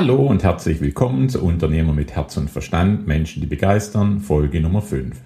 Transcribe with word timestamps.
Hallo 0.00 0.14
und 0.14 0.44
herzlich 0.44 0.80
willkommen 0.80 1.28
zu 1.28 1.42
Unternehmer 1.42 1.92
mit 1.92 2.14
Herz 2.14 2.36
und 2.36 2.48
Verstand, 2.48 3.08
Menschen, 3.08 3.40
die 3.40 3.48
begeistern, 3.48 4.20
Folge 4.20 4.60
Nummer 4.60 4.80
5. 4.80 5.16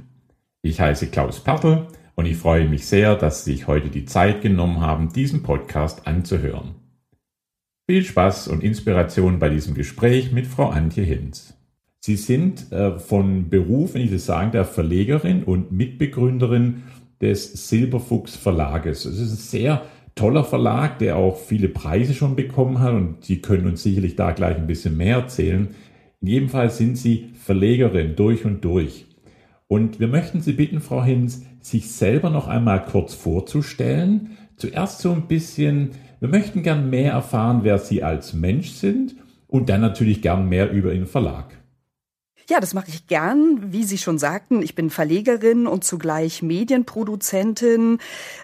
Ich 0.62 0.80
heiße 0.80 1.08
Klaus 1.08 1.40
Pertl 1.40 1.88
und 2.14 2.24
ich 2.24 2.38
freue 2.38 2.66
mich 2.66 2.86
sehr, 2.86 3.14
dass 3.14 3.44
Sie 3.44 3.52
sich 3.52 3.66
heute 3.66 3.90
die 3.90 4.06
Zeit 4.06 4.40
genommen 4.40 4.80
haben, 4.80 5.12
diesen 5.12 5.42
Podcast 5.42 6.06
anzuhören. 6.06 6.76
Viel 7.86 8.02
Spaß 8.02 8.48
und 8.48 8.64
Inspiration 8.64 9.38
bei 9.38 9.50
diesem 9.50 9.74
Gespräch 9.74 10.32
mit 10.32 10.46
Frau 10.46 10.70
Antje 10.70 11.04
Hinz. 11.04 11.52
Sie 12.00 12.16
sind 12.16 12.72
äh, 12.72 12.98
von 12.98 13.50
Beruf, 13.50 13.92
wenn 13.92 14.00
ich 14.00 14.10
das 14.10 14.24
sagen 14.24 14.52
darf, 14.52 14.72
Verlegerin 14.72 15.44
und 15.44 15.70
Mitbegründerin 15.70 16.84
des 17.20 17.68
Silberfuchs 17.68 18.36
Verlages. 18.36 19.04
Es 19.04 19.18
ist 19.18 19.32
ein 19.32 19.36
sehr 19.36 19.82
toller 20.14 20.44
Verlag, 20.44 20.98
der 20.98 21.16
auch 21.16 21.36
viele 21.36 21.68
Preise 21.68 22.14
schon 22.14 22.36
bekommen 22.36 22.80
hat 22.80 22.94
und 22.94 23.24
Sie 23.24 23.40
können 23.40 23.66
uns 23.66 23.82
sicherlich 23.82 24.16
da 24.16 24.32
gleich 24.32 24.56
ein 24.56 24.66
bisschen 24.66 24.96
mehr 24.96 25.16
erzählen. 25.16 25.68
In 26.20 26.28
jedem 26.28 26.48
Fall 26.48 26.70
sind 26.70 26.96
Sie 26.96 27.30
Verlegerin 27.34 28.14
durch 28.16 28.44
und 28.44 28.64
durch. 28.64 29.06
Und 29.68 30.00
wir 30.00 30.08
möchten 30.08 30.40
Sie 30.40 30.52
bitten, 30.52 30.80
Frau 30.80 31.02
Hinz, 31.02 31.46
sich 31.60 31.90
selber 31.90 32.30
noch 32.30 32.46
einmal 32.46 32.84
kurz 32.84 33.14
vorzustellen. 33.14 34.36
Zuerst 34.56 35.00
so 35.00 35.12
ein 35.12 35.28
bisschen, 35.28 35.92
wir 36.20 36.28
möchten 36.28 36.62
gern 36.62 36.90
mehr 36.90 37.12
erfahren, 37.12 37.60
wer 37.62 37.78
Sie 37.78 38.02
als 38.02 38.34
Mensch 38.34 38.70
sind 38.70 39.16
und 39.48 39.68
dann 39.68 39.80
natürlich 39.80 40.20
gern 40.20 40.48
mehr 40.48 40.70
über 40.70 40.92
Ihren 40.92 41.06
Verlag. 41.06 41.61
Ja, 42.52 42.60
das 42.60 42.74
mache 42.74 42.88
ich 42.90 43.06
gern. 43.06 43.72
Wie 43.72 43.82
Sie 43.82 43.96
schon 43.96 44.18
sagten, 44.18 44.60
ich 44.60 44.74
bin 44.74 44.90
Verlegerin 44.90 45.66
und 45.66 45.84
zugleich 45.84 46.42
Medienproduzentin 46.42 47.96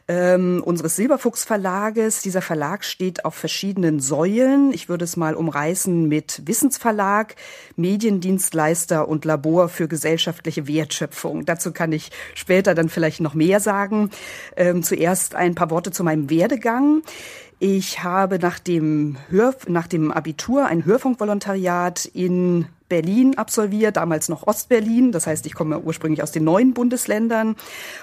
ähm, 0.09 0.63
unseres 0.65 0.97
Silberfuchs 0.97 1.45
Verlages. 1.45 2.23
Dieser 2.23 2.41
Verlag 2.41 2.87
steht 2.87 3.27
auf 3.27 3.35
verschiedenen 3.35 4.01
Säulen. 4.01 4.73
Ich 4.73 4.89
würde 4.89 5.05
es 5.05 5.19
mal 5.19 5.35
umreißen 5.35 6.09
mit 6.09 6.41
Wissensverlag, 6.47 7.37
Mediendienstleister 7.77 9.07
und 9.07 9.27
Labor 9.27 9.69
für 9.69 9.89
gesellschaftliche 9.89 10.67
Wertschöpfung. 10.67 11.45
Dazu 11.45 11.73
kann 11.73 11.93
ich 11.93 12.11
später 12.35 12.75
dann 12.75 12.89
vielleicht 12.89 13.21
noch 13.21 13.35
mehr 13.35 13.61
sagen. 13.61 14.09
Ähm, 14.57 14.83
zuerst 14.83 15.35
ein 15.35 15.55
paar 15.55 15.69
Worte 15.69 15.91
zu 15.91 16.03
meinem 16.03 16.31
Werdegang. 16.31 17.03
Ich 17.61 18.05
habe 18.05 18.39
nach 18.39 18.59
dem, 18.59 19.17
Hör 19.31 19.55
nach 19.67 19.87
dem 19.87 20.13
Abitur 20.13 20.67
ein 20.67 20.85
Hörfunkvolontariat 20.85 22.05
in 22.07 22.67
Berlin 22.89 23.37
absolviert, 23.37 23.97
damals 23.97 24.29
noch 24.29 24.47
Ostberlin. 24.47 25.13
Das 25.13 25.27
heißt, 25.27 25.45
ich 25.47 25.55
komme 25.55 25.81
ursprünglich 25.81 26.23
aus 26.23 26.33
den 26.33 26.45
neuen 26.45 26.73
Bundesländern 26.73 27.57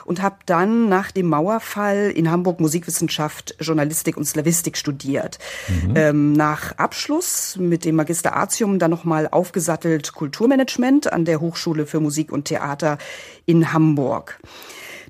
und 0.03 0.21
habe 0.21 0.35
dann 0.45 0.89
nach 0.89 1.11
dem 1.11 1.27
Mauerfall 1.27 2.11
in 2.13 2.29
Hamburg 2.29 2.59
Musikwissenschaft, 2.59 3.55
Journalistik 3.59 4.17
und 4.17 4.25
Slavistik 4.25 4.77
studiert. 4.77 5.39
Mhm. 5.67 5.93
Ähm, 5.95 6.33
nach 6.33 6.77
Abschluss 6.77 7.57
mit 7.57 7.85
dem 7.85 7.95
Magister 7.95 8.35
Artium 8.35 8.77
dann 8.77 8.91
nochmal 8.91 9.27
aufgesattelt 9.29 10.13
Kulturmanagement 10.13 11.11
an 11.11 11.25
der 11.25 11.39
Hochschule 11.39 11.85
für 11.85 11.99
Musik 11.99 12.31
und 12.31 12.45
Theater 12.45 12.97
in 13.45 13.73
Hamburg. 13.73 14.39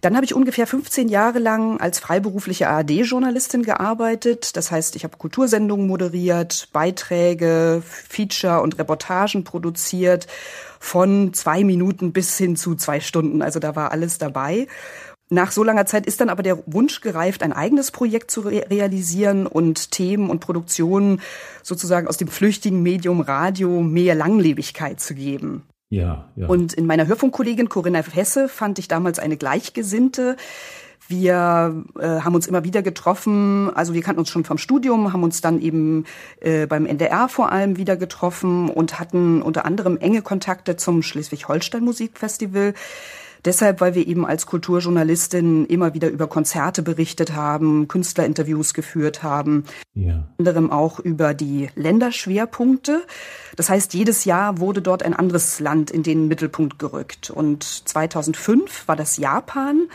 Dann 0.01 0.15
habe 0.15 0.25
ich 0.25 0.33
ungefähr 0.33 0.67
15 0.67 1.07
Jahre 1.07 1.39
lang 1.39 1.79
als 1.79 1.99
freiberufliche 1.99 2.67
ARD-Journalistin 2.67 3.63
gearbeitet. 3.63 4.55
Das 4.57 4.71
heißt, 4.71 4.95
ich 4.95 5.03
habe 5.03 5.17
Kultursendungen 5.17 5.87
moderiert, 5.87 6.69
Beiträge, 6.73 7.81
Feature 7.85 8.61
und 8.61 8.77
Reportagen 8.77 9.43
produziert, 9.43 10.27
von 10.79 11.33
zwei 11.33 11.63
Minuten 11.63 12.13
bis 12.13 12.37
hin 12.37 12.55
zu 12.55 12.75
zwei 12.75 12.99
Stunden. 12.99 13.41
Also 13.41 13.59
da 13.59 13.75
war 13.75 13.91
alles 13.91 14.17
dabei. 14.17 14.67
Nach 15.29 15.51
so 15.51 15.63
langer 15.63 15.87
Zeit 15.87 16.05
ist 16.05 16.21
dann 16.21 16.29
aber 16.29 16.43
der 16.43 16.61
Wunsch 16.67 17.01
gereift, 17.01 17.41
ein 17.41 17.51
eigenes 17.51 17.89
Projekt 17.89 18.29
zu 18.29 18.41
re 18.41 18.65
realisieren 18.69 19.47
und 19.47 19.89
Themen 19.89 20.29
und 20.29 20.39
Produktionen 20.39 21.19
sozusagen 21.63 22.07
aus 22.07 22.17
dem 22.17 22.27
flüchtigen 22.27 22.83
Medium 22.83 23.21
Radio 23.21 23.81
mehr 23.81 24.13
Langlebigkeit 24.13 24.99
zu 24.99 25.15
geben. 25.15 25.63
Ja, 25.89 26.29
ja. 26.35 26.47
Und 26.47 26.73
in 26.73 26.85
meiner 26.85 27.07
Hörfunkkollegin 27.07 27.69
Corinna 27.69 28.01
Hesse 28.01 28.49
fand 28.49 28.79
ich 28.79 28.87
damals 28.87 29.19
eine 29.19 29.37
Gleichgesinnte. 29.37 30.35
Wir 31.07 31.83
äh, 31.99 32.07
haben 32.21 32.33
uns 32.33 32.47
immer 32.47 32.63
wieder 32.63 32.81
getroffen, 32.81 33.69
also 33.75 33.93
wir 33.93 34.01
kannten 34.01 34.19
uns 34.19 34.29
schon 34.29 34.43
vom 34.43 34.57
Studium, 34.57 35.13
haben 35.13 35.23
uns 35.23 35.39
dann 35.39 35.61
eben 35.61 36.05
äh, 36.39 36.65
beim 36.65 36.87
NDR 36.87 37.29
vor 37.29 37.51
allem 37.51 37.77
wieder 37.77 37.95
getroffen 37.95 38.69
und 38.69 38.99
hatten 38.99 39.43
unter 39.43 39.65
anderem 39.65 39.97
enge 39.97 40.23
Kontakte 40.23 40.77
zum 40.77 41.03
Schleswig-Holstein 41.03 41.83
Musikfestival. 41.83 42.73
Deshalb, 43.45 43.79
weil 43.79 43.93
wir 43.93 44.07
eben 44.07 44.25
als 44.25 44.47
Kulturjournalistin 44.47 45.65
immer 45.67 45.93
wieder 45.93 46.09
über 46.09 46.27
Konzerte 46.27 46.81
berichtet 46.81 47.33
haben, 47.33 47.87
Künstlerinterviews 47.87 48.73
geführt 48.73 49.21
haben, 49.21 49.65
ja. 49.93 50.27
anderem 50.39 50.71
auch 50.71 50.99
über 50.99 51.33
die 51.35 51.69
Länderschwerpunkte. 51.75 53.03
Das 53.55 53.69
heißt, 53.69 53.93
jedes 53.93 54.25
Jahr 54.25 54.57
wurde 54.59 54.81
dort 54.81 55.03
ein 55.03 55.13
anderes 55.13 55.59
Land 55.59 55.91
in 55.91 56.01
den 56.01 56.27
Mittelpunkt 56.27 56.79
gerückt. 56.79 57.29
Und 57.29 57.63
2005 57.63 58.87
war 58.87 58.95
das 58.95 59.17
Japan. 59.17 59.89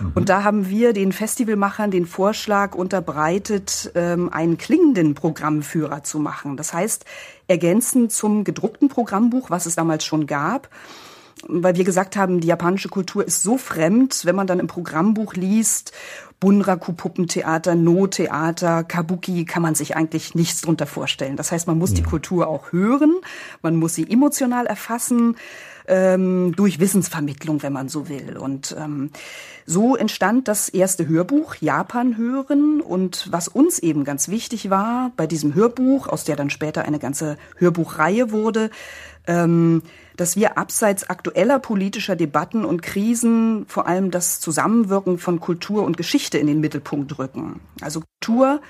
Mhm. 0.00 0.12
Und 0.14 0.28
da 0.28 0.42
haben 0.42 0.68
wir 0.68 0.92
den 0.92 1.12
Festivalmachern 1.12 1.92
den 1.92 2.06
Vorschlag 2.06 2.74
unterbreitet, 2.74 3.92
ähm, 3.94 4.32
einen 4.32 4.58
klingenden 4.58 5.14
Programmführer 5.14 6.02
zu 6.02 6.18
machen. 6.18 6.56
Das 6.56 6.72
heißt, 6.72 7.04
ergänzend 7.46 8.12
zum 8.12 8.44
gedruckten 8.44 8.88
Programmbuch, 8.88 9.50
was 9.50 9.66
es 9.66 9.76
damals 9.76 10.04
schon 10.04 10.26
gab, 10.26 10.68
weil 11.46 11.76
wir 11.76 11.84
gesagt 11.84 12.16
haben, 12.16 12.40
die 12.40 12.48
japanische 12.48 12.88
Kultur 12.88 13.26
ist 13.26 13.42
so 13.42 13.58
fremd, 13.58 14.24
wenn 14.24 14.36
man 14.36 14.46
dann 14.46 14.60
im 14.60 14.66
Programmbuch 14.66 15.34
liest, 15.34 15.92
Bunraku-Puppentheater, 16.40 17.74
No-Theater, 17.74 18.84
Kabuki, 18.84 19.44
kann 19.44 19.62
man 19.62 19.74
sich 19.74 19.96
eigentlich 19.96 20.34
nichts 20.34 20.60
drunter 20.60 20.86
vorstellen. 20.86 21.36
Das 21.36 21.50
heißt, 21.50 21.66
man 21.66 21.78
muss 21.78 21.90
ja. 21.90 21.96
die 21.96 22.02
Kultur 22.02 22.46
auch 22.46 22.72
hören, 22.72 23.16
man 23.62 23.76
muss 23.76 23.94
sie 23.94 24.08
emotional 24.08 24.66
erfassen, 24.66 25.36
ähm, 25.88 26.54
durch 26.54 26.78
Wissensvermittlung, 26.78 27.62
wenn 27.62 27.72
man 27.72 27.88
so 27.88 28.08
will. 28.08 28.36
Und 28.36 28.76
ähm, 28.78 29.10
so 29.66 29.96
entstand 29.96 30.46
das 30.46 30.68
erste 30.68 31.08
Hörbuch 31.08 31.56
Japan 31.56 32.16
hören. 32.16 32.80
Und 32.80 33.28
was 33.32 33.48
uns 33.48 33.78
eben 33.78 34.04
ganz 34.04 34.28
wichtig 34.28 34.70
war 34.70 35.12
bei 35.16 35.26
diesem 35.26 35.54
Hörbuch, 35.54 36.06
aus 36.06 36.24
der 36.24 36.36
dann 36.36 36.50
später 36.50 36.84
eine 36.84 36.98
ganze 36.98 37.36
Hörbuchreihe 37.56 38.30
wurde, 38.30 38.70
ähm, 39.26 39.82
dass 40.18 40.34
wir 40.34 40.58
abseits 40.58 41.08
aktueller 41.08 41.60
politischer 41.60 42.16
Debatten 42.16 42.64
und 42.64 42.82
Krisen 42.82 43.64
vor 43.68 43.86
allem 43.86 44.10
das 44.10 44.40
Zusammenwirken 44.40 45.16
von 45.16 45.38
Kultur 45.38 45.84
und 45.84 45.96
Geschichte 45.96 46.38
in 46.38 46.48
den 46.48 46.60
Mittelpunkt 46.60 47.18
rücken. 47.20 47.60
Also 47.80 48.02
Kultur 48.20 48.60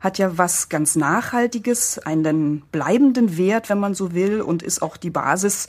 hat 0.00 0.18
ja 0.18 0.36
was 0.36 0.68
ganz 0.68 0.96
Nachhaltiges, 0.96 2.00
einen 2.00 2.62
bleibenden 2.72 3.36
Wert, 3.36 3.70
wenn 3.70 3.78
man 3.78 3.94
so 3.94 4.14
will, 4.14 4.40
und 4.40 4.64
ist 4.64 4.82
auch 4.82 4.96
die 4.96 5.10
Basis 5.10 5.68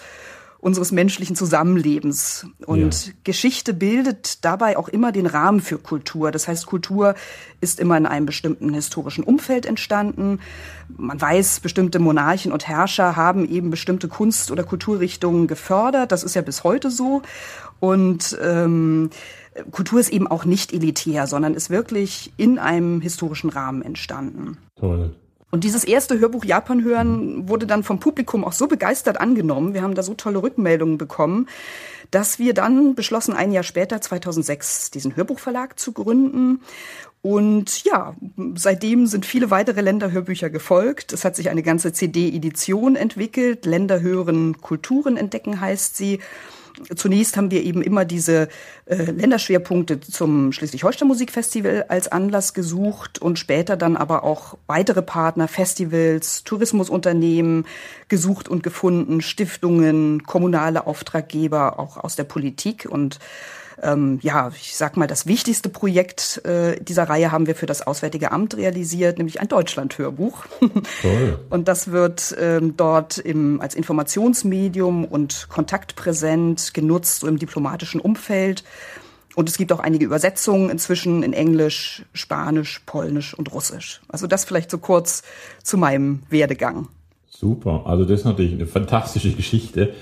unseres 0.61 0.91
menschlichen 0.91 1.35
Zusammenlebens. 1.35 2.45
Und 2.65 3.07
ja. 3.07 3.13
Geschichte 3.23 3.73
bildet 3.73 4.45
dabei 4.45 4.77
auch 4.77 4.87
immer 4.87 5.11
den 5.11 5.25
Rahmen 5.25 5.59
für 5.59 5.79
Kultur. 5.79 6.31
Das 6.31 6.47
heißt, 6.47 6.67
Kultur 6.67 7.15
ist 7.59 7.79
immer 7.79 7.97
in 7.97 8.05
einem 8.05 8.27
bestimmten 8.27 8.71
historischen 8.73 9.23
Umfeld 9.23 9.65
entstanden. 9.65 10.39
Man 10.87 11.19
weiß, 11.19 11.61
bestimmte 11.61 11.97
Monarchen 11.97 12.51
und 12.51 12.67
Herrscher 12.67 13.15
haben 13.15 13.49
eben 13.49 13.71
bestimmte 13.71 14.07
Kunst- 14.07 14.51
oder 14.51 14.63
Kulturrichtungen 14.63 15.47
gefördert. 15.47 16.11
Das 16.11 16.23
ist 16.23 16.35
ja 16.35 16.43
bis 16.43 16.63
heute 16.63 16.91
so. 16.91 17.23
Und 17.79 18.37
ähm, 18.41 19.09
Kultur 19.71 19.99
ist 19.99 20.09
eben 20.09 20.27
auch 20.27 20.45
nicht 20.45 20.73
elitär, 20.73 21.25
sondern 21.25 21.55
ist 21.55 21.71
wirklich 21.71 22.31
in 22.37 22.59
einem 22.59 23.01
historischen 23.01 23.49
Rahmen 23.49 23.81
entstanden. 23.81 24.57
Toll. 24.75 25.15
Und 25.51 25.65
dieses 25.65 25.83
erste 25.83 26.17
Hörbuch 26.17 26.45
Japan 26.45 26.83
hören 26.83 27.47
wurde 27.49 27.67
dann 27.67 27.83
vom 27.83 27.99
Publikum 27.99 28.45
auch 28.45 28.53
so 28.53 28.67
begeistert 28.67 29.19
angenommen. 29.19 29.73
Wir 29.73 29.81
haben 29.81 29.95
da 29.95 30.01
so 30.01 30.13
tolle 30.13 30.41
Rückmeldungen 30.41 30.97
bekommen, 30.97 31.47
dass 32.09 32.39
wir 32.39 32.53
dann 32.53 32.95
beschlossen, 32.95 33.33
ein 33.33 33.51
Jahr 33.51 33.63
später, 33.63 33.99
2006, 34.01 34.91
diesen 34.91 35.15
Hörbuchverlag 35.15 35.77
zu 35.77 35.91
gründen. 35.91 36.61
Und 37.21 37.83
ja, 37.83 38.15
seitdem 38.55 39.05
sind 39.07 39.25
viele 39.25 39.51
weitere 39.51 39.81
Länderhörbücher 39.81 40.49
gefolgt. 40.49 41.13
Es 41.13 41.25
hat 41.25 41.35
sich 41.35 41.49
eine 41.49 41.63
ganze 41.63 41.93
CD-Edition 41.93 42.95
entwickelt. 42.95 43.65
Länder 43.65 43.99
hören, 44.01 44.59
Kulturen 44.61 45.17
entdecken 45.17 45.59
heißt 45.59 45.97
sie. 45.97 46.19
Zunächst 46.95 47.37
haben 47.37 47.51
wir 47.51 47.63
eben 47.63 47.81
immer 47.81 48.05
diese 48.05 48.47
äh, 48.85 48.95
Länderschwerpunkte 49.11 49.99
zum 49.99 50.51
Schleswig-Holstein 50.51 51.07
Musikfestival 51.07 51.85
als 51.87 52.07
Anlass 52.07 52.53
gesucht 52.53 53.19
und 53.19 53.39
später 53.39 53.77
dann 53.77 53.97
aber 53.97 54.23
auch 54.23 54.57
weitere 54.67 55.01
Partner, 55.01 55.47
Festivals, 55.47 56.43
Tourismusunternehmen 56.43 57.65
gesucht 58.07 58.47
und 58.47 58.63
gefunden, 58.63 59.21
Stiftungen, 59.21 60.23
kommunale 60.23 60.87
Auftraggeber, 60.87 61.79
auch 61.79 61.97
aus 61.97 62.15
der 62.15 62.25
Politik. 62.25 62.87
Und 62.89 63.19
ähm, 63.81 64.19
ja, 64.21 64.51
ich 64.55 64.75
sag 64.75 64.97
mal, 64.97 65.07
das 65.07 65.25
wichtigste 65.25 65.69
Projekt 65.69 66.43
äh, 66.45 66.79
dieser 66.81 67.03
Reihe 67.03 67.31
haben 67.31 67.47
wir 67.47 67.55
für 67.55 67.65
das 67.65 67.85
Auswärtige 67.85 68.31
Amt 68.31 68.55
realisiert, 68.55 69.17
nämlich 69.17 69.41
ein 69.41 69.47
Deutschland-Hörbuch. 69.47 70.45
Toll. 71.01 71.39
Und 71.49 71.67
das 71.67 71.91
wird 71.91 72.35
ähm, 72.39 72.75
dort 72.77 73.17
im, 73.17 73.59
als 73.61 73.75
Informationsmedium 73.75 75.05
und 75.05 75.47
kontaktpräsent 75.49 76.73
genutzt, 76.73 77.21
so 77.21 77.27
im 77.27 77.39
diplomatischen 77.39 77.99
Umfeld. 77.99 78.63
Und 79.35 79.49
es 79.49 79.57
gibt 79.57 79.71
auch 79.71 79.79
einige 79.79 80.05
Übersetzungen 80.05 80.69
inzwischen 80.69 81.23
in 81.23 81.33
Englisch, 81.33 82.03
Spanisch, 82.13 82.81
Polnisch 82.85 83.33
und 83.33 83.51
Russisch. 83.53 84.01
Also 84.09 84.27
das 84.27 84.45
vielleicht 84.45 84.69
so 84.69 84.77
kurz 84.77 85.23
zu 85.63 85.77
meinem 85.77 86.23
Werdegang. 86.29 86.89
Super, 87.29 87.83
also 87.85 88.03
das 88.05 88.19
ist 88.19 88.25
natürlich 88.25 88.53
eine 88.53 88.67
fantastische 88.67 89.31
Geschichte. 89.31 89.93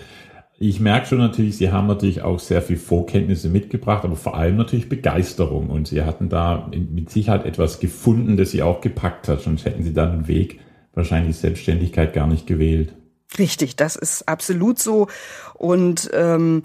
Ich 0.61 0.81
merke 0.81 1.07
schon 1.07 1.19
natürlich, 1.19 1.55
Sie 1.55 1.71
haben 1.71 1.87
natürlich 1.87 2.21
auch 2.21 2.37
sehr 2.37 2.61
viel 2.61 2.75
Vorkenntnisse 2.75 3.47
mitgebracht, 3.47 4.03
aber 4.03 4.17
vor 4.17 4.35
allem 4.35 4.57
natürlich 4.57 4.89
Begeisterung. 4.89 5.69
Und 5.69 5.87
Sie 5.87 6.03
hatten 6.03 6.27
da 6.27 6.69
mit 6.71 7.09
Sicherheit 7.09 7.45
etwas 7.45 7.79
gefunden, 7.79 8.35
das 8.35 8.51
Sie 8.51 8.61
auch 8.61 8.81
gepackt 8.81 9.29
hat. 9.29 9.41
Sonst 9.41 9.63
hätten 9.63 9.83
Sie 9.83 9.93
dann 9.93 10.11
einen 10.11 10.27
Weg 10.27 10.59
wahrscheinlich 10.93 11.37
Selbstständigkeit 11.37 12.13
gar 12.13 12.27
nicht 12.27 12.45
gewählt. 12.45 12.93
Richtig, 13.37 13.77
das 13.77 13.95
ist 13.95 14.27
absolut 14.27 14.79
so. 14.79 15.07
Und 15.53 16.09
ähm, 16.13 16.63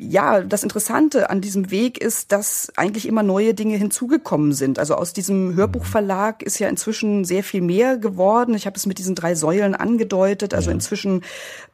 ja, 0.00 0.40
das 0.40 0.62
Interessante 0.62 1.28
an 1.28 1.40
diesem 1.40 1.70
Weg 1.70 1.98
ist, 1.98 2.32
dass 2.32 2.72
eigentlich 2.76 3.06
immer 3.06 3.22
neue 3.22 3.52
Dinge 3.52 3.76
hinzugekommen 3.76 4.52
sind. 4.52 4.78
Also 4.78 4.94
aus 4.94 5.12
diesem 5.12 5.54
Hörbuchverlag 5.54 6.42
ist 6.42 6.58
ja 6.58 6.68
inzwischen 6.68 7.24
sehr 7.24 7.44
viel 7.44 7.60
mehr 7.60 7.98
geworden. 7.98 8.54
Ich 8.54 8.66
habe 8.66 8.76
es 8.76 8.86
mit 8.86 8.98
diesen 8.98 9.14
drei 9.14 9.34
Säulen 9.34 9.74
angedeutet. 9.74 10.54
Also 10.54 10.70
inzwischen 10.70 11.22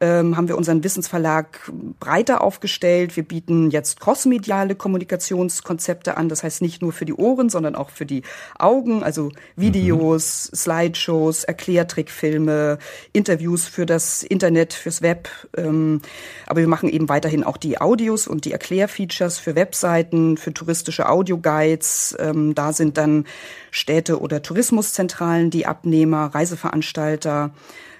ähm, 0.01 0.37
haben 0.37 0.49
wir 0.49 0.57
unseren 0.57 0.83
Wissensverlag 0.83 1.71
breiter 2.01 2.43
aufgestellt. 2.43 3.17
Wir 3.17 3.23
bieten 3.23 3.71
jetzt 3.71 4.01
crossmediale 4.01 4.75
Kommunikationskonzepte 4.75 6.17
an. 6.17 6.29
Das 6.29 6.43
heißt 6.43 6.63
nicht 6.63 6.83
nur 6.83 6.93
für 6.93 7.05
die 7.05 7.15
Ohren, 7.15 7.49
sondern 7.49 7.77
auch 7.77 7.91
für 7.91 8.07
die 8.07 8.23
Augen. 8.59 9.05
Also 9.05 9.31
Videos, 9.55 10.51
mhm. 10.51 10.57
Slideshows, 10.57 11.45
Erklärtrickfilme, 11.45 12.79
Interviews 13.13 13.67
für 13.67 13.87
das 13.87 14.25
Internet, 14.25 14.73
fürs 14.73 15.01
Web. 15.01 15.29
Ähm, 15.57 16.03
aber 16.47 16.61
wir 16.61 16.69
machen 16.69 16.89
eben 16.89 17.09
weiterhin 17.09 17.45
auch 17.45 17.57
die 17.57 17.81
Audios 17.81 18.16
Videos 18.17 18.27
und 18.27 18.45
die 18.45 18.53
Erklärfeatures 18.53 19.39
für 19.39 19.55
Webseiten, 19.55 20.37
für 20.37 20.53
touristische 20.53 21.09
Audioguides. 21.09 22.17
Ähm, 22.19 22.55
da 22.55 22.73
sind 22.73 22.97
dann 22.97 23.25
Städte 23.71 24.21
oder 24.21 24.43
Tourismuszentralen 24.43 25.51
die 25.51 25.67
Abnehmer, 25.67 26.35
Reiseveranstalter. 26.35 27.51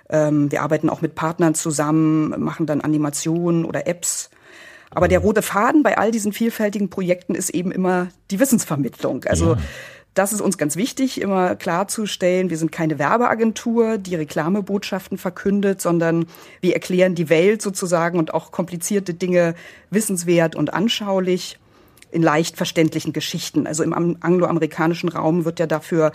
Ähm, 0.09 0.51
wir 0.51 0.63
arbeiten 0.63 0.89
auch 0.89 1.03
mit 1.03 1.15
Partnern 1.15 1.55
zusammen, 1.55 2.31
machen 2.43 2.67
dann 2.67 2.81
Animationen 2.81 3.65
oder 3.65 3.87
Apps. 3.87 4.31
Aber 4.91 5.09
der 5.09 5.19
rote 5.19 5.43
Faden 5.43 5.83
bei 5.83 5.99
all 5.99 6.11
diesen 6.11 6.33
vielfältigen 6.33 6.89
Projekten 6.89 7.35
ist 7.35 7.51
eben 7.51 7.71
immer 7.73 8.09
die 8.31 8.41
Wissensvermittlung. 8.41 9.25
Also 9.25 9.55
ja. 9.55 9.59
Das 10.17 10.33
ist 10.33 10.41
uns 10.41 10.57
ganz 10.57 10.77
wichtig, 10.77 11.21
immer 11.21 11.57
klarzustellen. 11.57 12.49
Wir 12.49 12.57
sind 12.57 12.73
keine 12.73 12.99
Werbeagentur, 12.99 13.99
die 13.99 14.15
Reklamebotschaften 14.15 15.19
verkündet, 15.19 15.83
sondern 15.83 16.25
wir 16.63 16.73
erklären 16.73 17.15
die 17.15 17.29
Welt 17.29 17.61
sozusagen 17.61 18.19
und 18.19 18.33
auch 18.33 18.51
komplizierte 18.51 19.13
Dinge 19.13 19.55
wissenswert 19.91 20.57
und 20.57 20.73
anschaulich 20.73 21.59
in 22.13 22.23
leicht 22.23 22.57
verständlichen 22.57 23.13
Geschichten. 23.13 23.67
Also 23.67 23.83
im 23.83 23.93
angloamerikanischen 23.93 25.11
Raum 25.11 25.45
wird 25.45 25.61
ja 25.61 25.67
dafür 25.67 26.13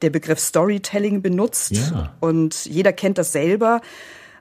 der 0.00 0.10
Begriff 0.10 0.38
Storytelling 0.38 1.20
benutzt 1.20 1.72
ja. 1.72 2.14
und 2.20 2.66
jeder 2.66 2.92
kennt 2.92 3.18
das 3.18 3.32
selber. 3.32 3.80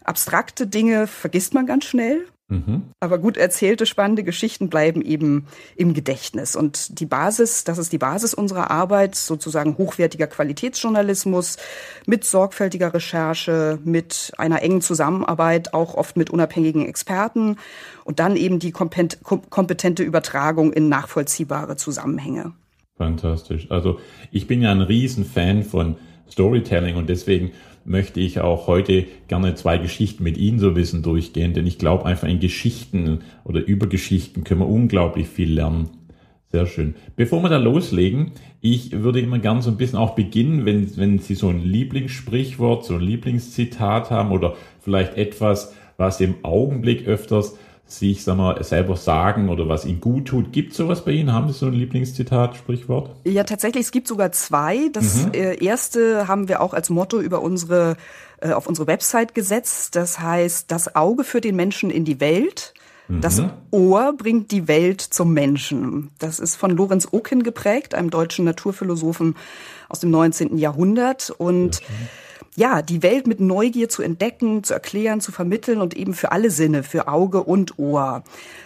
Abstrakte 0.04 0.68
Dinge 0.68 1.08
vergisst 1.08 1.56
man 1.56 1.66
ganz 1.66 1.86
schnell. 1.86 2.28
Mhm. 2.50 2.82
Aber 3.00 3.20
gut 3.20 3.38
erzählte, 3.38 3.86
spannende 3.86 4.24
Geschichten 4.24 4.70
bleiben 4.70 5.04
eben 5.04 5.46
im 5.76 5.94
Gedächtnis. 5.94 6.56
Und 6.56 7.00
die 7.00 7.06
Basis, 7.06 7.64
das 7.64 7.78
ist 7.78 7.94
die 7.94 8.00
Basis 8.00 8.34
unserer 8.34 8.72
Arbeit, 8.72 9.14
sozusagen 9.14 9.78
hochwertiger 9.78 10.26
Qualitätsjournalismus 10.26 11.58
mit 12.08 12.26
sorgfältiger 12.26 12.92
Recherche, 12.94 13.78
mit 13.84 14.32
einer 14.38 14.64
engen 14.64 14.82
Zusammenarbeit, 14.82 15.76
auch 15.76 15.94
oft 15.94 16.18
mit 16.18 16.32
unabhängigen 16.32 16.88
Experten 16.88 17.58
und 18.04 18.20
dann 18.20 18.36
eben 18.36 18.58
die 18.58 18.72
kompetente 18.72 20.04
Übertragung 20.04 20.74
in 20.74 20.90
nachvollziehbare 20.90 21.76
Zusammenhänge. 21.76 22.54
Fantastisch. 22.98 23.70
Also 23.70 24.00
ich 24.32 24.48
bin 24.48 24.62
ja 24.64 24.72
ein 24.72 24.82
Riesenfan 24.82 25.64
von 25.64 25.98
Storytelling 26.32 26.96
und 26.96 27.10
deswegen 27.10 27.52
möchte 27.90 28.20
ich 28.20 28.40
auch 28.40 28.68
heute 28.68 29.06
gerne 29.28 29.56
zwei 29.56 29.80
Geschichten 29.80 30.24
mit 30.24 30.38
Ihnen 30.38 30.60
so 30.60 30.72
bisschen 30.72 31.02
durchgehen, 31.02 31.54
denn 31.54 31.66
ich 31.66 31.80
glaube 31.80 32.06
einfach 32.06 32.28
in 32.28 32.40
Geschichten 32.40 33.20
oder 33.44 33.66
über 33.66 33.88
Geschichten 33.88 34.44
können 34.44 34.62
wir 34.62 34.70
unglaublich 34.70 35.28
viel 35.28 35.52
lernen. 35.52 35.90
Sehr 36.52 36.68
schön. 36.68 36.96
Bevor 37.16 37.42
wir 37.44 37.50
da 37.50 37.58
loslegen, 37.58 38.32
ich 38.62 38.92
würde 39.04 39.20
immer 39.20 39.40
gern 39.40 39.62
so 39.62 39.72
ein 39.72 39.78
bisschen 39.78 40.00
auch 40.00 40.16
beginnen, 40.16 40.66
wenn, 40.66 40.96
wenn 40.98 41.20
Sie 41.20 41.36
so 41.36 41.50
ein 41.50 41.62
Lieblingssprichwort, 41.62 42.86
so 42.86 42.96
ein 42.96 43.02
Lieblingszitat 43.02 44.12
haben 44.12 44.32
oder 44.32 44.56
vielleicht 44.80 45.16
etwas, 45.16 45.76
was 45.98 46.22
im 46.22 46.36
Augenblick 46.44 47.08
öfters 47.08 47.58
sich 47.90 48.24
sag 48.24 48.38
mal, 48.38 48.64
selber 48.64 48.96
sagen 48.96 49.50
oder 49.50 49.68
was 49.68 49.86
ihnen 49.86 50.00
gut 50.00 50.28
tut. 50.28 50.54
Gibt 50.54 50.74
sowas 50.74 51.04
bei 51.04 51.12
Ihnen? 51.12 51.34
Haben 51.34 51.48
Sie 51.48 51.54
so 51.54 51.66
ein 51.66 51.74
Lieblingszitat, 51.74 52.56
Sprichwort? 52.56 53.10
Ja, 53.26 53.44
tatsächlich, 53.44 53.86
es 53.86 53.92
gibt 53.92 54.08
sogar 54.08 54.32
zwei. 54.32 54.90
Das 54.94 55.26
mhm. 55.26 55.34
Äh, 55.34 55.64
erste 55.64 56.28
haben 56.28 56.48
wir 56.48 56.62
auch 56.62 56.74
als 56.74 56.90
Motto 56.90 57.20
über 57.20 57.42
unsere, 57.42 57.98
äh, 58.42 58.52
auf 58.52 58.68
unsere 58.68 58.88
Website 58.88 59.34
gesetzt. 59.34 59.96
Das 59.96 60.20
heißt, 60.20 60.72
das 60.72 60.96
Auge 60.96 61.24
führt 61.24 61.46
den 61.46 61.56
Menschen 61.56 61.90
in 61.90 62.06
die 62.06 62.20
Welt. 62.20 62.74
Das 63.12 63.42
mhm. 63.42 63.50
Ohr 63.72 64.14
bringt 64.16 64.52
die 64.52 64.68
Welt 64.68 65.02
zum 65.02 65.34
Menschen. 65.34 66.12
Das 66.20 66.40
ist 66.40 66.56
von 66.56 66.70
Lorenz 66.70 67.08
Oken 67.10 67.42
geprägt, 67.42 67.96
einem 67.96 68.12
deutschen 68.12 68.46
Naturphilosophen 68.46 69.36
aus 69.88 70.00
dem 70.00 70.12
19. 70.12 70.60
Jahrhundert. 70.60 71.32
Und 71.32 71.78
okay 71.78 71.94
ja, 72.60 72.82
die 72.82 73.02
Welt 73.02 73.26
mit 73.26 73.40
Neugier 73.40 73.88
zu 73.88 74.02
entdecken, 74.02 74.66
zu 74.66 74.74
erklären, 74.74 75.22
zu 75.22 75.32
vermitteln 75.32 75.80
und 75.80 75.96
eben 75.96 76.14
für 76.14 76.34
alle 76.34 76.52
Sinne, 76.52 76.84
für 76.84 77.08
Auge 77.08 77.42
und 77.42 77.80
Ohr. 77.80 78.24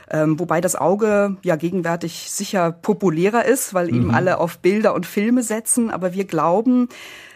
Ähm, 0.09 0.39
wobei 0.39 0.61
das 0.61 0.75
Auge 0.75 1.37
ja 1.43 1.55
gegenwärtig 1.55 2.31
sicher 2.31 2.71
populärer 2.71 3.45
ist, 3.45 3.75
weil 3.75 3.89
eben 3.89 4.05
mhm. 4.05 4.15
alle 4.15 4.39
auf 4.39 4.57
Bilder 4.57 4.95
und 4.95 5.05
Filme 5.05 5.43
setzen. 5.43 5.91
Aber 5.91 6.13
wir 6.13 6.25
glauben, 6.25 6.89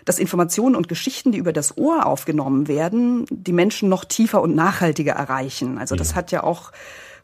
dass 0.04 0.18
Informationen 0.18 0.76
und 0.76 0.88
Geschichten, 0.88 1.32
die 1.32 1.38
über 1.38 1.54
das 1.54 1.78
Ohr 1.78 2.08
aufgenommen 2.08 2.68
werden, 2.68 3.26
die 3.30 3.54
Menschen 3.54 3.88
noch 3.88 4.04
tiefer 4.04 4.42
und 4.42 4.56
nachhaltiger 4.56 5.14
erreichen. 5.14 5.78
Also 5.78 5.96
das 5.96 6.16
hat 6.16 6.32
ja 6.32 6.42
auch 6.42 6.72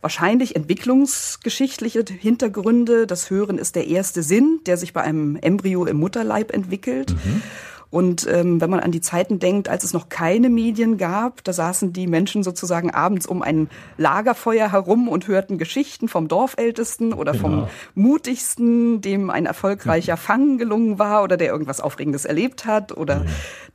wahrscheinlich 0.02 0.56
entwicklungsgeschichtliche 0.56 2.04
Hintergründe. 2.20 3.08
Das 3.08 3.32
Hören 3.32 3.58
ist 3.58 3.76
der 3.76 3.88
erste 3.88 4.22
Sinn, 4.22 4.60
der 4.68 4.78
sich 4.78 4.94
bei 4.94 5.02
einem 5.02 5.38
Embryo 5.38 5.86
im 5.86 5.98
Mutterleib 5.98 6.54
entwickelt. 6.54 7.12
Mhm. 7.14 7.42
Und 7.94 8.26
ähm, 8.26 8.60
wenn 8.60 8.72
man 8.72 8.80
an 8.80 8.92
die 8.92 9.02
Zeiten 9.02 9.38
denkt, 9.38 9.70
als 9.70 9.84
es 9.84 9.94
noch 9.94 10.10
keine 10.10 10.50
Medien 10.50 10.98
gab, 10.98 11.44
da 11.44 11.54
saßen 11.54 11.94
die 11.94 12.08
Menschen 12.08 12.42
sozusagen 12.42 12.90
abends 12.90 13.28
um 13.28 13.44
ein 13.44 13.70
Lagerfeuer 14.00 14.72
herum 14.72 15.08
und 15.08 15.28
hörten 15.28 15.60
Geschichten 15.60 16.08
vom 16.08 16.28
Dorfältesten 16.28 17.14
oder 17.14 17.34
genau. 17.34 17.44
vom 17.44 17.68
mutigsten, 17.94 19.02
dem 19.02 19.30
ein 19.30 19.46
erfolgreicher 19.46 20.18
Fang 20.24 20.58
gelungen 20.58 20.98
war 20.98 21.22
oder 21.22 21.38
der 21.38 21.50
irgendwas 21.50 21.82
Aufregendes 21.82 22.26
erlebt 22.26 22.66
hat 22.66 22.98
oder 22.98 23.18
ja. 23.18 23.26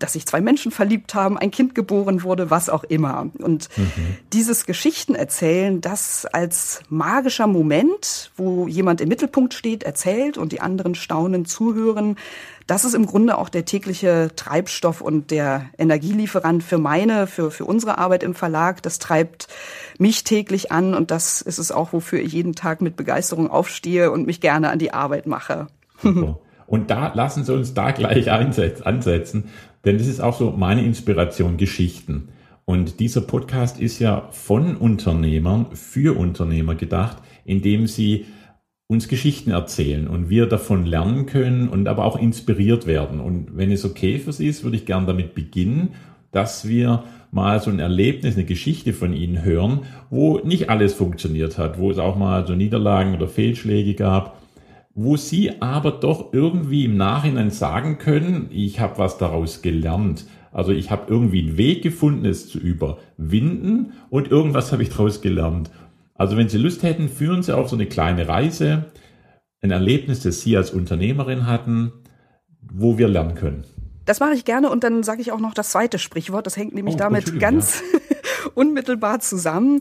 dass 0.01 0.15
sich 0.15 0.27
zwei 0.27 0.41
Menschen 0.41 0.73
verliebt 0.73 1.15
haben, 1.15 1.39
ein 1.39 1.53
Kind 1.53 1.77
geboren 1.77 2.25
wurde, 2.25 2.51
was 2.51 2.69
auch 2.71 2.83
immer. 2.83 3.29
Und 3.39 3.69
mhm. 3.77 4.17
dieses 4.33 4.67
Geschichten 4.67 5.15
erzählen, 5.15 5.81
das 5.81 6.27
als 6.27 6.81
magischer 6.89 7.47
Moment, 7.47 8.33
wo 8.37 8.67
jemand 8.67 9.01
im 9.01 9.11
Mittelpunkt 9.11 9.55
steht, 9.55 9.85
erzählt 9.85 10.39
und 10.39 10.51
die 10.51 10.61
anderen 10.61 10.97
staunen 10.97 11.45
zuhören, 11.45 12.17
das 12.69 12.85
ist 12.85 12.95
im 12.95 13.07
Grunde 13.07 13.39
auch 13.39 13.49
der 13.49 13.65
tägliche 13.65 14.31
Treibstoff 14.37 15.01
und 15.01 15.31
der 15.31 15.71
Energielieferant 15.79 16.63
für 16.63 16.77
meine, 16.77 17.27
für, 17.27 17.51
für 17.51 17.65
unsere 17.65 17.97
Arbeit 17.97 18.23
im 18.23 18.35
Verlag. 18.35 18.83
Das 18.83 18.99
treibt 18.99 19.49
mich 19.99 20.23
täglich 20.23 20.71
an 20.71 20.95
und 20.95 21.11
das 21.11 21.41
ist 21.41 21.59
es 21.59 21.73
auch, 21.73 21.95
wofür 21.95 22.21
ich 22.21 22.35
jeden 22.35 22.55
Tag 22.55 22.83
mit 22.83 22.95
Begeisterung 22.95 23.51
aufstehe 23.51 24.11
und 24.11 24.27
mich 24.27 24.43
gerne 24.43 24.69
an 24.69 24.79
die 24.79 24.93
Arbeit 24.93 25.27
mache. 25.27 25.69
Und 26.67 26.91
da 26.91 27.15
lassen 27.15 27.45
Sie 27.45 27.55
uns 27.55 27.73
da 27.73 27.93
gleich 27.93 28.31
ansetzen, 28.31 29.45
denn 29.87 29.97
das 29.97 30.07
ist 30.07 30.21
auch 30.21 30.39
so 30.39 30.51
meine 30.51 30.85
Inspiration, 30.85 31.57
Geschichten. 31.57 32.29
Und 32.67 33.01
dieser 33.01 33.23
Podcast 33.23 33.81
ist 33.81 33.99
ja 33.99 34.29
von 34.31 34.77
Unternehmern 34.77 35.69
für 35.73 36.19
Unternehmer 36.19 36.75
gedacht, 36.75 37.17
indem 37.47 37.87
sie 37.87 38.27
uns 38.91 39.07
Geschichten 39.07 39.51
erzählen 39.51 40.09
und 40.09 40.31
wir 40.31 40.47
davon 40.47 40.87
lernen 40.87 41.27
können 41.27 41.69
und 41.69 41.87
aber 41.89 42.07
auch 42.07 42.19
inspiriert 42.19 42.87
werden. 42.87 43.21
Und 43.21 43.55
wenn 43.55 43.71
es 43.71 43.85
okay 43.85 44.19
für 44.19 44.33
Sie 44.33 44.49
ist, 44.49 44.65
würde 44.65 44.79
ich 44.79 44.87
gern 44.87 45.07
damit 45.07 45.35
beginnen, 45.35 45.91
dass 46.33 46.67
wir 46.67 47.05
mal 47.31 47.61
so 47.61 47.71
ein 47.71 47.81
Erlebnis, 47.81 48.37
eine 48.37 48.47
Geschichte 48.47 48.95
von 48.95 49.13
Ihnen 49.13 49.45
hören, 49.45 49.81
wo 50.09 50.39
nicht 50.39 50.71
alles 50.71 50.95
funktioniert 50.95 51.59
hat, 51.59 51.79
wo 51.79 51.91
es 51.91 51.99
auch 51.99 52.17
mal 52.17 52.47
so 52.47 52.55
Niederlagen 52.55 53.15
oder 53.15 53.29
Fehlschläge 53.29 53.93
gab, 53.93 54.41
wo 54.95 55.19
Sie 55.19 55.61
aber 55.61 55.91
doch 55.91 56.33
irgendwie 56.33 56.87
im 56.87 56.97
Nachhinein 56.97 57.51
sagen 57.51 57.99
können, 57.99 58.49
ich 58.51 58.81
habe 58.81 58.97
was 58.97 59.19
daraus 59.19 59.61
gelernt. 59.61 60.25
Also 60.51 60.73
ich 60.73 60.91
habe 60.91 61.13
irgendwie 61.13 61.47
einen 61.47 61.59
Weg 61.59 61.83
gefunden, 61.83 62.25
es 62.25 62.49
zu 62.49 62.59
überwinden 62.59 63.93
und 64.09 64.31
irgendwas 64.31 64.73
habe 64.73 64.83
ich 64.83 64.89
daraus 64.89 65.21
gelernt. 65.21 65.71
Also 66.19 66.37
wenn 66.37 66.49
Sie 66.49 66.59
Lust 66.59 66.83
hätten, 66.83 67.09
führen 67.09 67.43
Sie 67.43 67.57
auf 67.57 67.71
so 67.71 67.77
eine 67.77 67.87
kleine 67.87 68.29
Reise, 68.29 68.87
ein 69.63 69.71
Erlebnis, 69.71 70.21
das 70.21 70.41
Sie 70.41 70.57
als 70.57 70.73
Unternehmerin 70.73 71.47
hatten, 71.47 71.93
wo 72.61 72.99
wir 72.99 73.09
lernen 73.09 73.37
können. 73.37 73.65
Das 74.05 74.21
mache 74.21 74.35
ich 74.35 74.45
gerne 74.45 74.69
und 74.71 74.85
dann 74.85 75.03
sage 75.05 75.21
ich 75.21 75.33
auch 75.33 75.39
noch 75.39 75.55
das 75.55 75.71
zweite 75.71 75.99
Sprichwort. 75.99 76.47
Das 76.47 76.57
hängt 76.57 76.75
nämlich 76.75 76.97
oh, 76.97 76.99
damit 76.99 77.39
ganz 77.39 77.83
ja. 77.93 78.51
unmittelbar 78.55 79.21
zusammen. 79.21 79.81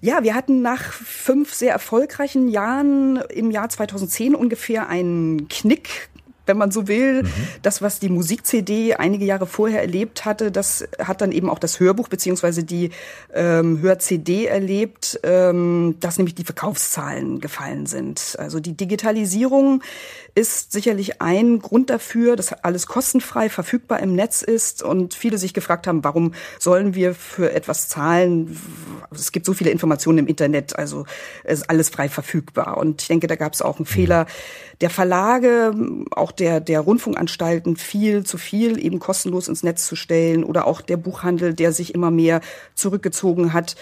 Ja, 0.00 0.24
wir 0.24 0.34
hatten 0.34 0.62
nach 0.62 0.82
fünf 0.82 1.54
sehr 1.54 1.72
erfolgreichen 1.72 2.48
Jahren 2.48 3.18
im 3.30 3.50
Jahr 3.50 3.68
2010 3.68 4.34
ungefähr 4.34 4.88
einen 4.88 5.48
Knick 5.48 6.08
wenn 6.48 6.58
man 6.58 6.70
so 6.70 6.88
will. 6.88 7.22
Mhm. 7.22 7.28
Das, 7.62 7.82
was 7.82 8.00
die 8.00 8.08
Musik-CD 8.08 8.94
einige 8.94 9.24
Jahre 9.24 9.46
vorher 9.46 9.80
erlebt 9.80 10.24
hatte, 10.24 10.50
das 10.50 10.88
hat 10.98 11.20
dann 11.20 11.32
eben 11.32 11.48
auch 11.48 11.58
das 11.58 11.78
Hörbuch 11.78 12.08
beziehungsweise 12.08 12.64
die 12.64 12.90
ähm, 13.34 13.80
Hör-CD 13.80 14.46
erlebt, 14.46 15.20
ähm, 15.22 15.96
dass 16.00 16.18
nämlich 16.18 16.34
die 16.34 16.44
Verkaufszahlen 16.44 17.40
gefallen 17.40 17.86
sind. 17.86 18.36
Also 18.38 18.60
die 18.60 18.76
Digitalisierung 18.76 19.82
ist 20.34 20.72
sicherlich 20.72 21.20
ein 21.20 21.58
Grund 21.58 21.90
dafür, 21.90 22.36
dass 22.36 22.52
alles 22.52 22.86
kostenfrei 22.86 23.48
verfügbar 23.48 24.00
im 24.00 24.14
Netz 24.14 24.42
ist 24.42 24.82
und 24.82 25.14
viele 25.14 25.36
sich 25.36 25.52
gefragt 25.52 25.86
haben, 25.86 26.04
warum 26.04 26.32
sollen 26.58 26.94
wir 26.94 27.14
für 27.14 27.52
etwas 27.52 27.88
zahlen? 27.88 28.56
Es 29.12 29.32
gibt 29.32 29.46
so 29.46 29.52
viele 29.52 29.70
Informationen 29.70 30.18
im 30.18 30.26
Internet, 30.26 30.78
also 30.78 31.06
es 31.44 31.60
ist 31.60 31.70
alles 31.70 31.88
frei 31.88 32.08
verfügbar. 32.08 32.76
Und 32.76 33.02
ich 33.02 33.08
denke, 33.08 33.26
da 33.26 33.36
gab 33.36 33.52
es 33.52 33.62
auch 33.62 33.76
einen 33.76 33.86
mhm. 33.88 33.92
Fehler 33.92 34.26
der 34.80 34.90
Verlage, 34.90 35.72
auch 36.10 36.30
der, 36.32 36.60
der 36.60 36.80
Rundfunkanstalten 36.80 37.76
viel 37.76 38.24
zu 38.24 38.38
viel 38.38 38.78
eben 38.78 38.98
kostenlos 38.98 39.48
ins 39.48 39.62
Netz 39.62 39.86
zu 39.86 39.96
stellen 39.96 40.44
oder 40.44 40.66
auch 40.66 40.80
der 40.80 40.96
Buchhandel, 40.96 41.54
der 41.54 41.72
sich 41.72 41.94
immer 41.94 42.10
mehr 42.10 42.40
zurückgezogen 42.74 43.52
hat 43.52 43.76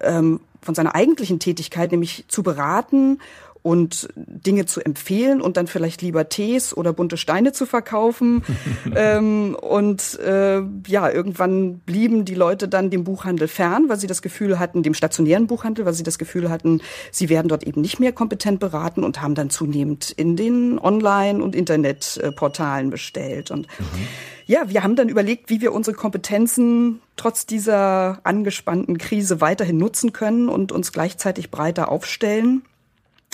ähm, 0.00 0.40
von 0.60 0.74
seiner 0.74 0.94
eigentlichen 0.94 1.38
Tätigkeit, 1.38 1.90
nämlich 1.90 2.26
zu 2.28 2.42
beraten 2.42 3.18
und 3.62 4.08
Dinge 4.16 4.66
zu 4.66 4.80
empfehlen 4.80 5.40
und 5.40 5.56
dann 5.56 5.68
vielleicht 5.68 6.02
lieber 6.02 6.28
Tees 6.28 6.76
oder 6.76 6.92
bunte 6.92 7.16
Steine 7.16 7.52
zu 7.52 7.64
verkaufen. 7.64 8.42
ähm, 8.96 9.56
und 9.60 10.18
äh, 10.18 10.62
ja, 10.86 11.08
irgendwann 11.08 11.78
blieben 11.78 12.24
die 12.24 12.34
Leute 12.34 12.66
dann 12.66 12.90
dem 12.90 13.04
Buchhandel 13.04 13.46
fern, 13.46 13.84
weil 13.88 13.98
sie 13.98 14.08
das 14.08 14.20
Gefühl 14.20 14.58
hatten, 14.58 14.82
dem 14.82 14.94
stationären 14.94 15.46
Buchhandel, 15.46 15.86
weil 15.86 15.94
sie 15.94 16.02
das 16.02 16.18
Gefühl 16.18 16.50
hatten, 16.50 16.80
sie 17.12 17.28
werden 17.28 17.48
dort 17.48 17.62
eben 17.62 17.80
nicht 17.80 18.00
mehr 18.00 18.12
kompetent 18.12 18.58
beraten 18.58 19.04
und 19.04 19.22
haben 19.22 19.36
dann 19.36 19.48
zunehmend 19.48 20.10
in 20.10 20.36
den 20.36 20.80
Online- 20.80 21.42
und 21.42 21.54
Internetportalen 21.54 22.90
bestellt. 22.90 23.52
Und 23.52 23.68
mhm. 23.78 24.08
ja, 24.46 24.68
wir 24.68 24.82
haben 24.82 24.96
dann 24.96 25.08
überlegt, 25.08 25.50
wie 25.50 25.60
wir 25.60 25.72
unsere 25.72 25.96
Kompetenzen 25.96 27.00
trotz 27.14 27.46
dieser 27.46 28.20
angespannten 28.24 28.98
Krise 28.98 29.40
weiterhin 29.40 29.76
nutzen 29.76 30.12
können 30.12 30.48
und 30.48 30.72
uns 30.72 30.90
gleichzeitig 30.90 31.52
breiter 31.52 31.90
aufstellen. 31.92 32.62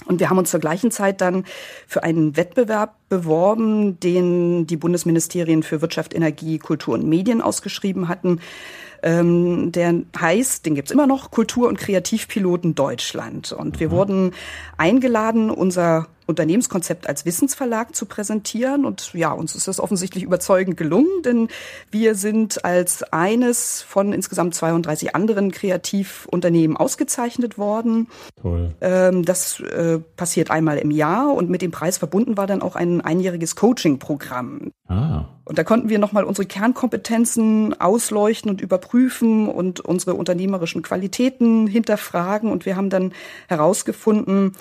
Und 0.06 0.20
wir 0.20 0.30
haben 0.30 0.38
uns 0.38 0.50
zur 0.50 0.60
gleichen 0.60 0.90
Zeit 0.90 1.20
dann 1.20 1.44
für 1.86 2.02
einen 2.02 2.36
Wettbewerb 2.36 2.94
beworben, 3.08 3.98
den 4.00 4.66
die 4.66 4.76
Bundesministerien 4.76 5.62
für 5.62 5.82
Wirtschaft, 5.82 6.14
Energie, 6.14 6.58
Kultur 6.58 6.94
und 6.94 7.06
Medien 7.06 7.42
ausgeschrieben 7.42 8.08
hatten. 8.08 8.40
Ähm, 9.02 9.70
der 9.72 9.94
heißt, 10.18 10.66
den 10.66 10.74
gibt's 10.74 10.90
immer 10.90 11.06
noch, 11.06 11.30
Kultur- 11.30 11.68
und 11.68 11.78
Kreativpiloten 11.78 12.74
Deutschland. 12.74 13.52
Und 13.52 13.80
wir 13.80 13.88
mhm. 13.88 13.92
wurden 13.92 14.32
eingeladen, 14.76 15.50
unser 15.50 16.06
Unternehmenskonzept 16.28 17.08
als 17.08 17.24
Wissensverlag 17.24 17.96
zu 17.96 18.04
präsentieren. 18.04 18.84
Und 18.84 19.14
ja, 19.14 19.32
uns 19.32 19.54
ist 19.54 19.66
das 19.66 19.80
offensichtlich 19.80 20.22
überzeugend 20.22 20.76
gelungen, 20.76 21.08
denn 21.24 21.48
wir 21.90 22.14
sind 22.14 22.64
als 22.64 23.02
eines 23.02 23.80
von 23.82 24.12
insgesamt 24.12 24.54
32 24.54 25.16
anderen 25.16 25.50
Kreativunternehmen 25.50 26.76
ausgezeichnet 26.76 27.56
worden. 27.56 28.08
Toll. 28.40 28.74
Ähm, 28.82 29.24
das 29.24 29.60
äh, 29.60 29.98
passiert 30.16 30.50
einmal 30.50 30.76
im 30.76 30.90
Jahr 30.90 31.32
und 31.32 31.48
mit 31.48 31.62
dem 31.62 31.70
Preis 31.70 31.96
verbunden 31.96 32.36
war 32.36 32.46
dann 32.46 32.60
auch 32.60 32.76
ein 32.76 33.00
einjähriges 33.00 33.56
Coaching-Programm. 33.56 34.72
Ah. 34.86 35.24
Und 35.46 35.56
da 35.56 35.64
konnten 35.64 35.88
wir 35.88 35.98
nochmal 35.98 36.24
unsere 36.24 36.46
Kernkompetenzen 36.46 37.80
ausleuchten 37.80 38.50
und 38.50 38.60
überprüfen 38.60 39.48
und 39.48 39.80
unsere 39.80 40.12
unternehmerischen 40.12 40.82
Qualitäten 40.82 41.66
hinterfragen. 41.66 42.52
Und 42.52 42.66
wir 42.66 42.76
haben 42.76 42.90
dann 42.90 43.12
herausgefunden, 43.48 44.52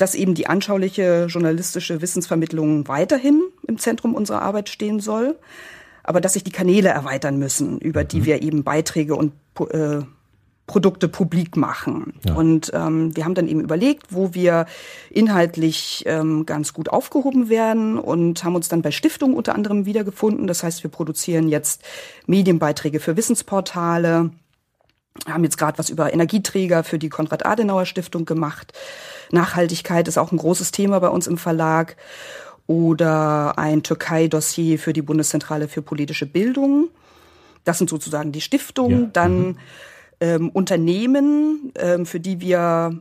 dass 0.00 0.14
eben 0.14 0.34
die 0.34 0.46
anschauliche 0.46 1.26
journalistische 1.28 2.00
Wissensvermittlung 2.00 2.88
weiterhin 2.88 3.42
im 3.66 3.78
Zentrum 3.78 4.14
unserer 4.14 4.42
Arbeit 4.42 4.68
stehen 4.68 5.00
soll, 5.00 5.36
aber 6.02 6.20
dass 6.20 6.32
sich 6.32 6.44
die 6.44 6.52
Kanäle 6.52 6.88
erweitern 6.88 7.38
müssen, 7.38 7.78
über 7.78 8.04
die 8.04 8.20
mhm. 8.20 8.24
wir 8.24 8.42
eben 8.42 8.64
Beiträge 8.64 9.14
und 9.14 9.32
äh, 9.70 10.00
Produkte 10.66 11.08
publik 11.08 11.56
machen. 11.56 12.12
Ja. 12.24 12.34
Und 12.34 12.70
ähm, 12.72 13.14
wir 13.16 13.24
haben 13.24 13.34
dann 13.34 13.48
eben 13.48 13.60
überlegt, 13.60 14.06
wo 14.10 14.34
wir 14.34 14.66
inhaltlich 15.10 16.04
ähm, 16.06 16.46
ganz 16.46 16.72
gut 16.72 16.88
aufgehoben 16.88 17.48
werden 17.48 17.98
und 17.98 18.44
haben 18.44 18.54
uns 18.54 18.68
dann 18.68 18.80
bei 18.80 18.92
Stiftungen 18.92 19.36
unter 19.36 19.56
anderem 19.56 19.84
wiedergefunden. 19.84 20.46
Das 20.46 20.62
heißt, 20.62 20.84
wir 20.84 20.90
produzieren 20.90 21.48
jetzt 21.48 21.82
Medienbeiträge 22.26 23.00
für 23.00 23.16
Wissensportale, 23.16 24.30
haben 25.26 25.44
jetzt 25.44 25.58
gerade 25.58 25.78
was 25.78 25.90
über 25.90 26.12
Energieträger 26.12 26.84
für 26.84 26.98
die 26.98 27.08
Konrad-Adenauer-Stiftung 27.08 28.24
gemacht. 28.24 28.72
Nachhaltigkeit 29.30 30.08
ist 30.08 30.18
auch 30.18 30.32
ein 30.32 30.38
großes 30.38 30.72
Thema 30.72 30.98
bei 31.00 31.08
uns 31.08 31.26
im 31.26 31.38
Verlag. 31.38 31.96
Oder 32.66 33.58
ein 33.58 33.82
Türkei-Dossier 33.82 34.78
für 34.78 34.92
die 34.92 35.02
Bundeszentrale 35.02 35.66
für 35.66 35.82
politische 35.82 36.26
Bildung. 36.26 36.88
Das 37.64 37.78
sind 37.78 37.90
sozusagen 37.90 38.30
die 38.30 38.40
Stiftungen. 38.40 39.02
Ja. 39.02 39.10
Dann 39.12 39.38
mhm. 39.40 39.56
ähm, 40.20 40.48
Unternehmen, 40.50 41.72
ähm, 41.76 42.06
für 42.06 42.20
die 42.20 42.40
wir 42.40 43.00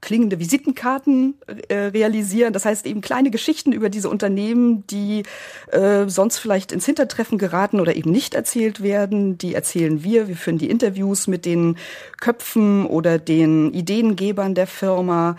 klingende 0.00 0.38
Visitenkarten 0.38 1.34
äh, 1.68 1.74
realisieren. 1.74 2.52
Das 2.52 2.64
heißt 2.64 2.86
eben 2.86 3.00
kleine 3.00 3.30
Geschichten 3.30 3.72
über 3.72 3.88
diese 3.88 4.08
Unternehmen, 4.08 4.86
die 4.86 5.24
äh, 5.72 6.08
sonst 6.08 6.38
vielleicht 6.38 6.72
ins 6.72 6.86
Hintertreffen 6.86 7.38
geraten 7.38 7.80
oder 7.80 7.96
eben 7.96 8.10
nicht 8.10 8.34
erzählt 8.34 8.82
werden. 8.82 9.38
Die 9.38 9.54
erzählen 9.54 10.02
wir. 10.04 10.28
Wir 10.28 10.36
führen 10.36 10.58
die 10.58 10.70
Interviews 10.70 11.26
mit 11.26 11.44
den 11.44 11.76
Köpfen 12.20 12.86
oder 12.86 13.18
den 13.18 13.72
Ideengebern 13.72 14.54
der 14.54 14.66
Firma. 14.66 15.36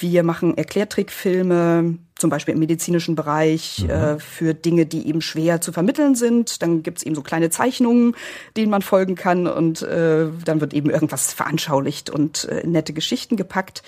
Wir 0.00 0.22
machen 0.22 0.56
Erklärtrickfilme, 0.56 1.98
zum 2.18 2.30
Beispiel 2.30 2.54
im 2.54 2.60
medizinischen 2.60 3.14
Bereich, 3.14 3.84
mhm. 3.84 3.90
äh, 3.90 4.18
für 4.18 4.54
Dinge, 4.54 4.86
die 4.86 5.06
eben 5.08 5.20
schwer 5.20 5.60
zu 5.60 5.72
vermitteln 5.72 6.14
sind. 6.14 6.62
Dann 6.62 6.82
gibt's 6.82 7.02
eben 7.02 7.14
so 7.14 7.22
kleine 7.22 7.50
Zeichnungen, 7.50 8.16
denen 8.56 8.70
man 8.70 8.82
folgen 8.82 9.14
kann 9.14 9.46
und 9.46 9.82
äh, 9.82 10.28
dann 10.44 10.60
wird 10.60 10.72
eben 10.74 10.90
irgendwas 10.90 11.32
veranschaulicht 11.32 12.10
und 12.10 12.44
äh, 12.46 12.66
nette 12.66 12.92
Geschichten 12.92 13.36
gepackt. 13.36 13.82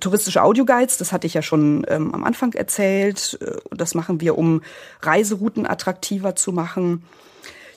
Touristische 0.00 0.42
Audioguides, 0.42 0.96
das 0.96 1.12
hatte 1.12 1.26
ich 1.26 1.34
ja 1.34 1.42
schon 1.42 1.84
ähm, 1.88 2.14
am 2.14 2.24
Anfang 2.24 2.52
erzählt. 2.54 3.38
Äh, 3.40 3.58
das 3.70 3.94
machen 3.94 4.20
wir, 4.20 4.36
um 4.38 4.62
Reiserouten 5.00 5.66
attraktiver 5.66 6.34
zu 6.34 6.52
machen. 6.52 7.04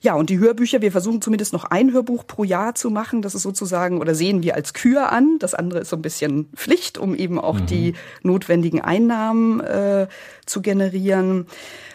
Ja, 0.05 0.13
und 0.13 0.29
die 0.29 0.37
Hörbücher, 0.37 0.83
wir 0.83 0.91
versuchen 0.91 1.19
zumindest 1.19 1.51
noch 1.51 1.63
ein 1.63 1.91
Hörbuch 1.91 2.27
pro 2.27 2.43
Jahr 2.43 2.75
zu 2.75 2.91
machen. 2.91 3.23
Das 3.23 3.33
ist 3.33 3.41
sozusagen, 3.41 3.99
oder 3.99 4.13
sehen 4.13 4.43
wir 4.43 4.53
als 4.53 4.75
Kür 4.75 5.11
an. 5.11 5.39
Das 5.39 5.55
andere 5.55 5.79
ist 5.79 5.89
so 5.89 5.95
ein 5.95 6.03
bisschen 6.03 6.45
Pflicht, 6.55 6.99
um 6.99 7.15
eben 7.15 7.39
auch 7.39 7.59
mhm. 7.59 7.65
die 7.65 7.93
notwendigen 8.21 8.81
Einnahmen 8.81 9.61
äh, 9.61 10.05
zu 10.45 10.61
generieren. 10.61 11.47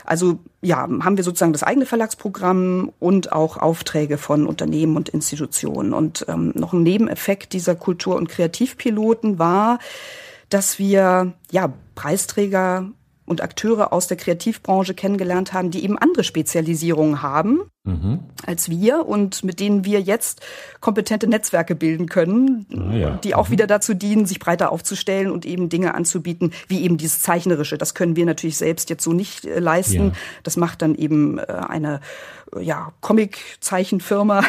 Also 0.03 0.41
ja, 0.61 0.79
haben 0.79 1.19
wir 1.19 1.23
sozusagen 1.23 1.53
das 1.53 1.63
eigene 1.63 1.87
Verlagsprogramm 1.87 2.91
und 2.99 3.31
auch 3.31 3.59
Aufträge 3.59 4.19
von 4.19 4.45
Unternehmen 4.45 4.97
und 4.97 5.09
Institutionen. 5.11 5.93
Und 5.93 6.27
ähm, 6.27 6.51
noch 6.57 6.73
ein 6.73 6.83
Nebeneffekt 6.83 7.53
dieser 7.53 7.77
Kultur- 7.77 8.17
und 8.17 8.29
Kreativpiloten 8.29 9.39
war, 9.39 9.79
dass 10.49 10.81
wir 10.81 11.33
ja 11.53 11.73
Preisträger 11.95 12.91
und 13.31 13.41
Akteure 13.43 13.93
aus 13.93 14.09
der 14.09 14.17
Kreativbranche 14.17 14.93
kennengelernt 14.93 15.53
haben, 15.53 15.71
die 15.71 15.85
eben 15.85 15.97
andere 15.97 16.25
Spezialisierungen 16.25 17.23
haben 17.23 17.63
mhm. 17.85 18.21
als 18.45 18.69
wir 18.69 19.07
und 19.07 19.45
mit 19.45 19.61
denen 19.61 19.85
wir 19.85 20.01
jetzt 20.01 20.41
kompetente 20.81 21.27
Netzwerke 21.27 21.75
bilden 21.75 22.07
können, 22.07 22.67
ah, 22.77 22.95
ja. 22.95 23.11
die 23.23 23.35
auch 23.35 23.49
mhm. 23.49 23.53
wieder 23.53 23.67
dazu 23.67 23.95
dienen, 23.95 24.27
sich 24.27 24.39
breiter 24.39 24.73
aufzustellen 24.73 25.31
und 25.31 25.47
eben 25.47 25.69
Dinge 25.69 25.95
anzubieten, 25.95 26.53
wie 26.69 26.83
eben 26.83 26.97
dieses 26.97 27.21
Zeichnerische. 27.21 27.79
Das 27.79 27.95
können 27.95 28.17
wir 28.17 28.27
natürlich 28.27 28.57
selbst 28.57 28.91
jetzt 28.91 29.05
so 29.05 29.13
nicht 29.13 29.45
äh, 29.45 29.59
leisten. 29.59 30.09
Ja. 30.09 30.13
Das 30.43 30.57
macht 30.57 30.83
dann 30.83 30.95
eben 30.95 31.39
äh, 31.39 31.45
eine 31.69 32.01
ja, 32.59 32.93
Comic-Zeichenfirma. 33.01 34.43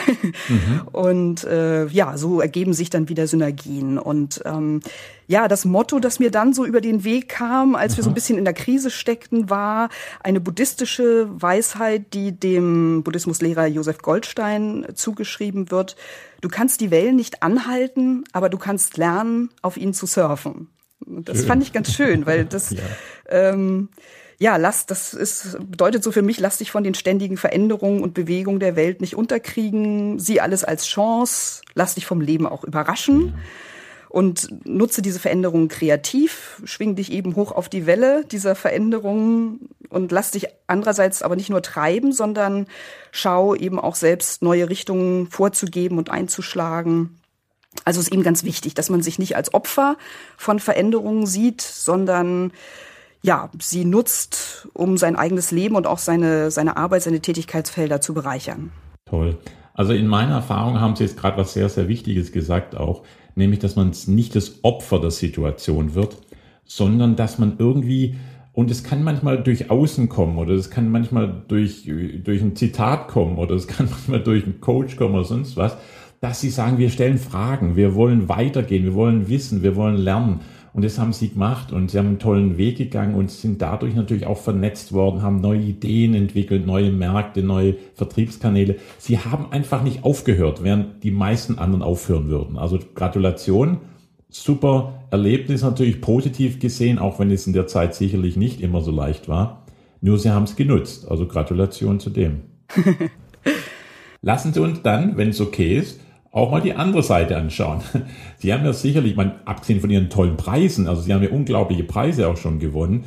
Mhm. 0.47 0.81
Und 0.91 1.43
äh, 1.43 1.87
ja, 1.87 2.17
so 2.17 2.41
ergeben 2.41 2.73
sich 2.73 2.89
dann 2.89 3.09
wieder 3.09 3.27
Synergien. 3.27 3.97
Und 3.97 4.41
ähm, 4.45 4.81
ja, 5.27 5.47
das 5.47 5.65
Motto, 5.65 5.99
das 5.99 6.19
mir 6.19 6.31
dann 6.31 6.53
so 6.53 6.65
über 6.65 6.81
den 6.81 7.03
Weg 7.03 7.29
kam, 7.29 7.75
als 7.75 7.93
mhm. 7.93 7.97
wir 7.97 8.03
so 8.03 8.09
ein 8.09 8.11
mhm. 8.11 8.15
bisschen 8.15 8.37
in 8.37 8.45
der 8.45 8.53
Krise 8.53 8.89
steckten, 8.89 9.49
war 9.49 9.89
eine 10.21 10.41
buddhistische 10.41 11.27
Weisheit, 11.31 12.13
die 12.13 12.31
dem 12.31 13.03
Buddhismuslehrer 13.03 13.67
Josef 13.67 13.99
Goldstein 13.99 14.87
zugeschrieben 14.95 15.71
wird. 15.71 15.95
Du 16.41 16.49
kannst 16.49 16.81
die 16.81 16.91
Wellen 16.91 17.15
nicht 17.15 17.43
anhalten, 17.43 18.23
aber 18.33 18.49
du 18.49 18.57
kannst 18.57 18.97
lernen, 18.97 19.49
auf 19.61 19.77
ihnen 19.77 19.93
zu 19.93 20.05
surfen. 20.05 20.69
Das 21.05 21.39
schön. 21.39 21.47
fand 21.47 21.63
ich 21.63 21.73
ganz 21.73 21.93
schön, 21.93 22.25
weil 22.25 22.45
das 22.45 22.71
ja. 22.71 22.79
ähm, 23.29 23.89
ja, 24.41 24.57
lass, 24.57 24.87
das 24.87 25.13
ist, 25.13 25.55
bedeutet 25.69 26.03
so 26.03 26.11
für 26.11 26.23
mich, 26.23 26.39
lass 26.39 26.57
dich 26.57 26.71
von 26.71 26.83
den 26.83 26.95
ständigen 26.95 27.37
Veränderungen 27.37 28.01
und 28.01 28.15
Bewegungen 28.15 28.59
der 28.59 28.75
Welt 28.75 28.99
nicht 28.99 29.15
unterkriegen, 29.15 30.17
sieh 30.17 30.41
alles 30.41 30.63
als 30.63 30.87
Chance, 30.87 31.61
lass 31.75 31.93
dich 31.93 32.07
vom 32.07 32.21
Leben 32.21 32.47
auch 32.47 32.63
überraschen. 32.63 33.35
Und 34.09 34.49
nutze 34.65 35.03
diese 35.03 35.19
Veränderungen 35.19 35.67
kreativ, 35.67 36.59
schwing 36.65 36.95
dich 36.95 37.11
eben 37.11 37.35
hoch 37.35 37.51
auf 37.51 37.69
die 37.69 37.85
Welle 37.85 38.25
dieser 38.25 38.55
Veränderungen 38.55 39.69
und 39.89 40.11
lass 40.11 40.31
dich 40.31 40.47
andererseits 40.65 41.21
aber 41.21 41.35
nicht 41.35 41.51
nur 41.51 41.61
treiben, 41.61 42.11
sondern 42.11 42.65
schau 43.11 43.53
eben 43.53 43.79
auch 43.79 43.95
selbst 43.95 44.41
neue 44.41 44.69
Richtungen 44.69 45.27
vorzugeben 45.27 45.99
und 45.99 46.09
einzuschlagen. 46.09 47.19
Also 47.85 48.01
ist 48.01 48.11
eben 48.11 48.23
ganz 48.23 48.43
wichtig, 48.43 48.73
dass 48.73 48.89
man 48.89 49.03
sich 49.03 49.19
nicht 49.19 49.35
als 49.35 49.53
Opfer 49.53 49.97
von 50.35 50.59
Veränderungen 50.59 51.27
sieht, 51.27 51.61
sondern 51.61 52.51
ja, 53.23 53.49
sie 53.59 53.85
nutzt, 53.85 54.67
um 54.73 54.97
sein 54.97 55.15
eigenes 55.15 55.51
Leben 55.51 55.75
und 55.75 55.87
auch 55.87 55.99
seine, 55.99 56.51
seine 56.51 56.77
Arbeit, 56.77 57.03
seine 57.03 57.21
Tätigkeitsfelder 57.21 58.01
zu 58.01 58.13
bereichern. 58.13 58.71
Toll. 59.05 59.37
Also 59.73 59.93
in 59.93 60.07
meiner 60.07 60.35
Erfahrung 60.35 60.79
haben 60.79 60.95
Sie 60.95 61.03
jetzt 61.03 61.17
gerade 61.17 61.37
was 61.37 61.53
sehr, 61.53 61.69
sehr 61.69 61.87
Wichtiges 61.87 62.31
gesagt 62.31 62.75
auch, 62.75 63.03
nämlich, 63.35 63.59
dass 63.59 63.75
man 63.75 63.91
nicht 64.07 64.35
das 64.35 64.63
Opfer 64.63 64.99
der 64.99 65.11
Situation 65.11 65.95
wird, 65.95 66.17
sondern 66.65 67.15
dass 67.15 67.39
man 67.39 67.55
irgendwie, 67.57 68.15
und 68.53 68.69
es 68.69 68.83
kann 68.83 69.03
manchmal 69.03 69.43
durch 69.43 69.69
Außen 69.69 70.09
kommen 70.09 70.37
oder 70.37 70.53
es 70.53 70.69
kann 70.69 70.89
manchmal 70.89 71.43
durch, 71.47 71.83
durch 71.85 72.41
ein 72.41 72.55
Zitat 72.55 73.07
kommen 73.07 73.37
oder 73.37 73.55
es 73.55 73.67
kann 73.67 73.87
manchmal 73.91 74.21
durch 74.21 74.43
einen 74.43 74.61
Coach 74.61 74.97
kommen 74.97 75.15
oder 75.15 75.25
sonst 75.25 75.57
was, 75.57 75.77
dass 76.19 76.39
sie 76.39 76.49
sagen, 76.49 76.77
wir 76.77 76.89
stellen 76.89 77.17
Fragen, 77.17 77.75
wir 77.75 77.95
wollen 77.95 78.29
weitergehen, 78.29 78.83
wir 78.83 78.93
wollen 78.93 79.27
wissen, 79.29 79.63
wir 79.63 79.75
wollen 79.75 79.97
lernen. 79.97 80.41
Und 80.73 80.85
das 80.85 80.97
haben 80.97 81.11
sie 81.11 81.29
gemacht 81.29 81.73
und 81.73 81.91
sie 81.91 81.97
haben 81.97 82.07
einen 82.07 82.19
tollen 82.19 82.57
Weg 82.57 82.77
gegangen 82.77 83.15
und 83.15 83.29
sind 83.29 83.61
dadurch 83.61 83.93
natürlich 83.93 84.25
auch 84.25 84.37
vernetzt 84.37 84.93
worden, 84.93 85.21
haben 85.21 85.41
neue 85.41 85.59
Ideen 85.59 86.13
entwickelt, 86.13 86.65
neue 86.65 86.91
Märkte, 86.91 87.43
neue 87.43 87.75
Vertriebskanäle. 87.95 88.77
Sie 88.97 89.19
haben 89.19 89.51
einfach 89.51 89.83
nicht 89.83 90.05
aufgehört, 90.05 90.63
während 90.63 91.03
die 91.03 91.11
meisten 91.11 91.59
anderen 91.59 91.83
aufhören 91.83 92.29
würden. 92.29 92.57
Also 92.57 92.79
Gratulation, 92.95 93.79
super 94.29 95.05
Erlebnis 95.11 95.61
natürlich 95.61 95.99
positiv 95.99 96.59
gesehen, 96.59 96.99
auch 96.99 97.19
wenn 97.19 97.31
es 97.31 97.47
in 97.47 97.53
der 97.53 97.67
Zeit 97.67 97.93
sicherlich 97.93 98.37
nicht 98.37 98.61
immer 98.61 98.81
so 98.81 98.91
leicht 98.91 99.27
war. 99.27 99.65
Nur 99.99 100.17
sie 100.17 100.31
haben 100.31 100.43
es 100.43 100.55
genutzt. 100.55 101.09
Also 101.11 101.27
Gratulation 101.27 101.99
zu 101.99 102.09
dem. 102.09 102.41
Lassen 104.21 104.53
Sie 104.53 104.61
uns 104.61 104.81
dann, 104.83 105.17
wenn 105.17 105.29
es 105.29 105.41
okay 105.41 105.75
ist, 105.75 105.99
auch 106.31 106.51
mal 106.51 106.61
die 106.61 106.73
andere 106.73 107.03
Seite 107.03 107.37
anschauen. 107.37 107.81
Sie 108.37 108.53
haben 108.53 108.65
ja 108.65 108.73
sicherlich, 108.73 109.15
man, 109.15 109.33
abgesehen 109.45 109.81
von 109.81 109.89
Ihren 109.89 110.09
tollen 110.09 110.37
Preisen, 110.37 110.87
also 110.87 111.01
Sie 111.01 111.13
haben 111.13 111.23
ja 111.23 111.29
unglaubliche 111.29 111.83
Preise 111.83 112.27
auch 112.27 112.37
schon 112.37 112.59
gewonnen, 112.59 113.03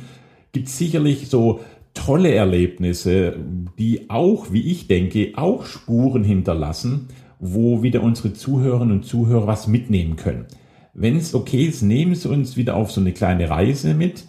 gibt 0.51 0.69
sicherlich 0.69 1.27
so 1.27 1.61
tolle 1.93 2.33
Erlebnisse, 2.33 3.35
die 3.79 4.09
auch, 4.09 4.51
wie 4.51 4.71
ich 4.71 4.87
denke, 4.87 5.33
auch 5.35 5.65
Spuren 5.65 6.23
hinterlassen, 6.23 7.07
wo 7.39 7.83
wieder 7.83 8.03
unsere 8.03 8.33
Zuhörerinnen 8.33 8.97
und 8.97 9.05
Zuhörer 9.05 9.47
was 9.47 9.67
mitnehmen 9.67 10.15
können. 10.15 10.45
Wenn 10.93 11.17
es 11.17 11.33
okay 11.33 11.65
ist, 11.65 11.81
nehmen 11.81 12.15
Sie 12.15 12.29
uns 12.29 12.55
wieder 12.55 12.75
auf 12.75 12.91
so 12.91 13.01
eine 13.01 13.11
kleine 13.11 13.49
Reise 13.49 13.93
mit. 13.93 14.25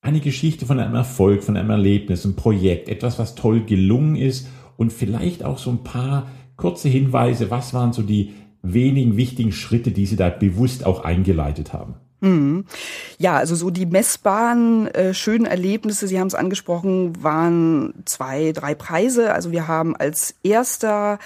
Eine 0.00 0.20
Geschichte 0.20 0.64
von 0.64 0.78
einem 0.78 0.94
Erfolg, 0.94 1.42
von 1.42 1.56
einem 1.56 1.70
Erlebnis, 1.70 2.24
ein 2.24 2.36
Projekt, 2.36 2.88
etwas, 2.88 3.18
was 3.18 3.34
toll 3.34 3.64
gelungen 3.64 4.16
ist 4.16 4.48
und 4.76 4.92
vielleicht 4.92 5.44
auch 5.44 5.58
so 5.58 5.70
ein 5.70 5.82
paar 5.82 6.28
kurze 6.56 6.88
Hinweise, 6.88 7.50
was 7.50 7.74
waren 7.74 7.92
so 7.92 8.02
die 8.02 8.34
wenigen 8.62 9.16
wichtigen 9.16 9.52
Schritte, 9.52 9.90
die 9.90 10.06
Sie 10.06 10.16
da 10.16 10.28
bewusst 10.28 10.84
auch 10.84 11.04
eingeleitet 11.04 11.72
haben? 11.72 11.94
Mhm. 12.20 12.64
Ja, 13.18 13.36
also 13.36 13.54
so 13.54 13.70
die 13.70 13.86
messbaren 13.86 14.88
äh, 14.88 15.14
schönen 15.14 15.44
Erlebnisse, 15.44 16.08
Sie 16.08 16.18
haben 16.18 16.26
es 16.26 16.34
angesprochen, 16.34 17.22
waren 17.22 17.94
zwei, 18.06 18.52
drei 18.52 18.74
Preise. 18.74 19.34
Also 19.34 19.52
wir 19.52 19.68
haben 19.68 19.94
als 19.94 20.34
erster 20.42 21.18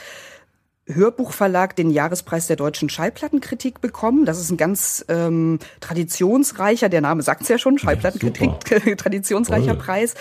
Hörbuchverlag 0.95 1.77
den 1.77 1.91
Jahrespreis 1.91 2.47
der 2.47 2.57
deutschen 2.57 2.89
Schallplattenkritik 2.89 3.81
bekommen. 3.81 4.25
Das 4.25 4.39
ist 4.39 4.51
ein 4.51 4.57
ganz 4.57 5.05
ähm, 5.09 5.59
traditionsreicher, 5.81 6.89
der 6.89 7.01
Name 7.01 7.23
sagt 7.23 7.43
es 7.43 7.49
ja 7.49 7.59
schon, 7.59 7.79
Schallplattenkritik, 7.79 8.51
ja, 8.87 8.95
traditionsreicher 8.97 9.75
Toll. 9.75 9.77
Preis, 9.77 10.15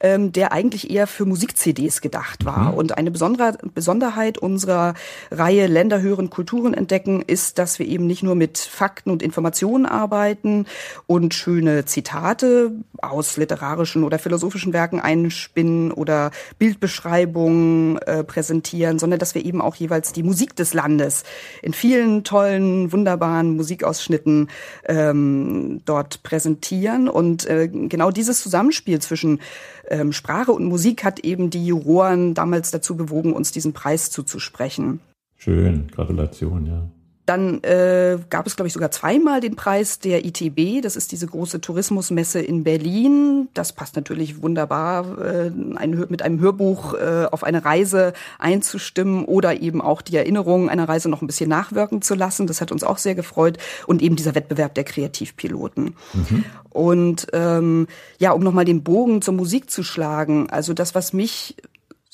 ähm, 0.00 0.32
der 0.32 0.52
eigentlich 0.52 0.90
eher 0.90 1.06
für 1.06 1.24
Musik-CDs 1.24 2.00
gedacht 2.00 2.44
war. 2.44 2.72
Mhm. 2.72 2.78
Und 2.78 2.98
eine 2.98 3.10
besondere 3.10 3.58
Besonderheit 3.74 4.38
unserer 4.38 4.94
Reihe 5.30 5.66
Länder 5.66 6.00
hören, 6.00 6.30
Kulturen 6.30 6.74
entdecken 6.74 7.22
ist, 7.26 7.58
dass 7.58 7.78
wir 7.78 7.86
eben 7.86 8.06
nicht 8.06 8.22
nur 8.22 8.34
mit 8.34 8.58
Fakten 8.58 9.10
und 9.10 9.22
Informationen 9.22 9.86
arbeiten 9.86 10.66
und 11.06 11.34
schöne 11.34 11.84
Zitate 11.84 12.72
aus 13.00 13.36
literarischen 13.36 14.04
oder 14.04 14.18
philosophischen 14.18 14.72
Werken 14.72 15.00
einspinnen 15.00 15.92
oder 15.92 16.30
Bildbeschreibungen 16.58 17.98
äh, 17.98 18.24
präsentieren, 18.24 18.98
sondern 18.98 19.18
dass 19.18 19.34
wir 19.34 19.44
eben 19.44 19.60
auch 19.60 19.74
jeweils 19.74 20.12
die 20.16 20.22
Musik 20.22 20.56
des 20.56 20.74
Landes 20.74 21.24
in 21.62 21.72
vielen 21.72 22.24
tollen, 22.24 22.92
wunderbaren 22.92 23.56
Musikausschnitten 23.56 24.48
ähm, 24.86 25.82
dort 25.84 26.22
präsentieren. 26.22 27.08
Und 27.08 27.46
äh, 27.46 27.68
genau 27.68 28.10
dieses 28.10 28.40
Zusammenspiel 28.40 29.00
zwischen 29.00 29.40
ähm, 29.88 30.12
Sprache 30.12 30.52
und 30.52 30.64
Musik 30.64 31.04
hat 31.04 31.20
eben 31.20 31.50
die 31.50 31.66
Juroren 31.66 32.34
damals 32.34 32.70
dazu 32.70 32.96
bewogen, 32.96 33.32
uns 33.32 33.52
diesen 33.52 33.72
Preis 33.72 34.10
zuzusprechen. 34.10 35.00
Schön, 35.36 35.88
Gratulation, 35.94 36.66
ja. 36.66 36.90
Dann 37.26 37.62
äh, 37.64 38.18
gab 38.30 38.46
es, 38.46 38.54
glaube 38.54 38.68
ich, 38.68 38.72
sogar 38.72 38.92
zweimal 38.92 39.40
den 39.40 39.56
Preis 39.56 39.98
der 39.98 40.24
ITB. 40.24 40.80
Das 40.80 40.94
ist 40.94 41.10
diese 41.10 41.26
große 41.26 41.60
Tourismusmesse 41.60 42.40
in 42.40 42.62
Berlin. 42.62 43.48
Das 43.52 43.72
passt 43.72 43.96
natürlich 43.96 44.42
wunderbar, 44.42 45.18
äh, 45.18 45.50
ein, 45.74 46.06
mit 46.08 46.22
einem 46.22 46.38
Hörbuch 46.38 46.94
äh, 46.94 47.26
auf 47.30 47.42
eine 47.42 47.64
Reise 47.64 48.12
einzustimmen 48.38 49.24
oder 49.24 49.60
eben 49.60 49.82
auch 49.82 50.02
die 50.02 50.16
Erinnerungen 50.16 50.68
einer 50.68 50.88
Reise 50.88 51.08
noch 51.08 51.20
ein 51.20 51.26
bisschen 51.26 51.50
nachwirken 51.50 52.00
zu 52.00 52.14
lassen. 52.14 52.46
Das 52.46 52.60
hat 52.60 52.70
uns 52.70 52.84
auch 52.84 52.98
sehr 52.98 53.16
gefreut. 53.16 53.58
Und 53.88 54.02
eben 54.02 54.14
dieser 54.14 54.36
Wettbewerb 54.36 54.74
der 54.74 54.84
Kreativpiloten. 54.84 55.96
Mhm. 56.14 56.44
Und 56.70 57.26
ähm, 57.32 57.88
ja, 58.18 58.30
um 58.30 58.42
nochmal 58.42 58.64
den 58.64 58.84
Bogen 58.84 59.20
zur 59.20 59.34
Musik 59.34 59.68
zu 59.68 59.82
schlagen. 59.82 60.48
Also 60.50 60.74
das, 60.74 60.94
was 60.94 61.12
mich 61.12 61.56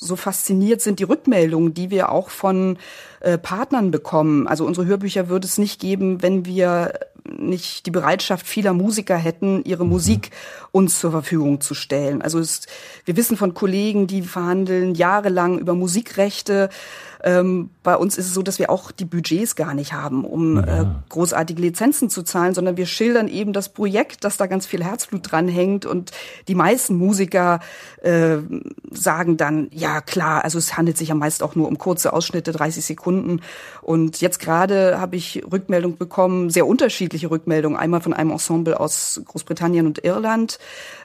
so 0.03 0.15
fasziniert 0.15 0.81
sind 0.81 0.99
die 0.99 1.03
Rückmeldungen, 1.03 1.73
die 1.73 1.89
wir 1.89 2.11
auch 2.11 2.29
von 2.29 2.77
äh, 3.21 3.37
Partnern 3.37 3.91
bekommen. 3.91 4.47
Also 4.47 4.65
unsere 4.65 4.85
Hörbücher 4.85 5.29
würde 5.29 5.47
es 5.47 5.57
nicht 5.57 5.79
geben, 5.79 6.21
wenn 6.21 6.45
wir 6.45 6.93
nicht 7.25 7.85
die 7.85 7.91
Bereitschaft 7.91 8.45
vieler 8.45 8.73
Musiker 8.73 9.15
hätten, 9.15 9.63
ihre 9.63 9.85
mhm. 9.85 9.91
Musik 9.91 10.31
uns 10.71 10.99
zur 10.99 11.11
Verfügung 11.11 11.61
zu 11.61 11.73
stellen. 11.73 12.21
Also 12.21 12.39
es, 12.39 12.61
wir 13.05 13.15
wissen 13.15 13.37
von 13.37 13.53
Kollegen, 13.53 14.07
die 14.07 14.21
verhandeln 14.21 14.95
jahrelang 14.95 15.59
über 15.59 15.73
Musikrechte 15.73 16.69
ähm, 17.23 17.69
bei 17.83 17.95
uns 17.95 18.17
ist 18.17 18.27
es 18.27 18.33
so, 18.33 18.41
dass 18.41 18.59
wir 18.59 18.69
auch 18.69 18.91
die 18.91 19.05
Budgets 19.05 19.55
gar 19.55 19.73
nicht 19.73 19.93
haben, 19.93 20.25
um 20.25 20.57
ja. 20.57 20.81
äh, 20.81 20.85
großartige 21.09 21.61
Lizenzen 21.61 22.09
zu 22.09 22.23
zahlen, 22.23 22.53
sondern 22.53 22.75
wir 22.75 22.85
schildern 22.85 23.29
eben 23.29 23.53
das 23.53 23.69
Projekt, 23.69 24.25
dass 24.25 24.35
da 24.35 24.45
ganz 24.47 24.65
viel 24.65 24.83
Herzblut 24.83 25.31
dran 25.31 25.47
hängt 25.47 25.85
und 25.85 26.11
die 26.49 26.55
meisten 26.55 26.95
Musiker 26.95 27.61
äh, 28.01 28.37
sagen 28.91 29.37
dann, 29.37 29.69
ja 29.71 30.01
klar, 30.01 30.43
also 30.43 30.57
es 30.57 30.75
handelt 30.77 30.97
sich 30.97 31.09
ja 31.09 31.15
meist 31.15 31.43
auch 31.43 31.55
nur 31.55 31.67
um 31.69 31.77
kurze 31.77 32.11
Ausschnitte, 32.11 32.51
30 32.51 32.83
Sekunden. 32.83 33.41
Und 33.81 34.19
jetzt 34.19 34.39
gerade 34.39 34.99
habe 34.99 35.15
ich 35.15 35.43
Rückmeldung 35.49 35.97
bekommen, 35.97 36.49
sehr 36.49 36.67
unterschiedliche 36.67 37.31
Rückmeldungen, 37.31 37.77
einmal 37.77 38.01
von 38.01 38.13
einem 38.13 38.31
Ensemble 38.31 38.79
aus 38.79 39.21
Großbritannien 39.25 39.87
und 39.87 40.03
Irland, 40.03 40.59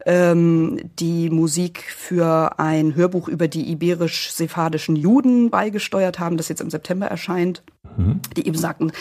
ähm, 0.04 0.81
die 0.98 1.31
Musik 1.31 1.85
für 1.96 2.59
ein 2.59 2.94
Hörbuch 2.96 3.28
über 3.28 3.46
die 3.46 3.70
iberisch-sephardischen 3.70 4.96
Juden 4.96 5.50
beigesteuert 5.50 6.08
haben, 6.16 6.37
das 6.37 6.49
jetzt 6.49 6.61
im 6.61 6.71
September 6.71 7.07
erscheint 7.07 7.62
mhm. 7.99 8.21
die 8.37 8.47
eben 8.47 8.57
sagten, 8.57 8.92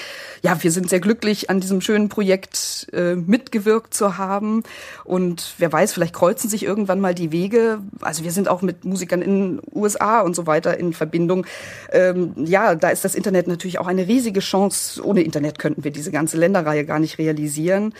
ja, 0.41 0.61
wir 0.61 0.71
sind 0.71 0.89
sehr 0.89 0.99
glücklich, 0.99 1.49
an 1.49 1.59
diesem 1.59 1.81
schönen 1.81 2.09
Projekt 2.09 2.87
äh, 2.91 3.15
mitgewirkt 3.15 3.93
zu 3.93 4.17
haben. 4.17 4.63
Und 5.03 5.53
wer 5.57 5.71
weiß, 5.71 5.93
vielleicht 5.93 6.13
kreuzen 6.13 6.49
sich 6.49 6.63
irgendwann 6.63 6.99
mal 6.99 7.15
die 7.15 7.31
Wege. 7.31 7.79
Also 8.01 8.23
wir 8.23 8.31
sind 8.31 8.47
auch 8.47 8.61
mit 8.61 8.83
Musikern 8.83 9.21
in 9.21 9.61
USA 9.73 10.21
und 10.21 10.35
so 10.35 10.47
weiter 10.47 10.77
in 10.77 10.93
Verbindung. 10.93 11.45
Ähm, 11.91 12.33
ja, 12.45 12.75
da 12.75 12.89
ist 12.89 13.05
das 13.05 13.15
Internet 13.15 13.47
natürlich 13.47 13.79
auch 13.79 13.87
eine 13.87 14.07
riesige 14.07 14.39
Chance. 14.39 15.03
Ohne 15.05 15.21
Internet 15.21 15.59
könnten 15.59 15.83
wir 15.83 15.91
diese 15.91 16.11
ganze 16.11 16.37
Länderreihe 16.37 16.85
gar 16.85 16.99
nicht 16.99 17.17
realisieren. 17.17 17.93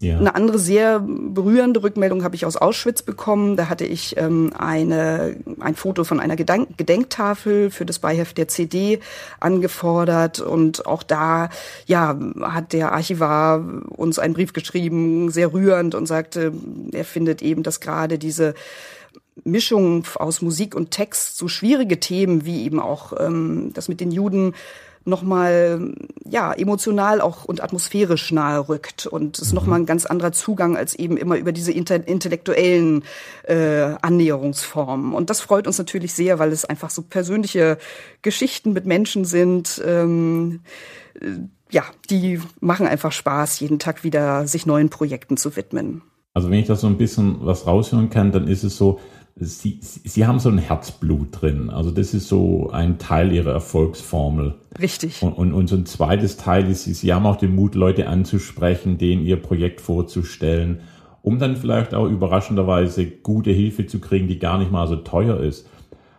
Ja. 0.00 0.18
Eine 0.18 0.34
andere 0.34 0.58
sehr 0.58 1.00
berührende 1.00 1.82
Rückmeldung 1.82 2.24
habe 2.24 2.36
ich 2.36 2.46
aus 2.46 2.56
Auschwitz 2.56 3.02
bekommen. 3.02 3.56
Da 3.56 3.68
hatte 3.68 3.84
ich 3.84 4.16
ähm, 4.16 4.52
eine, 4.56 5.36
ein 5.60 5.74
Foto 5.74 6.04
von 6.04 6.20
einer 6.20 6.36
Gedenk 6.36 6.76
Gedenktafel 6.76 7.70
für 7.70 7.86
das 7.86 7.98
Beiheft 7.98 8.38
der 8.38 8.48
CD 8.48 9.00
angefordert. 9.40 10.40
Und 10.40 10.86
auch 10.86 11.02
da 11.02 11.48
ja, 11.86 12.18
hat 12.40 12.72
der 12.72 12.92
Archivar 12.92 13.64
uns 13.88 14.18
einen 14.18 14.34
Brief 14.34 14.52
geschrieben, 14.52 15.30
sehr 15.30 15.52
rührend, 15.52 15.94
und 15.94 16.06
sagte, 16.06 16.52
er 16.92 17.04
findet 17.04 17.42
eben, 17.42 17.62
dass 17.62 17.80
gerade 17.80 18.18
diese 18.18 18.54
Mischung 19.42 20.04
aus 20.16 20.42
Musik 20.42 20.74
und 20.74 20.90
Text 20.90 21.36
so 21.36 21.48
schwierige 21.48 21.98
Themen 21.98 22.44
wie 22.44 22.64
eben 22.64 22.78
auch 22.78 23.12
ähm, 23.18 23.72
das 23.74 23.88
mit 23.88 24.00
den 24.00 24.12
Juden 24.12 24.54
nochmal 25.04 25.92
ja 26.28 26.52
emotional 26.52 27.20
auch 27.20 27.44
und 27.44 27.62
atmosphärisch 27.62 28.32
nahe 28.32 28.68
rückt 28.68 29.06
und 29.06 29.38
ist 29.38 29.50
mhm. 29.50 29.56
nochmal 29.56 29.80
ein 29.80 29.86
ganz 29.86 30.06
anderer 30.06 30.32
Zugang 30.32 30.76
als 30.76 30.94
eben 30.94 31.16
immer 31.16 31.36
über 31.36 31.52
diese 31.52 31.72
intellektuellen 31.72 33.04
äh, 33.44 33.94
Annäherungsformen 34.00 35.14
und 35.14 35.30
das 35.30 35.40
freut 35.40 35.66
uns 35.66 35.78
natürlich 35.78 36.14
sehr, 36.14 36.38
weil 36.38 36.52
es 36.52 36.64
einfach 36.64 36.90
so 36.90 37.02
persönliche 37.02 37.78
Geschichten 38.22 38.72
mit 38.72 38.86
Menschen 38.86 39.24
sind. 39.24 39.82
Ähm, 39.84 40.60
äh, 41.20 41.26
ja, 41.70 41.82
die 42.08 42.40
machen 42.60 42.86
einfach 42.86 43.10
Spaß, 43.10 43.58
jeden 43.60 43.78
Tag 43.78 44.04
wieder 44.04 44.46
sich 44.46 44.64
neuen 44.64 44.90
Projekten 44.90 45.36
zu 45.36 45.56
widmen. 45.56 46.02
Also 46.32 46.50
wenn 46.50 46.58
ich 46.58 46.66
da 46.66 46.76
so 46.76 46.86
ein 46.86 46.98
bisschen 46.98 47.38
was 47.40 47.66
raushören 47.66 48.10
kann, 48.10 48.32
dann 48.32 48.48
ist 48.48 48.64
es 48.64 48.76
so, 48.76 49.00
Sie, 49.36 49.80
Sie 49.82 50.26
haben 50.26 50.38
so 50.38 50.48
ein 50.48 50.58
Herzblut 50.58 51.28
drin. 51.32 51.68
Also 51.68 51.90
das 51.90 52.14
ist 52.14 52.28
so 52.28 52.70
ein 52.70 52.98
Teil 52.98 53.32
Ihrer 53.32 53.50
Erfolgsformel. 53.52 54.54
Richtig. 54.80 55.22
Und, 55.22 55.32
und, 55.32 55.52
und 55.52 55.68
so 55.68 55.74
ein 55.76 55.86
zweites 55.86 56.36
Teil 56.36 56.70
ist, 56.70 56.84
Sie, 56.84 57.12
haben 57.12 57.26
auch 57.26 57.36
den 57.36 57.54
Mut, 57.54 57.74
Leute 57.74 58.08
anzusprechen, 58.08 58.96
denen 58.96 59.24
Ihr 59.24 59.36
Projekt 59.36 59.80
vorzustellen. 59.80 60.80
um 61.22 61.38
dann 61.38 61.56
vielleicht 61.56 61.94
auch 61.94 62.06
überraschenderweise 62.06 63.06
gute 63.06 63.50
Hilfe 63.50 63.86
zu 63.86 63.98
kriegen, 63.98 64.28
die 64.28 64.38
gar 64.38 64.58
nicht 64.58 64.70
mal 64.70 64.86
so 64.86 64.96
teuer 64.96 65.40
ist. 65.40 65.66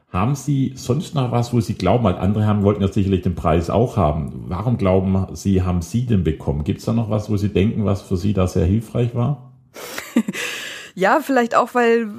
Haben 0.10 0.34
Sie 0.36 0.74
sonst 0.76 1.14
noch 1.14 1.32
was, 1.32 1.54
wo 1.54 1.62
Sie 1.62 1.76
glauben, 1.76 2.04
weil 2.06 2.16
andere 2.16 2.46
haben, 2.46 2.64
wollten 2.64 2.82
ja 2.82 2.88
sicherlich 2.88 3.22
den 3.22 3.36
Preis 3.36 3.70
auch 3.70 3.98
haben. 3.98 4.46
Warum 4.48 4.78
glauben 4.78 5.28
Sie, 5.34 5.62
haben 5.62 5.82
Sie 5.82 6.06
den 6.06 6.24
bekommen? 6.24 6.64
Gibt 6.64 6.80
es 6.80 6.86
da 6.86 6.94
noch 6.94 7.10
was, 7.10 7.30
wo 7.30 7.38
Sie 7.38 7.50
denken, 7.50 7.86
was 7.86 8.02
für 8.02 8.18
Sie 8.18 8.34
da 8.34 8.48
sehr 8.48 8.66
hilfreich 8.66 9.14
war? 9.14 9.54
Ja, 10.98 11.20
vielleicht 11.20 11.56
auch, 11.56 11.76
weil 11.76 12.10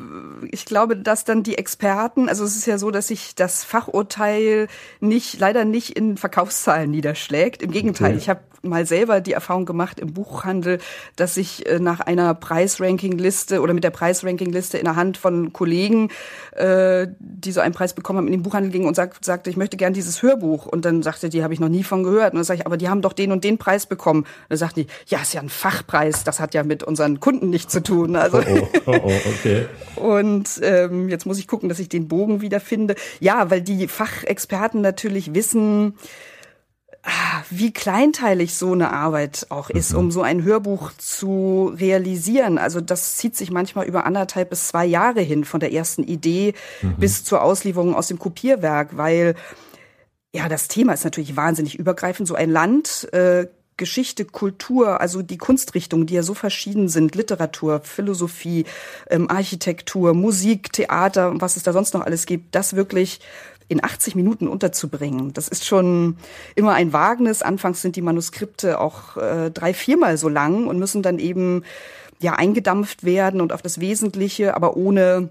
ich 0.51 0.67
glaube, 0.67 0.99
dass 0.99 1.25
dann 1.25 1.43
die 1.43 1.57
Experten, 1.57 2.29
also 2.29 2.45
es 2.45 2.57
ist 2.57 2.67
ja 2.67 2.77
so, 2.77 2.91
dass 2.91 3.09
sich 3.09 3.35
das 3.35 3.65
Fachurteil 3.65 4.69
nicht 5.01 5.41
leider 5.41 5.65
nicht 5.65 5.97
in 5.97 6.19
Verkaufszahlen 6.19 6.91
niederschlägt. 6.91 7.63
Im 7.63 7.71
Gegenteil, 7.71 8.11
okay. 8.11 8.19
ich 8.19 8.29
habe 8.29 8.41
mal 8.63 8.87
selber 8.87 9.21
die 9.21 9.33
Erfahrung 9.33 9.65
gemacht 9.65 10.01
im 10.01 10.13
Buchhandel, 10.13 10.79
dass 11.17 11.37
ich 11.37 11.67
äh, 11.67 11.79
nach 11.79 12.01
einer 12.01 12.35
Preisrankingliste 12.35 13.61
oder 13.61 13.75
mit 13.75 13.85
der 13.85 13.91
Preisrankingliste 13.91 14.79
in 14.79 14.85
der 14.85 14.97
Hand 14.97 15.17
von 15.17 15.53
Kollegen, 15.53 16.11
äh, 16.53 17.07
die 17.19 17.53
so 17.53 17.61
einen 17.61 17.75
Preis 17.75 17.95
bekommen 17.95 18.19
haben, 18.19 18.27
in 18.27 18.33
den 18.33 18.43
Buchhandel 18.43 18.71
ging 18.71 18.87
und 18.87 18.95
sag, 18.95 19.17
sagte, 19.25 19.51
ich 19.51 19.57
möchte 19.57 19.77
gern 19.77 19.93
dieses 19.93 20.23
Hörbuch. 20.23 20.67
Und 20.67 20.85
dann 20.85 21.03
sagte 21.03 21.29
die, 21.29 21.43
habe 21.43 21.55
ich 21.55 21.61
noch 21.61 21.69
nie 21.69 21.85
von 21.85 22.03
gehört. 22.03 22.33
Und 22.33 22.39
dann 22.39 22.45
sage 22.45 22.61
ich, 22.61 22.67
aber 22.67 22.77
die 22.77 22.89
haben 22.89 23.03
doch 23.03 23.13
den 23.13 23.33
und 23.33 23.45
den 23.45 23.59
Preis 23.59 23.87
bekommen. 23.87 24.21
Und 24.21 24.29
dann 24.49 24.59
sagten 24.59 24.81
die, 24.81 24.87
ja, 25.07 25.21
ist 25.21 25.35
ja 25.35 25.41
ein 25.41 25.49
Fachpreis, 25.49 26.25
das 26.25 26.41
hat 26.41 26.55
ja 26.55 26.63
mit 26.63 26.83
unseren 26.83 27.21
Kunden 27.21 27.51
nichts 27.51 27.73
zu 27.73 27.83
tun. 27.83 28.17
Also 28.17 28.39
oh, 28.39 28.69
oh, 28.87 28.93
oh, 28.93 29.01
oh 29.05 29.13
okay. 29.39 29.67
und 29.97 30.49
ähm, 30.63 31.09
jetzt 31.09 31.27
muss 31.27 31.39
ich 31.39 31.47
gucken, 31.47 31.69
dass 31.69 31.79
ich 31.79 31.89
den 31.89 32.09
Bogen 32.09 32.41
wiederfinde. 32.41 32.95
Ja, 33.21 33.51
weil 33.51 33.61
die 33.61 33.89
Fachexperten 33.89 34.81
natürlich 34.81 35.35
wissen, 35.35 35.95
wie 37.51 37.73
kleinteilig 37.73 38.55
so 38.55 38.73
eine 38.73 38.93
Arbeit 38.93 39.47
auch 39.51 39.71
ist, 39.71 39.93
mhm. 39.93 39.99
um 39.99 40.11
so 40.11 40.23
ein 40.23 40.43
Hörbuch 40.43 40.93
zu 40.99 41.73
realisieren. 41.79 42.59
Also 42.59 42.81
das 42.81 43.17
zieht 43.17 43.37
sich 43.37 43.51
manchmal 43.51 43.87
über 43.87 44.07
anderthalb 44.07 44.51
bis 44.51 44.69
zwei 44.69 44.85
Jahre 44.85 45.21
hin, 45.21 45.45
von 45.45 45.61
der 45.61 45.73
ersten 45.73 46.03
Idee 46.03 46.55
mhm. 46.83 46.97
bis 46.97 47.25
zur 47.25 47.43
Auslieferung 47.43 47.95
aus 47.95 48.09
dem 48.09 48.19
Kopierwerk, 48.19 48.97
weil 48.97 49.35
ja, 50.35 50.49
das 50.49 50.69
Thema 50.69 50.93
ist 50.93 51.05
natürlich 51.05 51.37
wahnsinnig 51.37 51.79
übergreifend. 51.79 52.29
So 52.29 52.35
ein 52.35 52.51
Land, 52.51 53.09
äh, 53.13 53.47
Geschichte, 53.79 54.25
Kultur, 54.25 55.01
also 55.01 55.23
die 55.23 55.39
Kunstrichtungen, 55.39 56.07
die 56.07 56.15
ja 56.15 56.23
so 56.23 56.35
verschieden 56.35 56.89
sind, 56.89 57.15
Literatur, 57.15 57.81
Philosophie, 57.83 58.65
ähm, 59.11 59.31
Architektur, 59.31 60.15
Musik, 60.15 60.73
Theater 60.73 61.31
und 61.31 61.43
was 61.43 61.57
es 61.57 61.63
da 61.63 61.73
sonst 61.73 61.95
noch 61.95 62.01
alles 62.01 62.27
gibt, 62.27 62.55
das 62.55 62.75
wirklich 62.75 63.21
in 63.69 63.83
80 63.83 64.15
Minuten 64.15 64.49
unterzubringen. 64.49 65.33
Das 65.33 65.49
ist 65.49 65.65
schon 65.65 66.17
immer 66.55 66.75
ein 66.75 66.93
Wagnis. 66.93 67.43
Anfangs 67.43 67.83
sind 67.83 67.97
die 67.97 68.03
Manuskripte 68.03 68.81
auch 68.81 69.17
äh, 69.17 69.51
drei, 69.51 69.75
viermal 69.75 70.17
so 70.17 70.29
lang 70.29 70.67
und 70.67 70.79
müssen 70.79 71.03
dann 71.03 71.19
eben 71.19 71.65
ja 72.21 72.35
eingedampft 72.35 73.05
werden 73.05 73.41
und 73.41 73.53
auf 73.53 73.63
das 73.63 73.81
Wesentliche, 73.81 74.55
aber 74.55 74.77
ohne 74.77 75.31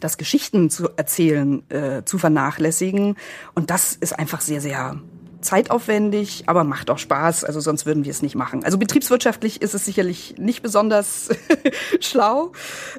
das 0.00 0.18
Geschichten 0.18 0.70
zu 0.70 0.90
erzählen, 0.96 1.68
äh, 1.70 2.04
zu 2.04 2.18
vernachlässigen. 2.18 3.16
Und 3.54 3.70
das 3.70 3.94
ist 3.94 4.18
einfach 4.18 4.40
sehr, 4.42 4.60
sehr 4.60 4.96
zeitaufwendig, 5.40 6.44
aber 6.46 6.64
macht 6.64 6.90
auch 6.90 6.98
Spaß. 6.98 7.44
Also 7.44 7.60
sonst 7.60 7.86
würden 7.86 8.04
wir 8.04 8.10
es 8.10 8.22
nicht 8.22 8.34
machen. 8.34 8.64
Also 8.64 8.78
betriebswirtschaftlich 8.78 9.62
ist 9.62 9.74
es 9.74 9.84
sicherlich 9.84 10.34
nicht 10.38 10.62
besonders 10.62 11.28
schlau, 12.00 12.52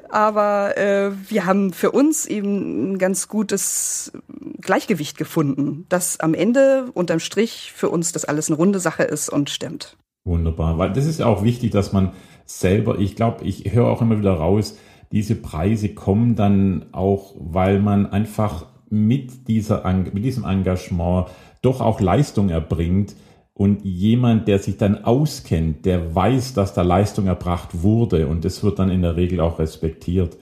aber 0.08 0.76
äh, 0.76 1.10
wir 1.28 1.46
haben 1.46 1.72
für 1.72 1.90
uns 1.90 2.26
eben 2.26 2.92
ein 2.92 2.98
ganz 2.98 3.28
gutes 3.28 4.12
Gleichgewicht 4.60 5.18
gefunden, 5.18 5.86
dass 5.88 6.20
am 6.20 6.34
Ende 6.34 6.90
unterm 6.94 7.20
Strich 7.20 7.72
für 7.74 7.88
uns 7.88 8.12
das 8.12 8.24
alles 8.24 8.48
eine 8.48 8.56
runde 8.56 8.80
Sache 8.80 9.02
ist 9.02 9.28
und 9.28 9.50
stimmt. 9.50 9.96
Wunderbar, 10.24 10.78
weil 10.78 10.92
das 10.92 11.06
ist 11.06 11.22
auch 11.22 11.42
wichtig, 11.42 11.70
dass 11.70 11.92
man 11.92 12.12
selber, 12.44 12.98
ich 12.98 13.16
glaube, 13.16 13.44
ich 13.44 13.72
höre 13.72 13.86
auch 13.86 14.02
immer 14.02 14.18
wieder 14.18 14.34
raus, 14.34 14.76
diese 15.12 15.36
Preise 15.36 15.94
kommen 15.94 16.36
dann 16.36 16.86
auch, 16.92 17.34
weil 17.38 17.80
man 17.80 18.06
einfach 18.06 18.66
mit 18.90 19.48
dieser, 19.48 19.90
mit 19.92 20.24
diesem 20.24 20.44
Engagement 20.44 21.28
doch 21.62 21.80
auch 21.80 22.00
Leistung 22.00 22.50
erbringt 22.50 23.14
und 23.54 23.84
jemand, 23.84 24.46
der 24.46 24.58
sich 24.58 24.76
dann 24.76 25.04
auskennt, 25.04 25.84
der 25.84 26.14
weiß, 26.14 26.54
dass 26.54 26.74
da 26.74 26.82
Leistung 26.82 27.26
erbracht 27.26 27.82
wurde 27.82 28.28
und 28.28 28.44
das 28.44 28.62
wird 28.62 28.78
dann 28.78 28.90
in 28.90 29.02
der 29.02 29.16
Regel 29.16 29.40
auch 29.40 29.58
respektiert. 29.58 30.36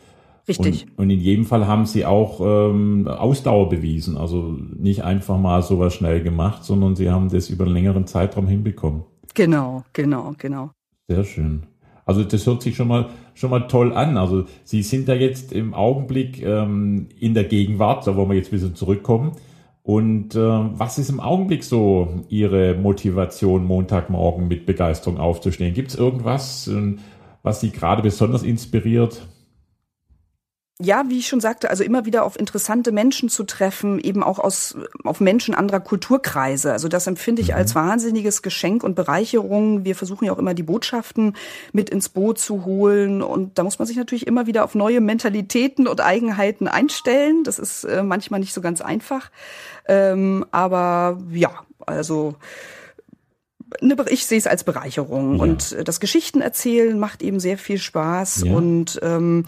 Richtig. 0.48 0.86
Und, 0.96 1.04
und 1.04 1.10
in 1.10 1.20
jedem 1.20 1.44
Fall 1.44 1.66
haben 1.66 1.86
sie 1.86 2.04
auch 2.04 2.40
ähm, 2.40 3.08
Ausdauer 3.08 3.68
bewiesen. 3.68 4.16
Also 4.16 4.56
nicht 4.76 5.02
einfach 5.02 5.38
mal 5.38 5.62
sowas 5.62 5.94
schnell 5.94 6.22
gemacht, 6.22 6.62
sondern 6.64 6.94
sie 6.94 7.10
haben 7.10 7.30
das 7.30 7.50
über 7.50 7.64
einen 7.64 7.74
längeren 7.74 8.06
Zeitraum 8.06 8.46
hinbekommen. 8.46 9.02
Genau, 9.34 9.82
genau, 9.92 10.34
genau. 10.38 10.70
Sehr 11.08 11.24
schön. 11.24 11.64
Also 12.04 12.22
das 12.22 12.46
hört 12.46 12.62
sich 12.62 12.76
schon 12.76 12.86
mal 12.86 13.08
schon 13.34 13.50
mal 13.50 13.66
toll 13.66 13.92
an. 13.92 14.16
Also 14.16 14.44
Sie 14.64 14.82
sind 14.82 15.08
da 15.08 15.14
jetzt 15.14 15.52
im 15.52 15.74
Augenblick 15.74 16.42
ähm, 16.42 17.08
in 17.18 17.34
der 17.34 17.44
Gegenwart, 17.44 18.06
da 18.06 18.16
wollen 18.16 18.30
wir 18.30 18.36
jetzt 18.36 18.48
ein 18.48 18.52
bisschen 18.52 18.74
zurückkommen. 18.76 19.32
Und 19.86 20.34
äh, 20.34 20.38
was 20.40 20.98
ist 20.98 21.10
im 21.10 21.20
Augenblick 21.20 21.62
so 21.62 22.24
Ihre 22.28 22.74
Motivation, 22.74 23.64
Montagmorgen 23.64 24.48
mit 24.48 24.66
Begeisterung 24.66 25.16
aufzustehen? 25.16 25.74
Gibt 25.74 25.90
es 25.90 25.94
irgendwas, 25.94 26.66
äh, 26.66 26.96
was 27.44 27.60
Sie 27.60 27.70
gerade 27.70 28.02
besonders 28.02 28.42
inspiriert? 28.42 29.28
Ja, 30.78 31.04
wie 31.08 31.18
ich 31.18 31.28
schon 31.28 31.40
sagte, 31.40 31.70
also 31.70 31.82
immer 31.82 32.04
wieder 32.04 32.24
auf 32.24 32.38
interessante 32.38 32.92
Menschen 32.92 33.30
zu 33.30 33.44
treffen, 33.44 33.98
eben 33.98 34.22
auch 34.22 34.38
aus, 34.38 34.76
auf 35.04 35.20
Menschen 35.20 35.54
anderer 35.54 35.80
Kulturkreise. 35.80 36.70
Also 36.70 36.88
das 36.88 37.06
empfinde 37.06 37.40
ich 37.40 37.48
mhm. 37.48 37.54
als 37.54 37.74
wahnsinniges 37.74 38.42
Geschenk 38.42 38.84
und 38.84 38.94
Bereicherung. 38.94 39.86
Wir 39.86 39.96
versuchen 39.96 40.26
ja 40.26 40.32
auch 40.32 40.38
immer 40.38 40.52
die 40.52 40.62
Botschaften 40.62 41.34
mit 41.72 41.88
ins 41.88 42.10
Boot 42.10 42.38
zu 42.38 42.66
holen. 42.66 43.22
Und 43.22 43.56
da 43.56 43.64
muss 43.64 43.78
man 43.78 43.88
sich 43.88 43.96
natürlich 43.96 44.26
immer 44.26 44.46
wieder 44.46 44.64
auf 44.64 44.74
neue 44.74 45.00
Mentalitäten 45.00 45.88
und 45.88 46.02
Eigenheiten 46.02 46.68
einstellen. 46.68 47.42
Das 47.42 47.58
ist 47.58 47.84
äh, 47.84 48.02
manchmal 48.02 48.40
nicht 48.40 48.52
so 48.52 48.60
ganz 48.60 48.82
einfach. 48.82 49.30
Ähm, 49.88 50.44
aber 50.50 51.22
ja, 51.30 51.64
also, 51.86 52.34
ich 54.10 54.26
sehe 54.26 54.38
es 54.38 54.46
als 54.46 54.62
Bereicherung. 54.62 55.36
Ja. 55.36 55.42
Und 55.42 55.72
äh, 55.72 55.84
das 55.84 56.00
Geschichtenerzählen 56.00 56.98
macht 56.98 57.22
eben 57.22 57.40
sehr 57.40 57.56
viel 57.56 57.78
Spaß. 57.78 58.44
Ja. 58.44 58.52
Und 58.52 59.00
ähm, 59.02 59.46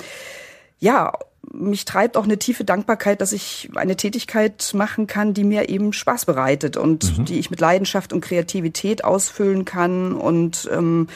ja, 0.78 1.12
mich 1.52 1.84
treibt 1.84 2.16
auch 2.16 2.24
eine 2.24 2.38
tiefe 2.38 2.64
Dankbarkeit, 2.64 3.20
dass 3.20 3.32
ich 3.32 3.70
eine 3.74 3.96
Tätigkeit 3.96 4.72
machen 4.74 5.06
kann, 5.06 5.34
die 5.34 5.44
mir 5.44 5.68
eben 5.68 5.92
Spaß 5.92 6.26
bereitet 6.26 6.76
und 6.76 7.18
mhm. 7.18 7.24
die 7.24 7.38
ich 7.38 7.50
mit 7.50 7.60
Leidenschaft 7.60 8.12
und 8.12 8.20
Kreativität 8.20 9.04
ausfüllen 9.04 9.64
kann 9.64 10.14
und 10.14 10.68
ähm, 10.72 11.08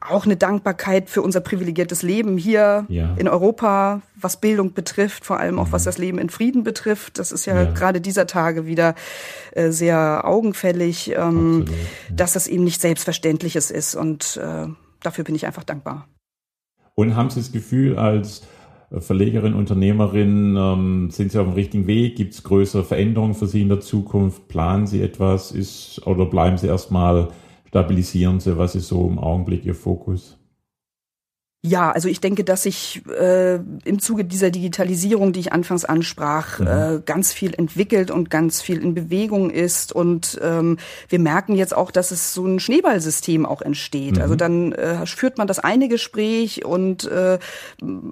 auch 0.00 0.24
eine 0.24 0.36
Dankbarkeit 0.36 1.10
für 1.10 1.22
unser 1.22 1.40
privilegiertes 1.40 2.02
Leben 2.02 2.38
hier 2.38 2.86
ja. 2.88 3.14
in 3.16 3.28
Europa, 3.28 4.02
was 4.14 4.40
Bildung 4.40 4.72
betrifft, 4.72 5.24
vor 5.24 5.38
allem 5.40 5.58
auch 5.58 5.68
mhm. 5.68 5.72
was 5.72 5.84
das 5.84 5.98
Leben 5.98 6.18
in 6.18 6.30
Frieden 6.30 6.62
betrifft. 6.62 7.18
Das 7.18 7.32
ist 7.32 7.46
ja, 7.46 7.62
ja. 7.62 7.70
gerade 7.72 8.00
dieser 8.00 8.26
Tage 8.26 8.66
wieder 8.66 8.94
äh, 9.52 9.70
sehr 9.70 10.22
augenfällig, 10.24 11.10
ähm, 11.10 11.62
Absolut, 11.62 11.68
ja. 11.68 11.74
dass 12.14 12.34
das 12.34 12.46
eben 12.46 12.64
nicht 12.64 12.80
selbstverständliches 12.80 13.70
ist 13.70 13.94
und 13.94 14.38
äh, 14.42 14.66
dafür 15.02 15.24
bin 15.24 15.34
ich 15.34 15.46
einfach 15.46 15.64
dankbar. 15.64 16.06
Und 16.94 17.14
haben 17.14 17.28
Sie 17.30 17.40
das 17.40 17.52
Gefühl, 17.52 17.98
als 17.98 18.42
Verlegerin, 18.90 19.54
Unternehmerin, 19.54 20.56
ähm, 20.56 21.10
sind 21.10 21.32
Sie 21.32 21.38
auf 21.38 21.46
dem 21.46 21.54
richtigen 21.54 21.86
Weg? 21.86 22.16
Gibt 22.16 22.34
es 22.34 22.42
größere 22.44 22.84
Veränderungen 22.84 23.34
für 23.34 23.46
Sie 23.46 23.62
in 23.62 23.68
der 23.68 23.80
Zukunft? 23.80 24.48
Planen 24.48 24.86
Sie 24.86 25.02
etwas? 25.02 25.50
Ist, 25.50 26.06
oder 26.06 26.26
bleiben 26.26 26.56
Sie 26.56 26.68
erstmal, 26.68 27.28
stabilisieren 27.66 28.38
Sie? 28.38 28.56
Was 28.58 28.76
ist 28.76 28.88
so 28.88 29.08
im 29.08 29.18
Augenblick 29.18 29.64
Ihr 29.66 29.74
Fokus? 29.74 30.38
Ja, 31.66 31.90
also 31.90 32.08
ich 32.08 32.20
denke, 32.20 32.44
dass 32.44 32.62
sich 32.62 33.02
äh, 33.08 33.56
im 33.56 33.98
Zuge 33.98 34.24
dieser 34.24 34.50
Digitalisierung, 34.50 35.32
die 35.32 35.40
ich 35.40 35.52
anfangs 35.52 35.84
ansprach, 35.84 36.60
mhm. 36.60 36.66
äh, 36.66 37.00
ganz 37.04 37.32
viel 37.32 37.54
entwickelt 37.54 38.12
und 38.12 38.30
ganz 38.30 38.62
viel 38.62 38.80
in 38.80 38.94
Bewegung 38.94 39.50
ist. 39.50 39.92
Und 39.92 40.38
ähm, 40.42 40.78
wir 41.08 41.18
merken 41.18 41.56
jetzt 41.56 41.76
auch, 41.76 41.90
dass 41.90 42.12
es 42.12 42.32
so 42.32 42.46
ein 42.46 42.60
Schneeballsystem 42.60 43.44
auch 43.44 43.62
entsteht. 43.62 44.16
Mhm. 44.16 44.22
Also 44.22 44.36
dann 44.36 44.72
äh, 44.72 45.04
führt 45.06 45.38
man 45.38 45.48
das 45.48 45.58
eine 45.58 45.88
Gespräch 45.88 46.64
und 46.64 47.04
äh, 47.10 47.38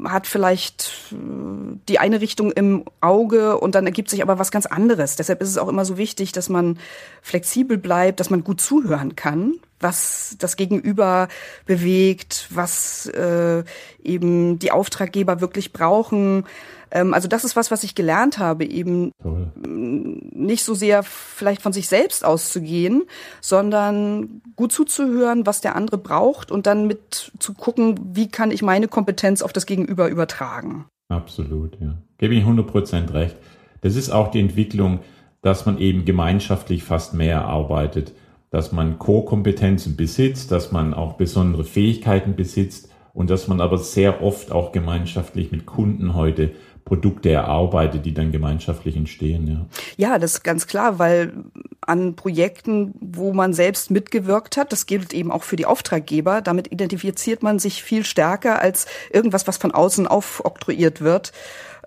hat 0.05 0.27
vielleicht 0.27 1.13
äh, 1.13 1.77
die 1.89 2.01
eine 2.01 2.21
Richtung 2.21 2.51
im 2.51 2.85
Auge 3.01 3.59
und 3.59 3.77
dann 3.77 3.87
ergibt 3.87 4.11
sich 4.11 4.23
aber 4.23 4.41
was 4.41 4.51
ganz 4.51 4.67
anderes. 4.67 5.15
Deshalb 5.15 5.41
ist 5.41 5.51
es 5.51 5.59
auch 5.59 5.69
immer 5.69 5.85
so 5.85 5.97
wichtig, 5.97 6.33
dass 6.33 6.49
man 6.49 6.79
flexibel 7.23 7.79
bleibt, 7.79 8.19
dass 8.19 8.31
man 8.31 8.43
gut 8.43 8.61
zuhören 8.61 9.15
kann, 9.15 9.55
was 9.81 10.37
das 10.39 10.57
Gegenüber 10.57 11.29
bewegt, 11.67 12.49
was 12.51 13.07
äh, 13.07 13.65
eben 14.03 14.59
die 14.59 14.71
Auftraggeber 14.71 15.41
wirklich 15.41 15.73
brauchen. 15.73 16.45
Ähm, 16.91 17.13
also 17.13 17.29
das 17.29 17.45
ist 17.45 17.57
was, 17.57 17.71
was 17.71 17.85
ich 17.85 17.95
gelernt 17.95 18.39
habe, 18.39 18.65
eben 18.65 19.13
Toll. 19.23 19.51
nicht 19.67 20.65
so 20.65 20.75
sehr 20.75 21.03
vielleicht 21.03 21.61
von 21.61 21.73
sich 21.73 21.89
selbst 21.89 22.25
auszugehen, 22.25 23.03
sondern 23.41 24.43
gut 24.57 24.73
zuzuhören, 24.73 25.47
was 25.47 25.61
der 25.61 25.77
andere 25.77 25.99
braucht 25.99 26.51
und 26.51 26.67
dann 26.67 26.87
mit 26.87 27.33
zu 27.39 27.53
gucken, 27.53 27.99
wie 28.15 28.29
kann 28.29 28.51
ich 28.51 28.63
meine 28.63 28.89
Kompetenz 28.89 29.43
auf 29.43 29.53
das 29.53 29.67
Gegenüber 29.67 30.09
übertragen. 30.09 30.87
Absolut, 31.09 31.79
ja. 31.81 31.99
Gebe 32.19 32.35
ich 32.35 32.41
100 32.41 32.67
Prozent 32.67 33.13
recht. 33.13 33.37
Das 33.83 33.97
ist 33.97 34.11
auch 34.11 34.31
die 34.31 34.41
Entwicklung, 34.41 35.01
dass 35.43 35.67
man 35.67 35.79
eben 35.79 36.07
gemeinschaftlich 36.07 36.85
fast 36.85 37.13
mehr 37.13 37.45
arbeitet 37.45 38.13
dass 38.55 38.71
man 38.71 39.01
Co-Kompetenzen 39.01 39.97
besitzt, 39.97 40.53
dass 40.53 40.71
man 40.71 40.95
auch 40.95 41.15
besondere 41.15 41.65
Fähigkeiten 41.65 42.37
besitzt 42.37 42.89
und 43.13 43.29
dass 43.29 43.49
man 43.49 43.61
aber 43.61 43.79
sehr 43.79 44.23
oft 44.23 44.53
auch 44.53 44.71
gemeinschaftlich 44.71 45.51
mit 45.51 45.67
Kunden 45.67 46.15
heute 46.15 46.53
Produkte 46.85 47.33
erarbeitet, 47.33 48.07
die 48.07 48.15
dann 48.15 48.31
gemeinschaftlich 48.31 48.95
entstehen. 48.95 49.49
Ja. 49.49 49.67
ja, 49.97 50.19
das 50.21 50.35
ist 50.35 50.45
ganz 50.45 50.69
klar, 50.69 51.01
weil 51.01 51.33
an 51.81 52.15
Projekten, 52.15 52.95
wo 53.01 53.33
man 53.33 53.55
selbst 53.55 53.91
mitgewirkt 53.91 54.57
hat, 54.57 54.71
das 54.71 54.87
gilt 54.87 55.13
eben 55.15 55.33
auch 55.33 55.43
für 55.43 55.57
die 55.57 55.67
Auftraggeber, 55.67 56.41
damit 56.41 56.71
identifiziert 56.71 57.43
man 57.43 57.59
sich 57.59 57.83
viel 57.83 58.05
stärker 58.05 58.61
als 58.61 58.87
irgendwas, 59.13 59.49
was 59.49 59.57
von 59.57 59.73
außen 59.73 60.07
aufoktroyiert 60.07 61.01
wird 61.01 61.33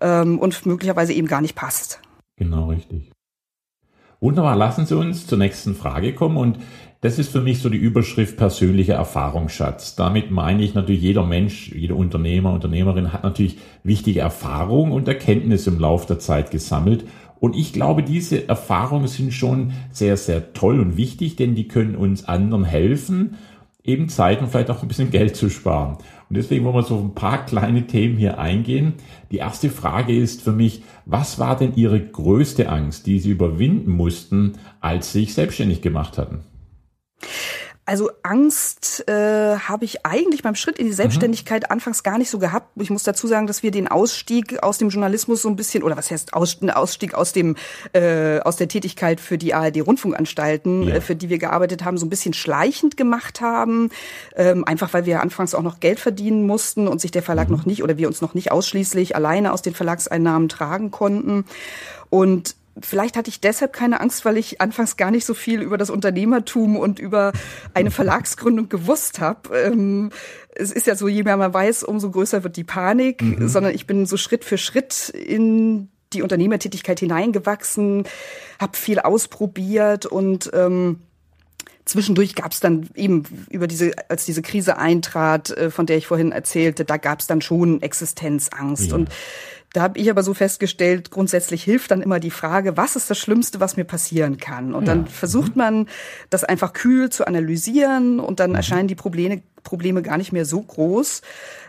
ähm, 0.01 0.37
und 0.37 0.65
möglicherweise 0.65 1.13
eben 1.13 1.27
gar 1.27 1.39
nicht 1.39 1.55
passt. 1.55 2.01
Genau, 2.35 2.67
richtig. 2.67 3.09
Wunderbar, 4.19 4.55
lassen 4.55 4.87
Sie 4.87 4.97
uns 4.97 5.27
zur 5.27 5.37
nächsten 5.37 5.75
Frage 5.75 6.13
kommen 6.13 6.37
und 6.37 6.57
das 7.01 7.19
ist 7.19 7.31
für 7.31 7.41
mich 7.41 7.59
so 7.59 7.69
die 7.69 7.77
Überschrift 7.77 8.35
persönlicher 8.35 8.95
Erfahrungsschatz. 8.95 9.95
Damit 9.95 10.31
meine 10.31 10.63
ich 10.63 10.73
natürlich, 10.73 11.03
jeder 11.03 11.23
Mensch, 11.23 11.71
jeder 11.71 11.95
Unternehmer, 11.95 12.51
Unternehmerin 12.51 13.13
hat 13.13 13.23
natürlich 13.23 13.59
wichtige 13.83 14.21
Erfahrungen 14.21 14.91
und 14.91 15.07
Erkenntnisse 15.07 15.69
im 15.69 15.79
Laufe 15.79 16.07
der 16.07 16.17
Zeit 16.17 16.49
gesammelt. 16.49 17.05
Und 17.39 17.55
ich 17.55 17.73
glaube, 17.73 18.01
diese 18.01 18.49
Erfahrungen 18.49 19.07
sind 19.07 19.31
schon 19.31 19.73
sehr, 19.91 20.17
sehr 20.17 20.53
toll 20.53 20.79
und 20.79 20.97
wichtig, 20.97 21.35
denn 21.35 21.53
die 21.53 21.67
können 21.67 21.95
uns 21.95 22.27
anderen 22.27 22.63
helfen, 22.63 23.35
eben 23.87 24.09
Zeit 24.09 24.41
und 24.41 24.49
vielleicht 24.49 24.69
auch 24.69 24.81
ein 24.81 24.87
bisschen 24.87 25.09
Geld 25.09 25.35
zu 25.35 25.49
sparen. 25.49 25.97
Und 26.29 26.35
deswegen 26.35 26.65
wollen 26.65 26.75
wir 26.75 26.83
so 26.83 26.97
ein 26.97 27.15
paar 27.15 27.45
kleine 27.45 27.87
Themen 27.87 28.17
hier 28.17 28.37
eingehen. 28.37 28.95
Die 29.31 29.37
erste 29.37 29.69
Frage 29.69 30.15
ist 30.15 30.41
für 30.41 30.51
mich, 30.51 30.83
was 31.05 31.39
war 31.39 31.57
denn 31.57 31.73
Ihre 31.75 31.99
größte 31.99 32.69
Angst, 32.69 33.07
die 33.07 33.19
Sie 33.19 33.31
überwinden 33.31 33.91
mussten, 33.91 34.53
als 34.81 35.13
Sie 35.13 35.21
sich 35.21 35.33
selbstständig 35.33 35.81
gemacht 35.81 36.17
hatten? 36.17 36.41
Also 37.87 38.11
Angst 38.21 39.07
äh, 39.07 39.57
habe 39.59 39.85
ich 39.85 40.05
eigentlich 40.05 40.43
beim 40.43 40.55
Schritt 40.55 40.77
in 40.77 40.87
die 40.87 40.93
Selbstständigkeit 40.93 41.63
mhm. 41.63 41.71
anfangs 41.71 42.03
gar 42.03 42.17
nicht 42.17 42.29
so 42.29 42.37
gehabt. 42.37 42.69
Ich 42.75 42.89
muss 42.89 43.03
dazu 43.03 43.27
sagen, 43.27 43.47
dass 43.47 43.63
wir 43.63 43.71
den 43.71 43.87
Ausstieg 43.87 44.61
aus 44.61 44.77
dem 44.77 44.89
Journalismus 44.89 45.41
so 45.41 45.47
ein 45.47 45.55
bisschen 45.55 45.83
oder 45.83 45.95
was 45.95 46.11
heißt 46.11 46.33
Aus, 46.33 46.59
Ausstieg 46.61 47.13
aus 47.13 47.31
dem 47.31 47.55
äh, 47.93 48.39
aus 48.41 48.57
der 48.57 48.67
Tätigkeit 48.67 49.21
für 49.21 49.37
die 49.37 49.53
ARD 49.53 49.87
Rundfunkanstalten, 49.87 50.89
ja. 50.89 50.95
äh, 50.95 51.01
für 51.01 51.15
die 51.15 51.29
wir 51.29 51.37
gearbeitet 51.37 51.85
haben, 51.85 51.97
so 51.97 52.05
ein 52.05 52.09
bisschen 52.09 52.33
schleichend 52.33 52.97
gemacht 52.97 53.39
haben, 53.39 53.89
ähm, 54.35 54.65
einfach 54.65 54.93
weil 54.93 55.05
wir 55.05 55.21
anfangs 55.21 55.55
auch 55.55 55.63
noch 55.63 55.79
Geld 55.79 56.01
verdienen 56.01 56.45
mussten 56.45 56.89
und 56.89 56.99
sich 56.99 57.11
der 57.11 57.23
Verlag 57.23 57.47
mhm. 57.47 57.55
noch 57.55 57.65
nicht 57.65 57.83
oder 57.83 57.97
wir 57.97 58.09
uns 58.09 58.19
noch 58.19 58.33
nicht 58.33 58.51
ausschließlich 58.51 59.15
alleine 59.15 59.53
aus 59.53 59.61
den 59.61 59.73
Verlagseinnahmen 59.73 60.49
tragen 60.49 60.91
konnten 60.91 61.45
und 62.09 62.57
vielleicht 62.81 63.17
hatte 63.17 63.29
ich 63.29 63.41
deshalb 63.41 63.73
keine 63.73 64.01
Angst, 64.01 64.25
weil 64.25 64.37
ich 64.37 64.61
anfangs 64.61 64.97
gar 64.97 65.11
nicht 65.11 65.25
so 65.25 65.33
viel 65.33 65.61
über 65.61 65.77
das 65.77 65.89
Unternehmertum 65.89 66.75
und 66.75 66.99
über 66.99 67.33
eine 67.73 67.91
Verlagsgründung 67.91 68.69
gewusst 68.69 69.19
habe. 69.19 69.57
Ähm, 69.57 70.11
es 70.55 70.71
ist 70.71 70.87
ja 70.87 70.95
so, 70.95 71.07
je 71.07 71.23
mehr 71.23 71.37
man 71.37 71.53
weiß, 71.53 71.83
umso 71.83 72.11
größer 72.11 72.43
wird 72.43 72.57
die 72.57 72.63
Panik, 72.63 73.21
mhm. 73.21 73.47
sondern 73.47 73.73
ich 73.73 73.87
bin 73.87 74.05
so 74.05 74.17
Schritt 74.17 74.43
für 74.43 74.57
Schritt 74.57 75.09
in 75.09 75.89
die 76.13 76.21
Unternehmertätigkeit 76.21 76.99
hineingewachsen, 76.99 78.05
habe 78.59 78.77
viel 78.77 78.99
ausprobiert 78.99 80.05
und 80.05 80.49
ähm, 80.53 81.01
Zwischendurch 81.87 82.35
gab 82.35 82.51
es 82.51 82.59
dann 82.59 82.89
eben 82.95 83.23
über 83.49 83.65
diese, 83.65 83.93
als 84.09 84.25
diese 84.25 84.41
Krise 84.41 84.77
eintrat, 84.77 85.51
äh, 85.51 85.71
von 85.71 85.85
der 85.85 85.95
ich 85.95 86.05
vorhin 86.05 86.33
erzählte, 86.33 86.83
da 86.83 86.97
gab 86.97 87.21
es 87.21 87.27
dann 87.27 87.39
schon 87.39 87.81
Existenzangst. 87.81 88.89
Ja. 88.89 88.95
Und 88.95 89.09
da 89.73 89.81
habe 89.81 89.99
ich 89.99 90.09
aber 90.09 90.23
so 90.23 90.33
festgestellt, 90.33 91.11
grundsätzlich 91.11 91.63
hilft 91.63 91.91
dann 91.91 92.01
immer 92.01 92.19
die 92.19 92.31
Frage, 92.31 92.77
was 92.77 92.95
ist 92.95 93.09
das 93.09 93.17
Schlimmste, 93.17 93.59
was 93.59 93.77
mir 93.77 93.83
passieren 93.83 94.37
kann? 94.37 94.73
Und 94.73 94.87
dann 94.87 95.07
versucht 95.07 95.55
mhm. 95.55 95.61
man, 95.61 95.89
das 96.29 96.43
einfach 96.43 96.73
kühl 96.73 97.09
zu 97.09 97.27
analysieren 97.27 98.19
und 98.19 98.39
dann 98.39 98.51
mhm. 98.51 98.55
erscheinen 98.55 98.87
die 98.87 98.95
Probleme, 98.95 99.41
Probleme 99.67 100.01
gar 100.01 100.17
nicht 100.17 100.31
mehr 100.31 100.45
so 100.45 100.61
groß. 100.61 101.21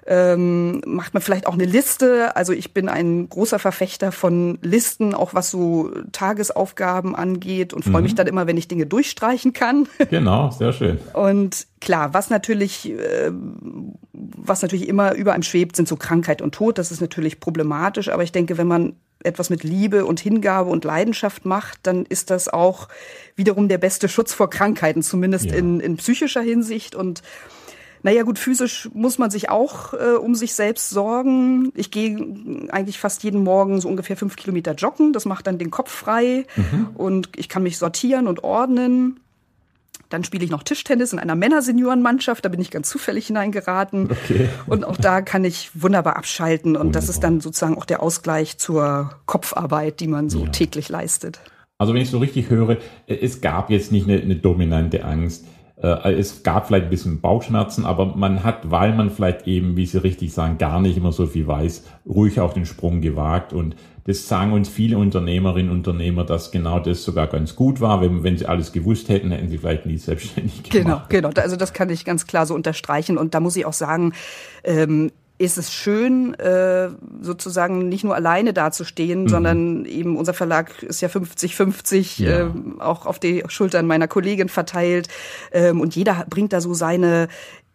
Ähm, 0.06 0.80
macht 0.86 1.12
man 1.12 1.22
vielleicht 1.22 1.46
auch 1.46 1.54
eine 1.54 1.64
Liste. 1.64 2.36
Also 2.36 2.52
ich 2.52 2.72
bin 2.72 2.88
ein 2.88 3.28
großer 3.28 3.58
Verfechter 3.58 4.12
von 4.12 4.58
Listen, 4.62 5.14
auch 5.14 5.34
was 5.34 5.50
so 5.50 5.90
Tagesaufgaben 6.12 7.16
angeht 7.16 7.74
und 7.74 7.82
freue 7.82 7.98
mhm. 7.98 8.02
mich 8.04 8.14
dann 8.14 8.28
immer, 8.28 8.46
wenn 8.46 8.56
ich 8.56 8.68
Dinge 8.68 8.86
durchstreichen 8.86 9.52
kann. 9.52 9.88
Genau, 10.10 10.50
sehr 10.50 10.72
schön. 10.72 10.98
Und 11.12 11.66
klar, 11.80 12.14
was 12.14 12.30
natürlich, 12.30 12.90
äh, 12.90 13.30
was 14.12 14.62
natürlich 14.62 14.88
immer 14.88 15.14
über 15.14 15.34
einem 15.34 15.42
schwebt, 15.42 15.76
sind 15.76 15.86
so 15.86 15.96
Krankheit 15.96 16.40
und 16.40 16.54
Tod. 16.54 16.78
Das 16.78 16.90
ist 16.90 17.00
natürlich 17.00 17.40
problematisch. 17.40 18.08
Aber 18.08 18.22
ich 18.22 18.32
denke, 18.32 18.56
wenn 18.56 18.68
man 18.68 18.94
etwas 19.22 19.50
mit 19.50 19.64
Liebe 19.64 20.04
und 20.04 20.20
Hingabe 20.20 20.70
und 20.70 20.84
Leidenschaft 20.84 21.44
macht, 21.44 21.80
dann 21.82 22.06
ist 22.06 22.30
das 22.30 22.48
auch 22.48 22.88
wiederum 23.36 23.68
der 23.68 23.78
beste 23.78 24.08
Schutz 24.08 24.32
vor 24.32 24.48
Krankheiten, 24.48 25.02
zumindest 25.02 25.46
ja. 25.46 25.56
in, 25.56 25.80
in 25.80 25.96
psychischer 25.96 26.40
Hinsicht 26.40 26.94
und 26.94 27.22
naja 28.02 28.22
gut, 28.22 28.38
physisch 28.38 28.88
muss 28.94 29.18
man 29.18 29.30
sich 29.30 29.50
auch 29.50 29.94
äh, 29.94 30.16
um 30.16 30.34
sich 30.34 30.54
selbst 30.54 30.90
sorgen. 30.90 31.72
Ich 31.74 31.90
gehe 31.90 32.16
eigentlich 32.70 32.98
fast 32.98 33.22
jeden 33.24 33.42
Morgen 33.42 33.80
so 33.80 33.88
ungefähr 33.88 34.16
fünf 34.16 34.36
Kilometer 34.36 34.74
joggen. 34.74 35.12
Das 35.12 35.24
macht 35.24 35.46
dann 35.46 35.58
den 35.58 35.70
Kopf 35.70 35.90
frei 35.90 36.46
mhm. 36.56 36.88
und 36.94 37.30
ich 37.36 37.48
kann 37.48 37.62
mich 37.62 37.78
sortieren 37.78 38.26
und 38.26 38.44
ordnen. 38.44 39.20
Dann 40.10 40.24
spiele 40.24 40.42
ich 40.42 40.50
noch 40.50 40.62
Tischtennis 40.62 41.12
in 41.12 41.18
einer 41.18 41.34
Männerseniorenmannschaft. 41.34 42.44
Da 42.44 42.48
bin 42.48 42.60
ich 42.60 42.70
ganz 42.70 42.88
zufällig 42.88 43.26
hineingeraten. 43.26 44.10
Okay. 44.10 44.48
Und 44.66 44.84
auch 44.84 44.96
da 44.96 45.20
kann 45.20 45.44
ich 45.44 45.70
wunderbar 45.74 46.16
abschalten. 46.16 46.76
Und 46.76 46.86
wunderbar. 46.86 47.00
das 47.02 47.10
ist 47.10 47.20
dann 47.20 47.40
sozusagen 47.40 47.76
auch 47.76 47.84
der 47.84 48.02
Ausgleich 48.02 48.56
zur 48.56 49.10
Kopfarbeit, 49.26 50.00
die 50.00 50.08
man 50.08 50.30
so 50.30 50.44
ja. 50.44 50.50
täglich 50.50 50.88
leistet. 50.88 51.40
Also 51.76 51.92
wenn 51.92 52.00
ich 52.00 52.10
so 52.10 52.18
richtig 52.18 52.48
höre, 52.48 52.78
es 53.06 53.40
gab 53.40 53.70
jetzt 53.70 53.92
nicht 53.92 54.08
eine, 54.08 54.20
eine 54.20 54.36
dominante 54.36 55.04
Angst 55.04 55.44
äh, 55.82 56.12
es 56.12 56.42
gab 56.42 56.66
vielleicht 56.66 56.84
ein 56.84 56.90
bisschen 56.90 57.20
Bauchschmerzen, 57.20 57.84
aber 57.84 58.06
man 58.16 58.42
hat, 58.44 58.70
weil 58.70 58.94
man 58.94 59.10
vielleicht 59.10 59.46
eben, 59.46 59.76
wie 59.76 59.86
Sie 59.86 60.02
richtig 60.02 60.32
sagen, 60.32 60.58
gar 60.58 60.80
nicht 60.80 60.96
immer 60.96 61.12
so 61.12 61.26
viel 61.26 61.46
weiß, 61.46 61.84
ruhig 62.06 62.40
auch 62.40 62.52
den 62.52 62.66
Sprung 62.66 63.00
gewagt. 63.00 63.52
Und 63.52 63.76
das 64.04 64.26
sagen 64.26 64.52
uns 64.54 64.70
viele 64.70 64.96
Unternehmerinnen 64.96 65.70
und 65.70 65.86
Unternehmer, 65.86 66.24
dass 66.24 66.50
genau 66.50 66.80
das 66.80 67.04
sogar 67.04 67.26
ganz 67.26 67.54
gut 67.54 67.80
war. 67.80 68.00
Wenn, 68.00 68.24
wenn 68.24 68.38
sie 68.38 68.46
alles 68.46 68.72
gewusst 68.72 69.10
hätten, 69.10 69.30
hätten 69.30 69.50
sie 69.50 69.58
vielleicht 69.58 69.84
nie 69.84 69.98
selbstständig 69.98 70.62
gemacht. 70.62 71.08
Genau, 71.10 71.28
genau. 71.28 71.42
Also 71.42 71.56
das 71.56 71.74
kann 71.74 71.90
ich 71.90 72.06
ganz 72.06 72.26
klar 72.26 72.46
so 72.46 72.54
unterstreichen. 72.54 73.18
Und 73.18 73.34
da 73.34 73.40
muss 73.40 73.54
ich 73.54 73.66
auch 73.66 73.74
sagen, 73.74 74.14
ähm, 74.64 75.12
ist 75.38 75.56
es 75.56 75.72
schön, 75.72 76.34
äh, 76.34 76.90
sozusagen 77.20 77.88
nicht 77.88 78.02
nur 78.02 78.14
alleine 78.16 78.52
dazustehen, 78.52 79.22
mhm. 79.22 79.28
sondern 79.28 79.84
eben 79.84 80.16
unser 80.16 80.34
Verlag 80.34 80.82
ist 80.82 81.00
ja 81.00 81.08
50-50 81.08 82.22
ja. 82.22 82.46
äh, 82.46 82.50
auch 82.80 83.06
auf 83.06 83.20
die 83.20 83.44
Schultern 83.46 83.86
meiner 83.86 84.08
Kollegin 84.08 84.48
verteilt. 84.48 85.08
Ähm, 85.52 85.80
und 85.80 85.94
jeder 85.94 86.26
bringt 86.28 86.52
da 86.52 86.60
so 86.60 86.74
seine 86.74 87.28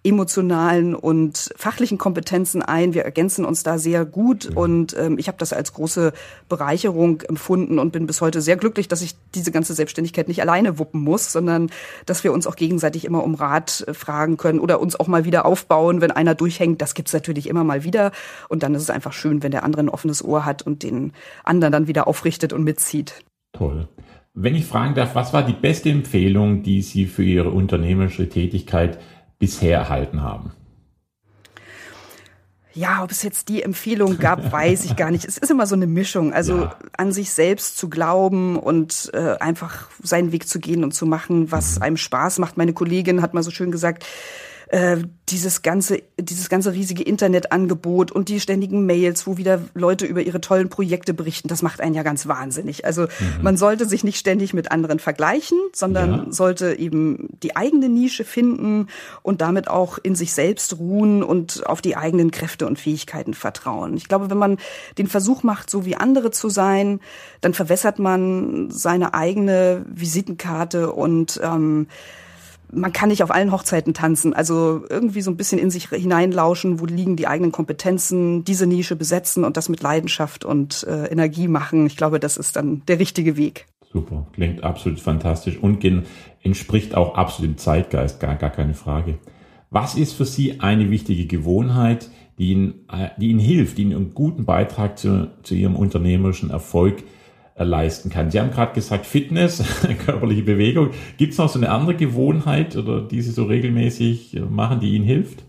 emotionalen 0.04 0.96
und 0.96 1.54
fachlichen 1.56 1.98
Kompetenzen 1.98 2.62
ein. 2.62 2.94
Wir 2.94 3.04
ergänzen 3.04 3.46
uns 3.46 3.64
da 3.64 3.78
sehr 3.78 4.06
gut 4.06 4.50
mhm. 4.50 4.58
und 4.58 4.98
ähm, 5.00 5.18
ich 5.18 5.28
habe 5.28 5.38
das 5.38 5.54
als 5.54 5.74
große 5.74 6.12
Bereicherung 6.50 7.22
empfunden 7.22 7.80
und 7.80 7.92
bin 7.92 8.06
bis 8.06 8.20
heute 8.20 8.42
sehr 8.42 8.58
glücklich, 8.58 8.88
dass 8.88 9.02
ich 9.02 9.16
diese 9.34 9.52
ganze 9.52 9.74
Selbstständigkeit 9.74 10.28
nicht 10.28 10.42
alleine 10.42 10.78
wuppen 10.78 11.02
muss, 11.02 11.32
sondern 11.32 11.70
dass 12.06 12.24
wir 12.24 12.34
uns 12.34 12.48
auch 12.48 12.56
gegenseitig 12.56 13.06
immer 13.06 13.24
um 13.24 13.36
Rat 13.36 13.86
äh, 13.88 13.94
fragen 13.94 14.38
können 14.38 14.60
oder 14.60 14.82
uns 14.82 15.00
auch 15.00 15.08
mal 15.08 15.26
wieder 15.26 15.46
aufbauen, 15.46 16.02
wenn 16.02 16.12
einer 16.12 16.36
durchhängt. 16.36 16.82
Das 16.82 16.96
gibt's 16.96 17.14
natürlich 17.14 17.48
immer 17.48 17.64
mal 17.64 17.84
wieder 17.84 18.12
und 18.50 18.64
dann 18.64 18.76
ist 18.76 18.84
es 18.84 18.90
einfach 18.90 19.14
schön, 19.14 19.42
wenn 19.42 19.52
der 19.52 19.64
andere 19.64 19.84
ein 19.84 19.90
offenes 19.90 20.24
Ohr 20.24 20.46
hat 20.46 20.62
und 20.64 20.84
den 20.84 21.14
anderen 21.44 21.72
dann 21.72 21.88
wieder 21.88 22.08
aufrichtet 22.08 22.52
und 22.52 22.64
mitzieht. 22.64 23.24
Toll. 23.54 23.88
Wenn 24.36 24.56
ich 24.56 24.66
fragen 24.66 24.96
darf, 24.96 25.14
was 25.14 25.32
war 25.32 25.44
die 25.44 25.54
beste 25.54 25.90
Empfehlung, 25.92 26.64
die 26.64 26.82
Sie 26.82 27.06
für 27.06 27.24
Ihre 27.24 27.52
unternehmerische 27.52 28.30
Tätigkeit 28.30 28.98
bisher 29.44 29.78
erhalten 29.78 30.22
haben? 30.22 30.54
Ja, 32.74 33.04
ob 33.04 33.12
es 33.12 33.24
jetzt 33.24 33.50
die 33.50 33.62
Empfehlung 33.62 34.18
gab, 34.20 34.52
weiß 34.54 34.86
ich 34.86 34.96
gar 34.96 35.12
nicht. 35.12 35.26
Es 35.26 35.38
ist 35.38 35.52
immer 35.52 35.68
so 35.68 35.76
eine 35.76 35.86
Mischung. 35.86 36.32
Also 36.32 36.62
ja. 36.62 36.76
an 36.96 37.12
sich 37.12 37.32
selbst 37.32 37.78
zu 37.78 37.90
glauben 37.90 38.58
und 38.58 39.12
äh, 39.14 39.36
einfach 39.42 39.90
seinen 40.02 40.32
Weg 40.32 40.48
zu 40.48 40.60
gehen 40.60 40.86
und 40.86 40.94
zu 40.94 41.06
machen, 41.06 41.52
was 41.52 41.76
mhm. 41.76 41.84
einem 41.84 41.98
Spaß 41.98 42.40
macht. 42.40 42.56
Meine 42.56 42.72
Kollegin 42.72 43.22
hat 43.22 43.34
mal 43.34 43.44
so 43.44 43.52
schön 43.52 43.70
gesagt, 43.70 44.06
äh, 44.74 44.98
dieses 45.30 45.62
ganze, 45.62 46.02
dieses 46.20 46.50
ganze 46.50 46.74
riesige 46.74 47.04
Internetangebot 47.04 48.12
und 48.12 48.28
die 48.28 48.40
ständigen 48.40 48.88
Mails, 48.88 49.28
wo 49.28 49.38
wieder 49.38 49.62
Leute 49.76 50.08
über 50.08 50.24
ihre 50.24 50.42
tollen 50.42 50.70
Projekte 50.70 51.14
berichten, 51.14 51.48
das 51.48 51.62
macht 51.62 51.80
einen 51.80 51.94
ja 51.94 52.02
ganz 52.02 52.28
wahnsinnig. 52.28 52.84
Also 52.84 53.04
mhm. 53.04 53.44
man 53.44 53.56
sollte 53.56 53.88
sich 53.88 54.04
nicht 54.04 54.18
ständig 54.18 54.52
mit 54.56 54.72
anderen 54.72 54.98
vergleichen, 54.98 55.60
sondern 55.74 56.12
ja. 56.12 56.26
sollte 56.30 56.74
eben 56.80 57.30
die 57.44 57.56
eigene 57.56 57.88
Nische 57.88 58.24
finden 58.26 58.88
und 59.22 59.42
damit 59.42 59.68
auch 59.68 60.00
in 60.02 60.16
sich 60.16 60.34
selbst 60.34 60.80
ruhen 60.80 61.22
und 61.22 61.68
auf 61.68 61.82
die 61.82 61.96
eigenen 61.96 62.32
Kräfte 62.32 62.66
und 62.66 62.80
Fähigkeiten 62.80 63.36
vertrauen. 63.36 63.96
Ich 63.96 64.08
glaube, 64.08 64.32
wenn 64.32 64.40
man 64.40 64.58
den 64.98 65.06
Versuch 65.06 65.44
macht, 65.44 65.70
so 65.70 65.86
wie 65.86 65.98
andere 65.98 66.32
zu 66.32 66.50
sein, 66.50 67.00
dann 67.42 67.54
verwässert 67.54 68.00
man 68.00 68.72
seine 68.72 69.14
eigene 69.14 69.86
Visitenkarte 69.88 70.92
und 70.92 71.40
ähm, 71.44 71.86
man 72.74 72.94
kann 72.94 73.10
nicht 73.10 73.24
auf 73.24 73.32
allen 73.32 73.52
Hochzeiten 73.52 73.94
tanzen. 73.94 74.34
Also 74.34 74.84
irgendwie 74.90 75.22
so 75.22 75.32
ein 75.32 75.38
bisschen 75.38 75.60
in 75.60 75.70
sich 75.70 75.90
hineinlauschen, 75.90 76.80
wo 76.80 76.86
liegen 76.86 77.16
die 77.16 77.28
eigenen 77.28 77.52
Kompetenzen, 77.52 78.44
diese 78.44 78.68
Nische 78.68 78.96
besetzen 78.96 79.44
und 79.44 79.58
das 79.58 79.70
mit 79.70 79.82
Leidenschaft 79.82 80.46
und 80.46 80.86
äh, 80.90 81.06
Energie 81.06 81.48
machen. 81.48 81.86
Ich 81.86 81.98
glaube, 81.98 82.20
das 82.20 82.38
ist 82.38 82.56
dann 82.56 82.82
der 82.88 83.00
richtige 83.00 83.38
Weg. 83.38 83.68
Super, 83.92 84.26
klingt 84.34 84.64
absolut 84.64 85.00
fantastisch 85.00 85.58
und 85.58 85.86
entspricht 86.42 86.96
auch 86.96 87.16
absolut 87.16 87.52
dem 87.52 87.58
Zeitgeist, 87.58 88.20
gar, 88.20 88.36
gar 88.36 88.50
keine 88.50 88.74
Frage. 88.74 89.20
Was 89.70 89.96
ist 89.96 90.14
für 90.14 90.26
Sie 90.26 90.60
eine 90.62 90.90
wichtige 90.90 91.26
Gewohnheit, 91.28 92.10
die 92.38 92.52
Ihnen, 92.52 92.86
äh, 92.92 93.10
die 93.18 93.30
Ihnen 93.30 93.40
hilft, 93.40 93.78
die 93.78 93.84
Ihnen 93.84 93.96
einen 93.96 94.14
guten 94.14 94.46
Beitrag 94.46 94.98
zu, 94.98 95.30
zu 95.44 95.56
Ihrem 95.56 95.76
unternehmerischen 95.76 96.50
Erfolg 96.50 97.04
leisten 97.58 98.10
kann? 98.10 98.32
Sie 98.32 98.40
haben 98.40 98.52
gerade 98.52 98.74
gesagt 98.74 99.06
Fitness, 99.06 99.64
körperliche 100.06 100.44
Bewegung. 100.44 100.92
Gibt 101.18 101.34
es 101.34 101.38
noch 101.38 101.50
so 101.50 101.60
eine 101.60 101.70
andere 101.70 101.96
Gewohnheit 101.96 102.76
oder 102.76 103.02
die 103.02 103.22
Sie 103.22 103.32
so 103.32 103.46
regelmäßig 103.46 104.36
äh, 104.36 104.40
machen, 104.42 104.80
die 104.80 104.96
Ihnen 104.96 105.06
hilft? 105.06 105.44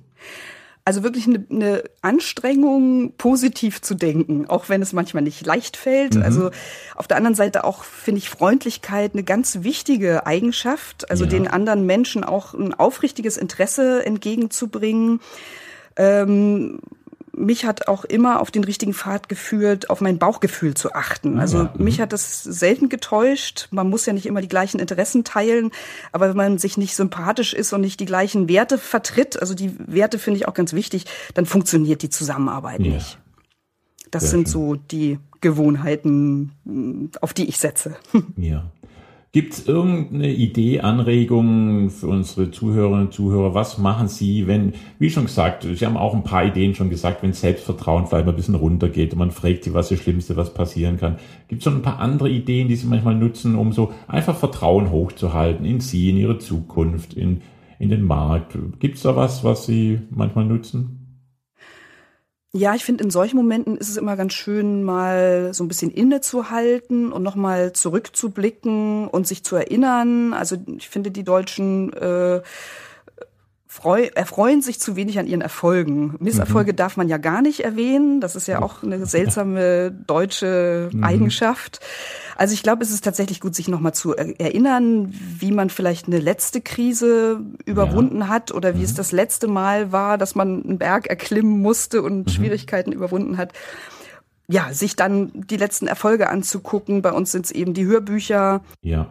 Also 0.87 1.03
wirklich 1.03 1.27
eine, 1.27 1.47
eine 1.51 1.85
Anstrengung, 2.03 3.15
positiv 3.17 3.81
zu 3.81 3.95
denken, 3.95 4.51
auch 4.51 4.69
wenn 4.69 4.83
es 4.83 4.93
manchmal 4.93 5.23
nicht 5.23 5.47
leicht 5.47 5.79
fällt. 5.79 6.17
Mhm. 6.17 6.23
Also 6.23 6.51
auf 6.95 7.09
der 7.09 7.17
anderen 7.17 7.35
Seite 7.35 7.65
auch 7.65 7.85
finde 7.85 8.19
ich 8.19 8.29
Freundlichkeit 8.29 9.15
eine 9.15 9.23
ganz 9.23 9.61
wichtige 9.63 10.27
Eigenschaft, 10.27 11.11
also 11.11 11.25
ja. 11.25 11.31
den 11.31 11.49
anderen 11.49 11.87
Menschen 11.87 12.23
auch 12.23 12.53
ein 12.53 12.75
aufrichtiges 12.75 13.39
Interesse 13.39 14.05
entgegenzubringen. 14.05 15.21
Ähm, 15.97 16.81
mich 17.37 17.65
hat 17.65 17.89
auch 17.89 18.05
immer 18.05 18.41
auf 18.41 18.51
den 18.51 18.65
richtigen 18.65 18.95
Pfad 18.95 19.29
geführt, 19.29 19.91
auf 19.91 20.01
mein 20.01 20.19
Bauchgefühl 20.19 20.75
zu 20.75 20.95
achten. 20.95 21.39
Also 21.39 21.65
ja. 21.65 21.75
mich 21.79 22.01
hat 22.01 22.13
das 22.13 22.43
selten 22.43 22.89
getäuscht. 22.89 23.69
Man 23.71 23.89
muss 23.89 24.07
ja 24.07 24.13
nicht 24.13 24.27
immer 24.27 24.41
die 24.41 24.49
gleichen 24.49 24.79
Interessen 24.79 25.25
teilen, 25.25 25.71
aber 26.13 26.29
wenn 26.29 26.37
man 26.37 26.59
sich 26.59 26.77
nicht 26.77 26.95
sympathisch 26.95 27.53
ist 27.53 27.73
und 27.73 27.81
nicht 27.81 28.01
die 28.01 28.07
gleichen 28.07 28.49
Werte 28.49 28.79
vertritt, 28.79 29.41
also 29.41 29.55
die 29.55 29.73
Werte 29.79 30.19
finde 30.19 30.39
ich 30.39 30.49
auch 30.49 30.55
ganz 30.55 30.73
wichtig, 30.73 31.07
dann 31.35 31.47
funktioniert 31.47 32.03
die 32.03 32.11
Zusammenarbeit 32.11 32.81
ja. 32.81 32.95
nicht. 32.95 33.19
Das 34.11 34.25
Sehr 34.25 34.31
sind 34.31 34.49
schön. 34.49 34.53
so 34.53 34.75
die 34.77 35.19
Gewohnheiten, 35.41 37.13
auf 37.21 37.35
die 37.35 37.49
ich 37.49 37.59
setze. 37.59 37.97
Ja. 38.37 38.71
Gibt 39.35 39.55
es 39.55 39.67
irgendeine 39.67 40.33
Idee, 40.33 40.79
Anregung 40.79 41.91
für 41.91 42.07
unsere 42.07 42.53
Zuhörerinnen 42.53 43.07
und 43.07 43.13
Zuhörer? 43.13 43.53
Was 43.53 43.79
machen 43.79 44.07
Sie, 44.07 44.47
wenn, 44.47 44.75
wie 45.01 45.11
schon 45.11 45.25
gesagt, 45.25 45.65
Sie 45.65 45.85
haben 45.85 45.97
auch 45.97 46.15
ein 46.15 46.23
paar 46.23 46.45
Ideen 46.45 46.77
schon 46.77 46.89
gesagt, 46.89 47.25
wenn 47.25 47.33
Selbstvertrauen 47.33 48.07
vielleicht 48.07 48.27
mal 48.27 48.33
ein 48.33 48.37
bisschen 48.37 48.55
runtergeht 48.55 49.13
und 49.13 49.19
man 49.19 49.33
fragt 49.33 49.65
Sie, 49.65 49.75
was 49.75 49.89
das 49.89 49.99
Schlimmste, 49.99 50.37
was 50.37 50.55
passieren 50.55 50.99
kann. 50.99 51.17
Gibt 51.49 51.63
es 51.63 51.65
so 51.65 51.71
ein 51.71 51.83
paar 51.83 51.99
andere 51.99 52.31
Ideen, 52.31 52.69
die 52.69 52.77
Sie 52.77 52.87
manchmal 52.87 53.17
nutzen, 53.17 53.57
um 53.57 53.73
so 53.73 53.93
einfach 54.07 54.37
Vertrauen 54.37 54.93
hochzuhalten 54.93 55.67
in 55.67 55.81
Sie, 55.81 56.11
in 56.11 56.17
Ihre 56.17 56.39
Zukunft, 56.39 57.15
in, 57.15 57.41
in 57.81 57.89
den 57.89 58.05
Markt? 58.05 58.57
Gibt 58.79 58.99
es 58.99 59.03
da 59.03 59.17
was, 59.17 59.43
was 59.43 59.67
Sie 59.67 59.99
manchmal 60.11 60.45
nutzen? 60.45 61.04
Ja, 62.57 62.77
ich 62.77 62.85
finde, 62.85 63.03
in 63.03 63.11
solchen 63.11 63.37
Momenten 63.37 63.77
ist 63.77 63.89
es 63.89 63.97
immer 63.97 64.15
ganz 64.15 64.33
schön, 64.33 64.85
mal 64.85 65.53
so 65.53 65.65
ein 65.65 65.69
bisschen 65.69 65.91
innezuhalten 65.91 67.11
und 67.11 67.25
nochmal 67.25 67.73
zurückzublicken 67.73 69.09
und 69.09 69.27
sich 69.27 69.43
zu 69.43 69.57
erinnern. 69.57 70.33
Also 70.33 70.57
ich 70.77 70.89
finde, 70.89 71.11
die 71.11 71.25
Deutschen 71.25 71.93
äh, 71.95 72.43
freu, 73.75 74.09
erfreuen 74.15 74.63
sich 74.63 74.79
zu 74.79 74.95
wenig 74.95 75.19
an 75.19 75.27
ihren 75.27 75.41
Erfolgen. 75.41 76.15
Misserfolge 76.21 76.73
mhm. 76.73 76.77
darf 76.77 76.97
man 76.97 77.09
ja 77.09 77.17
gar 77.17 77.43
nicht 77.43 77.65
erwähnen. 77.65 78.21
Das 78.21 78.37
ist 78.37 78.47
ja 78.47 78.63
auch 78.63 78.85
eine 78.85 79.05
seltsame 79.05 79.91
deutsche 79.91 80.91
mhm. 80.93 81.03
Eigenschaft. 81.03 81.81
Also 82.37 82.55
ich 82.55 82.63
glaube, 82.63 82.85
es 82.85 82.93
ist 82.93 83.03
tatsächlich 83.03 83.41
gut, 83.41 83.57
sich 83.57 83.67
nochmal 83.67 83.93
zu 83.93 84.15
erinnern, 84.15 85.13
wie 85.13 85.51
man 85.51 85.71
vielleicht 85.71 86.07
eine 86.07 86.21
letzte 86.21 86.61
Krise 86.61 87.41
überwunden 87.65 88.21
ja. 88.21 88.29
hat 88.29 88.53
oder 88.53 88.75
wie 88.75 88.79
mhm. 88.79 88.85
es 88.85 88.95
das 88.95 89.11
letzte 89.11 89.49
Mal 89.49 89.91
war, 89.91 90.19
dass 90.19 90.37
man 90.37 90.63
einen 90.63 90.79
Berg 90.79 91.09
erklimmen 91.09 91.61
musste 91.61 92.01
und 92.03 92.27
mhm. 92.27 92.31
Schwierigkeiten 92.31 92.93
überwunden 92.93 93.39
hat 93.39 93.55
ja, 94.47 94.75
sich 94.75 94.95
dann 94.95 95.33
die 95.35 95.57
letzten 95.57 95.87
Erfolge 95.87 96.29
anzugucken. 96.29 97.01
Bei 97.01 97.13
uns 97.13 97.33
sind 97.33 97.47
es 97.47 97.51
eben 97.51 97.73
die 97.73 97.87
Hörbücher. 97.87 98.63
Ja. 98.83 99.11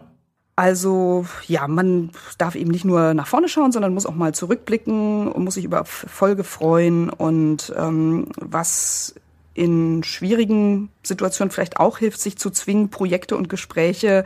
Also 0.56 1.26
ja, 1.48 1.68
man 1.68 2.12
darf 2.38 2.56
eben 2.56 2.70
nicht 2.70 2.86
nur 2.86 3.16
nach 3.16 3.28
vorne 3.28 3.50
schauen, 3.50 3.72
sondern 3.72 3.94
muss 3.94 4.06
auch 4.06 4.14
mal 4.14 4.36
zurückblicken 4.36 5.28
und 5.32 5.44
muss 5.44 5.56
sich 5.56 5.66
über 5.66 5.78
Erfolge 5.78 6.44
freuen 6.44 7.10
und 7.10 7.74
ähm, 7.76 8.28
was 8.36 9.16
in 9.56 10.04
schwierigen 10.04 10.90
Situationen 11.04 11.52
vielleicht 11.52 11.78
auch 11.78 11.98
hilft, 11.98 12.20
sich 12.20 12.38
zu 12.38 12.50
zwingen, 12.52 12.90
Projekte 12.90 13.36
und 13.36 13.50
Gespräche, 13.50 14.26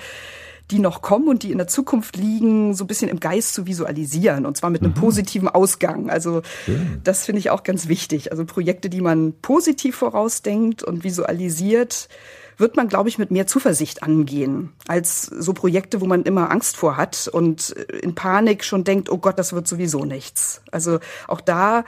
die 0.72 0.80
noch 0.80 1.02
kommen 1.02 1.30
und 1.30 1.44
die 1.44 1.52
in 1.52 1.58
der 1.58 1.68
Zukunft 1.68 2.18
liegen, 2.18 2.74
so 2.74 2.84
ein 2.84 2.88
bisschen 2.88 3.10
im 3.10 3.22
Geist 3.22 3.54
zu 3.54 3.66
visualisieren 3.66 4.46
und 4.46 4.58
zwar 4.58 4.70
mit 4.70 4.82
einem 4.82 4.92
mhm. 4.92 5.00
positiven 5.00 5.48
Ausgang. 5.48 6.10
Also 6.10 6.42
Schön. 6.66 7.00
das 7.06 7.26
finde 7.26 7.40
ich 7.40 7.52
auch 7.52 7.64
ganz 7.64 7.88
wichtig. 7.88 8.32
Also 8.32 8.44
Projekte, 8.46 8.90
die 8.90 9.02
man 9.02 9.34
positiv 9.42 9.96
vorausdenkt 9.96 10.84
und 10.84 11.06
visualisiert, 11.06 12.10
wird 12.58 12.76
man, 12.76 12.88
glaube 12.88 13.10
ich, 13.10 13.18
mit 13.18 13.32
mehr 13.32 13.48
Zuversicht 13.48 14.04
angehen 14.04 14.74
als 14.88 15.24
so 15.24 15.54
Projekte, 15.54 16.02
wo 16.02 16.06
man 16.06 16.24
immer 16.24 16.52
Angst 16.52 16.76
vor 16.78 16.98
hat 16.98 17.30
und 17.32 17.70
in 17.70 18.16
Panik 18.16 18.64
schon 18.64 18.84
denkt, 18.84 19.10
oh 19.10 19.18
Gott, 19.18 19.38
das 19.38 19.54
wird 19.54 19.68
sowieso 19.68 20.06
nichts. 20.06 20.62
Also 20.72 21.00
auch 21.28 21.42
da 21.42 21.84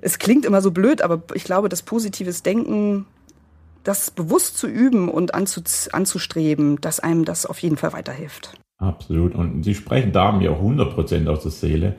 es 0.00 0.20
klingt 0.20 0.44
immer 0.44 0.62
so 0.62 0.70
blöd, 0.70 1.02
aber 1.02 1.22
ich 1.34 1.42
glaube, 1.42 1.68
das 1.68 1.82
positives 1.82 2.44
Denken, 2.44 3.06
das 3.82 4.10
bewusst 4.10 4.56
zu 4.56 4.68
üben 4.68 5.08
und 5.08 5.34
anzustreben, 5.34 6.80
dass 6.80 7.00
einem 7.00 7.24
das 7.24 7.44
auf 7.46 7.58
jeden 7.58 7.76
Fall 7.76 7.92
weiterhilft. 7.92 8.56
Absolut. 8.78 9.34
Und 9.34 9.64
Sie 9.64 9.74
sprechen 9.74 10.12
da 10.12 10.32
mir 10.32 10.52
auch 10.52 10.62
100% 10.62 11.28
aus 11.28 11.42
der 11.42 11.50
Seele. 11.50 11.96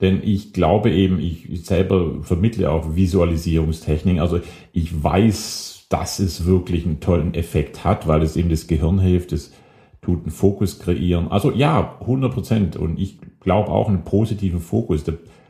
Denn 0.00 0.22
ich 0.22 0.52
glaube 0.52 0.92
eben, 0.92 1.18
ich 1.18 1.64
selber 1.64 2.22
vermittle 2.22 2.70
auch 2.70 2.94
Visualisierungstechniken. 2.94 4.20
Also 4.20 4.40
ich 4.72 5.02
weiß, 5.02 5.77
dass 5.88 6.18
es 6.18 6.44
wirklich 6.44 6.84
einen 6.84 7.00
tollen 7.00 7.34
Effekt 7.34 7.84
hat, 7.84 8.06
weil 8.06 8.22
es 8.22 8.36
eben 8.36 8.50
das 8.50 8.66
Gehirn 8.66 8.98
hilft, 8.98 9.32
es 9.32 9.52
tut 10.02 10.22
einen 10.22 10.30
Fokus 10.30 10.78
kreieren. 10.78 11.28
Also 11.28 11.50
ja, 11.50 11.96
100 12.00 12.32
Prozent. 12.32 12.76
Und 12.76 12.98
ich 12.98 13.18
glaube 13.40 13.70
auch 13.70 13.88
einen 13.88 14.04
positiven 14.04 14.60
Fokus. 14.60 15.04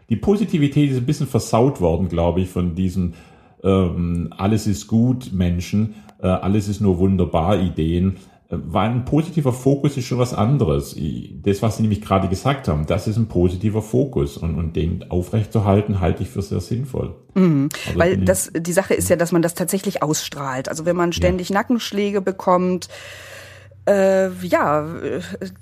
Die 0.08 0.16
Positivität 0.16 0.90
ist 0.90 0.98
ein 0.98 1.06
bisschen 1.06 1.26
versaut 1.26 1.80
worden, 1.80 2.08
glaube 2.08 2.40
ich, 2.40 2.48
von 2.48 2.74
diesen 2.74 3.14
ähm, 3.62 4.32
alles 4.36 4.66
ist 4.66 4.86
gut 4.86 5.32
Menschen, 5.32 5.94
äh, 6.22 6.28
alles 6.28 6.68
ist 6.68 6.80
nur 6.80 6.98
wunderbar 6.98 7.60
Ideen. 7.60 8.16
Weil 8.50 8.90
ein 8.90 9.04
positiver 9.04 9.52
Fokus 9.52 9.98
ist 9.98 10.06
schon 10.06 10.18
was 10.18 10.32
anderes. 10.32 10.96
Das, 11.42 11.60
was 11.60 11.76
Sie 11.76 11.82
nämlich 11.82 12.00
gerade 12.00 12.28
gesagt 12.28 12.66
haben, 12.66 12.86
das 12.86 13.06
ist 13.06 13.18
ein 13.18 13.28
positiver 13.28 13.82
Fokus 13.82 14.38
und, 14.38 14.56
und 14.56 14.74
den 14.74 15.10
aufrechtzuerhalten, 15.10 16.00
halte 16.00 16.22
ich 16.22 16.30
für 16.30 16.40
sehr 16.40 16.60
sinnvoll. 16.60 17.14
Mhm. 17.34 17.68
Also 17.86 17.98
Weil 17.98 18.16
das, 18.16 18.50
die 18.56 18.72
Sache 18.72 18.94
ist 18.94 19.10
ja, 19.10 19.16
dass 19.16 19.32
man 19.32 19.42
das 19.42 19.54
tatsächlich 19.54 20.02
ausstrahlt. 20.02 20.70
Also 20.70 20.86
wenn 20.86 20.96
man 20.96 21.12
ständig 21.12 21.50
ja. 21.50 21.54
Nackenschläge 21.56 22.22
bekommt, 22.22 22.88
äh, 23.88 24.30
ja, 24.46 24.86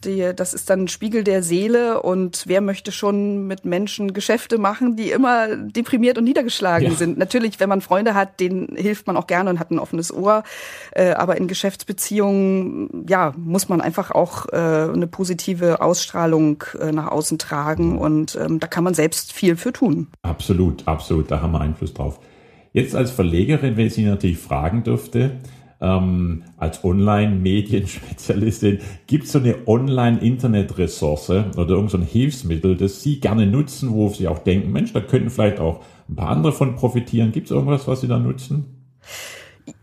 die, 0.04 0.32
das 0.34 0.52
ist 0.52 0.68
dann 0.68 0.84
ein 0.84 0.88
Spiegel 0.88 1.22
der 1.22 1.42
Seele 1.42 2.02
und 2.02 2.44
wer 2.46 2.60
möchte 2.60 2.90
schon 2.90 3.46
mit 3.46 3.64
Menschen 3.64 4.14
Geschäfte 4.14 4.58
machen, 4.58 4.96
die 4.96 5.10
immer 5.10 5.56
deprimiert 5.56 6.18
und 6.18 6.24
niedergeschlagen 6.24 6.88
ja. 6.88 6.94
sind. 6.94 7.18
Natürlich, 7.18 7.60
wenn 7.60 7.68
man 7.68 7.80
Freunde 7.80 8.14
hat, 8.14 8.40
denen 8.40 8.74
hilft 8.76 9.06
man 9.06 9.16
auch 9.16 9.28
gerne 9.28 9.50
und 9.50 9.60
hat 9.60 9.70
ein 9.70 9.78
offenes 9.78 10.12
Ohr, 10.12 10.42
äh, 10.92 11.12
aber 11.12 11.36
in 11.36 11.46
Geschäftsbeziehungen, 11.46 13.06
ja, 13.08 13.32
muss 13.36 13.68
man 13.68 13.80
einfach 13.80 14.10
auch 14.10 14.46
äh, 14.52 14.56
eine 14.56 15.06
positive 15.06 15.80
Ausstrahlung 15.80 16.64
äh, 16.80 16.90
nach 16.90 17.08
außen 17.08 17.38
tragen 17.38 17.98
und 17.98 18.36
ähm, 18.40 18.58
da 18.58 18.66
kann 18.66 18.82
man 18.82 18.94
selbst 18.94 19.32
viel 19.32 19.56
für 19.56 19.72
tun. 19.72 20.08
Absolut, 20.22 20.86
absolut, 20.88 21.30
da 21.30 21.40
haben 21.40 21.52
wir 21.52 21.60
Einfluss 21.60 21.94
drauf. 21.94 22.18
Jetzt 22.72 22.94
als 22.94 23.10
Verlegerin, 23.10 23.76
wenn 23.76 23.86
ich 23.86 23.94
Sie 23.94 24.04
natürlich 24.04 24.38
fragen 24.38 24.82
dürfte, 24.82 25.36
ähm, 25.80 26.44
als 26.56 26.82
Online-Medienspezialistin, 26.84 28.78
gibt 29.06 29.24
es 29.24 29.32
so 29.32 29.38
eine 29.38 29.66
Online-Internet-Ressource 29.66 31.30
oder 31.30 31.70
irgendein 31.70 31.88
so 31.88 32.00
Hilfsmittel, 32.00 32.76
das 32.76 33.02
Sie 33.02 33.20
gerne 33.20 33.46
nutzen, 33.46 33.92
wo 33.92 34.08
Sie 34.08 34.28
auch 34.28 34.38
denken, 34.38 34.72
Mensch, 34.72 34.92
da 34.92 35.00
könnten 35.00 35.30
vielleicht 35.30 35.60
auch 35.60 35.82
ein 36.08 36.16
paar 36.16 36.30
andere 36.30 36.52
von 36.52 36.76
profitieren. 36.76 37.32
Gibt 37.32 37.46
es 37.46 37.50
irgendwas, 37.50 37.86
was 37.86 38.00
Sie 38.00 38.08
da 38.08 38.18
nutzen? 38.18 38.76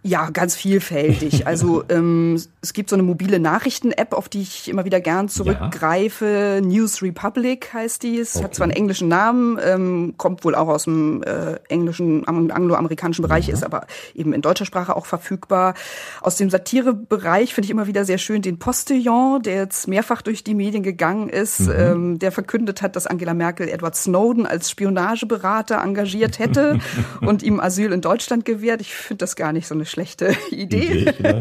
Ja, 0.05 0.29
ganz 0.31 0.55
vielfältig. 0.55 1.43
Also 1.53 1.83
ähm, 1.89 2.41
es 2.61 2.73
gibt 2.73 2.89
so 2.89 2.95
eine 2.95 3.03
mobile 3.03 3.39
Nachrichten-App, 3.39 4.13
auf 4.13 4.27
die 4.27 4.41
ich 4.41 4.69
immer 4.69 4.85
wieder 4.85 5.01
gern 5.01 5.29
zurückgreife. 5.29 6.55
Ja. 6.55 6.61
News 6.61 7.01
Republic 7.01 7.73
heißt 7.73 8.01
die. 8.01 8.17
Es 8.17 8.35
okay. 8.35 8.45
hat 8.45 8.55
zwar 8.55 8.65
einen 8.65 8.75
englischen 8.75 9.07
Namen, 9.07 9.59
ähm, 9.63 10.13
kommt 10.17 10.45
wohl 10.45 10.55
auch 10.55 10.67
aus 10.67 10.85
dem 10.85 11.21
äh, 11.23 11.55
englischen, 11.67 12.25
angloamerikanischen 12.27 13.21
Bereich, 13.21 13.47
ja. 13.47 13.53
ist 13.53 13.63
aber 13.63 13.85
eben 14.15 14.33
in 14.33 14.41
deutscher 14.41 14.65
Sprache 14.65 14.95
auch 14.95 15.05
verfügbar. 15.05 15.75
Aus 16.21 16.37
dem 16.37 16.49
Satirebereich 16.49 17.53
finde 17.53 17.65
ich 17.65 17.71
immer 17.71 17.87
wieder 17.87 18.05
sehr 18.05 18.17
schön 18.17 18.41
den 18.41 18.57
Postillon, 18.57 19.41
der 19.43 19.55
jetzt 19.55 19.87
mehrfach 19.87 20.21
durch 20.21 20.43
die 20.43 20.55
Medien 20.55 20.81
gegangen 20.81 21.29
ist, 21.29 21.61
mhm. 21.61 21.73
ähm, 21.77 22.19
der 22.19 22.31
verkündet 22.31 22.81
hat, 22.81 22.95
dass 22.95 23.05
Angela 23.05 23.33
Merkel 23.33 23.67
Edward 23.67 23.95
Snowden 23.95 24.45
als 24.47 24.69
Spionageberater 24.69 25.81
engagiert 25.83 26.39
hätte 26.39 26.79
und 27.21 27.43
ihm 27.43 27.59
Asyl 27.59 27.91
in 27.91 28.01
Deutschland 28.01 28.45
gewährt. 28.45 28.81
Ich 28.81 28.93
finde 28.95 29.19
das 29.19 29.35
gar 29.35 29.53
nicht 29.53 29.67
so 29.67 29.75
eine 29.75 29.85
schlechte 29.93 30.35
Idee. 30.51 31.09
Idee 31.09 31.13
ja. 31.23 31.39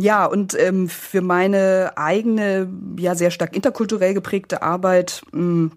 Ja, 0.00 0.26
und 0.26 0.56
ähm, 0.56 0.88
für 0.88 1.22
meine 1.22 1.92
eigene, 1.96 2.68
ja 2.98 3.16
sehr 3.16 3.32
stark 3.32 3.56
interkulturell 3.56 4.14
geprägte 4.14 4.62
Arbeit 4.62 5.22
mh, 5.32 5.40
hm, 5.40 5.72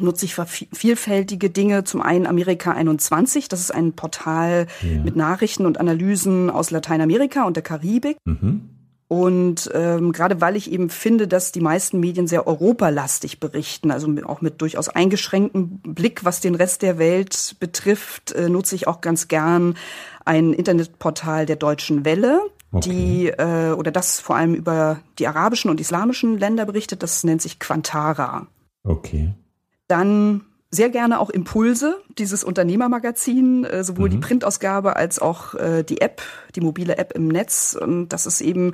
nutze 0.00 0.26
ich 0.26 0.34
vielfältige 0.34 1.50
Dinge. 1.50 1.84
Zum 1.84 2.00
einen 2.00 2.26
Amerika 2.26 2.72
21, 2.72 3.48
das 3.48 3.60
ist 3.60 3.74
ein 3.74 3.92
Portal 3.94 4.66
ja. 4.82 5.02
mit 5.02 5.16
Nachrichten 5.16 5.66
und 5.66 5.80
Analysen 5.80 6.50
aus 6.50 6.70
Lateinamerika 6.70 7.44
und 7.44 7.56
der 7.56 7.62
Karibik. 7.62 8.18
Mhm. 8.24 8.70
Und 9.08 9.70
ähm, 9.72 10.10
gerade 10.10 10.40
weil 10.40 10.56
ich 10.56 10.70
eben 10.72 10.90
finde, 10.90 11.28
dass 11.28 11.52
die 11.52 11.60
meisten 11.60 12.00
Medien 12.00 12.26
sehr 12.26 12.46
europalastig 12.48 13.38
berichten, 13.38 13.92
also 13.92 14.12
auch 14.24 14.40
mit 14.40 14.60
durchaus 14.60 14.88
eingeschränktem 14.88 15.78
Blick, 15.78 16.24
was 16.24 16.40
den 16.40 16.56
Rest 16.56 16.82
der 16.82 16.98
Welt 16.98 17.54
betrifft, 17.60 18.32
äh, 18.32 18.48
nutze 18.48 18.74
ich 18.74 18.88
auch 18.88 19.00
ganz 19.00 19.28
gern 19.28 19.76
ein 20.26 20.52
Internetportal 20.52 21.46
der 21.46 21.56
Deutschen 21.56 22.04
Welle, 22.04 22.42
okay. 22.72 22.90
die 22.90 23.26
äh, 23.28 23.72
oder 23.72 23.90
das 23.90 24.20
vor 24.20 24.36
allem 24.36 24.54
über 24.54 25.00
die 25.18 25.26
arabischen 25.26 25.70
und 25.70 25.80
islamischen 25.80 26.38
Länder 26.38 26.66
berichtet. 26.66 27.02
Das 27.02 27.24
nennt 27.24 27.40
sich 27.40 27.58
Quantara. 27.58 28.46
Okay. 28.82 29.32
Dann 29.88 30.44
sehr 30.76 30.90
gerne 30.90 31.18
auch 31.18 31.30
Impulse, 31.30 31.96
dieses 32.18 32.44
Unternehmermagazin, 32.44 33.64
äh, 33.64 33.82
sowohl 33.82 34.08
mhm. 34.08 34.12
die 34.12 34.18
Printausgabe 34.18 34.96
als 34.96 35.18
auch 35.18 35.54
äh, 35.54 35.82
die 35.82 36.00
App, 36.00 36.22
die 36.54 36.60
mobile 36.60 36.98
App 36.98 37.12
im 37.14 37.28
Netz. 37.28 37.76
Und 37.80 38.10
das 38.10 38.26
ist 38.26 38.40
eben, 38.40 38.72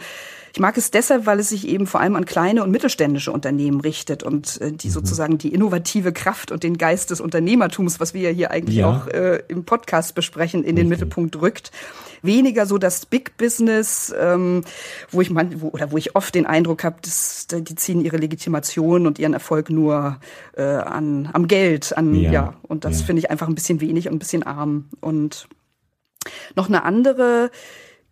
ich 0.52 0.60
mag 0.60 0.76
es 0.76 0.90
deshalb, 0.90 1.24
weil 1.24 1.40
es 1.40 1.48
sich 1.48 1.66
eben 1.66 1.86
vor 1.86 2.00
allem 2.00 2.16
an 2.16 2.26
kleine 2.26 2.62
und 2.62 2.70
mittelständische 2.70 3.32
Unternehmen 3.32 3.80
richtet 3.80 4.22
und 4.22 4.60
äh, 4.60 4.72
die 4.72 4.88
mhm. 4.88 4.92
sozusagen 4.92 5.38
die 5.38 5.54
innovative 5.54 6.12
Kraft 6.12 6.52
und 6.52 6.62
den 6.62 6.76
Geist 6.76 7.10
des 7.10 7.20
Unternehmertums, 7.20 8.00
was 8.00 8.12
wir 8.12 8.22
ja 8.22 8.30
hier 8.30 8.50
eigentlich 8.50 8.76
ja. 8.76 8.90
auch 8.90 9.06
äh, 9.06 9.42
im 9.48 9.64
Podcast 9.64 10.14
besprechen, 10.14 10.60
in 10.60 10.66
Richtig. 10.66 10.82
den 10.82 10.88
Mittelpunkt 10.88 11.40
rückt 11.40 11.70
weniger 12.22 12.66
so 12.66 12.78
das 12.78 13.06
Big 13.06 13.36
Business, 13.36 14.14
ähm, 14.18 14.64
wo 15.10 15.20
ich 15.20 15.30
man, 15.30 15.60
wo, 15.60 15.68
oder 15.68 15.92
wo 15.92 15.96
ich 15.96 16.14
oft 16.16 16.34
den 16.34 16.46
Eindruck 16.46 16.84
habe, 16.84 16.96
dass 17.02 17.46
die 17.50 17.74
ziehen 17.74 18.00
ihre 18.00 18.16
Legitimation 18.16 19.06
und 19.06 19.18
ihren 19.18 19.34
Erfolg 19.34 19.70
nur 19.70 20.18
äh, 20.56 20.62
an 20.62 21.28
am 21.32 21.48
Geld, 21.48 21.96
an 21.96 22.14
ja, 22.14 22.32
ja 22.32 22.54
und 22.62 22.84
das 22.84 23.00
ja. 23.00 23.06
finde 23.06 23.20
ich 23.20 23.30
einfach 23.30 23.48
ein 23.48 23.54
bisschen 23.54 23.80
wenig 23.80 24.08
und 24.08 24.14
ein 24.14 24.18
bisschen 24.18 24.42
arm 24.42 24.88
und 25.00 25.48
noch 26.54 26.68
eine 26.68 26.84
andere 26.84 27.50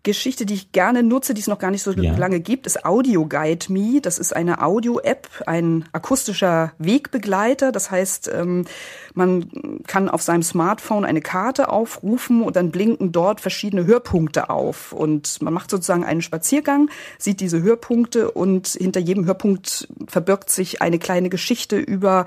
Geschichte, 0.03 0.47
die 0.47 0.55
ich 0.55 0.73
gerne 0.73 1.03
nutze, 1.03 1.35
die 1.35 1.43
es 1.43 1.47
noch 1.47 1.59
gar 1.59 1.71
nicht 1.71 1.83
so 1.83 1.93
ja. 1.93 2.17
lange 2.17 2.41
gibt, 2.41 2.67
ist 2.67 2.87
Audio 2.87 3.27
Guide 3.27 3.71
Me. 3.71 4.01
Das 4.01 4.19
ist 4.19 4.35
eine 4.35 4.63
Audio-App, 4.63 5.29
ein 5.47 5.85
akustischer 5.93 6.73
Wegbegleiter. 6.79 7.71
Das 7.71 7.91
heißt, 7.91 8.31
ähm, 8.33 8.65
man 9.13 9.51
kann 9.87 10.09
auf 10.09 10.23
seinem 10.23 10.43
Smartphone 10.43 11.05
eine 11.05 11.21
Karte 11.21 11.69
aufrufen 11.69 12.43
und 12.43 12.57
dann 12.57 12.71
blinken 12.71 13.13
dort 13.13 13.43
verschiedene 13.43 13.85
Hörpunkte 13.85 14.49
auf. 14.49 14.93
Und 14.93 15.43
man 15.43 15.53
macht 15.53 15.71
sozusagen 15.71 16.05
einen 16.05 16.23
Spaziergang, 16.23 16.89
sieht 17.19 17.41
diese 17.41 17.63
Hörpunkte 17.63 18.31
und 18.31 18.69
hinter 18.69 19.01
jedem 19.01 19.27
Hörpunkt 19.27 19.87
verbirgt 20.09 20.51
sich 20.51 20.81
eine 20.81 20.99
kleine 20.99 21.29
Geschichte 21.29 21.79
über 21.79 22.25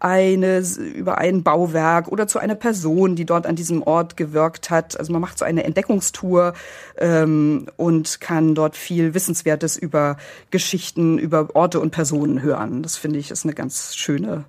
eine, 0.00 0.62
über 0.94 1.18
ein 1.18 1.42
Bauwerk 1.42 2.08
oder 2.08 2.26
zu 2.26 2.38
einer 2.38 2.54
Person, 2.54 3.16
die 3.16 3.24
dort 3.24 3.46
an 3.46 3.56
diesem 3.56 3.82
Ort 3.82 4.16
gewirkt 4.16 4.70
hat. 4.70 4.98
Also 4.98 5.12
man 5.12 5.20
macht 5.20 5.38
so 5.38 5.44
eine 5.44 5.64
Entdeckungstour 5.64 6.54
ähm, 6.98 7.66
und 7.76 8.20
kann 8.20 8.54
dort 8.54 8.76
viel 8.76 9.14
Wissenswertes 9.14 9.76
über 9.76 10.16
Geschichten, 10.50 11.18
über 11.18 11.48
Orte 11.54 11.80
und 11.80 11.90
Personen 11.90 12.42
hören. 12.42 12.82
Das 12.82 12.96
finde 12.96 13.18
ich 13.18 13.30
ist 13.30 13.44
eine 13.44 13.54
ganz 13.54 13.96
schöne 13.96 14.44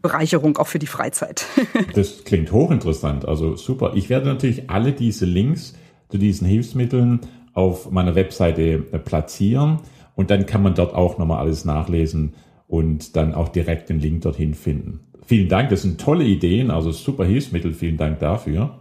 Bereicherung 0.00 0.56
auch 0.56 0.66
für 0.66 0.78
die 0.78 0.86
Freizeit. 0.86 1.46
das 1.94 2.24
klingt 2.24 2.52
hochinteressant, 2.52 3.26
also 3.26 3.56
super. 3.56 3.92
Ich 3.94 4.08
werde 4.08 4.26
natürlich 4.26 4.70
alle 4.70 4.92
diese 4.92 5.24
Links 5.26 5.74
zu 6.08 6.18
diesen 6.18 6.46
Hilfsmitteln 6.46 7.20
auf 7.52 7.90
meiner 7.90 8.14
Webseite 8.14 8.78
platzieren 8.78 9.80
und 10.14 10.30
dann 10.30 10.46
kann 10.46 10.62
man 10.62 10.74
dort 10.74 10.94
auch 10.94 11.18
nochmal 11.18 11.38
alles 11.38 11.64
nachlesen, 11.64 12.34
und 12.68 13.16
dann 13.16 13.34
auch 13.34 13.48
direkt 13.48 13.88
den 13.88 13.98
Link 13.98 14.22
dorthin 14.22 14.54
finden. 14.54 15.00
Vielen 15.26 15.48
Dank, 15.48 15.70
das 15.70 15.82
sind 15.82 16.00
tolle 16.00 16.24
Ideen, 16.24 16.70
also 16.70 16.92
super 16.92 17.24
Hilfsmittel, 17.24 17.74
vielen 17.74 17.96
Dank 17.96 18.20
dafür. 18.20 18.78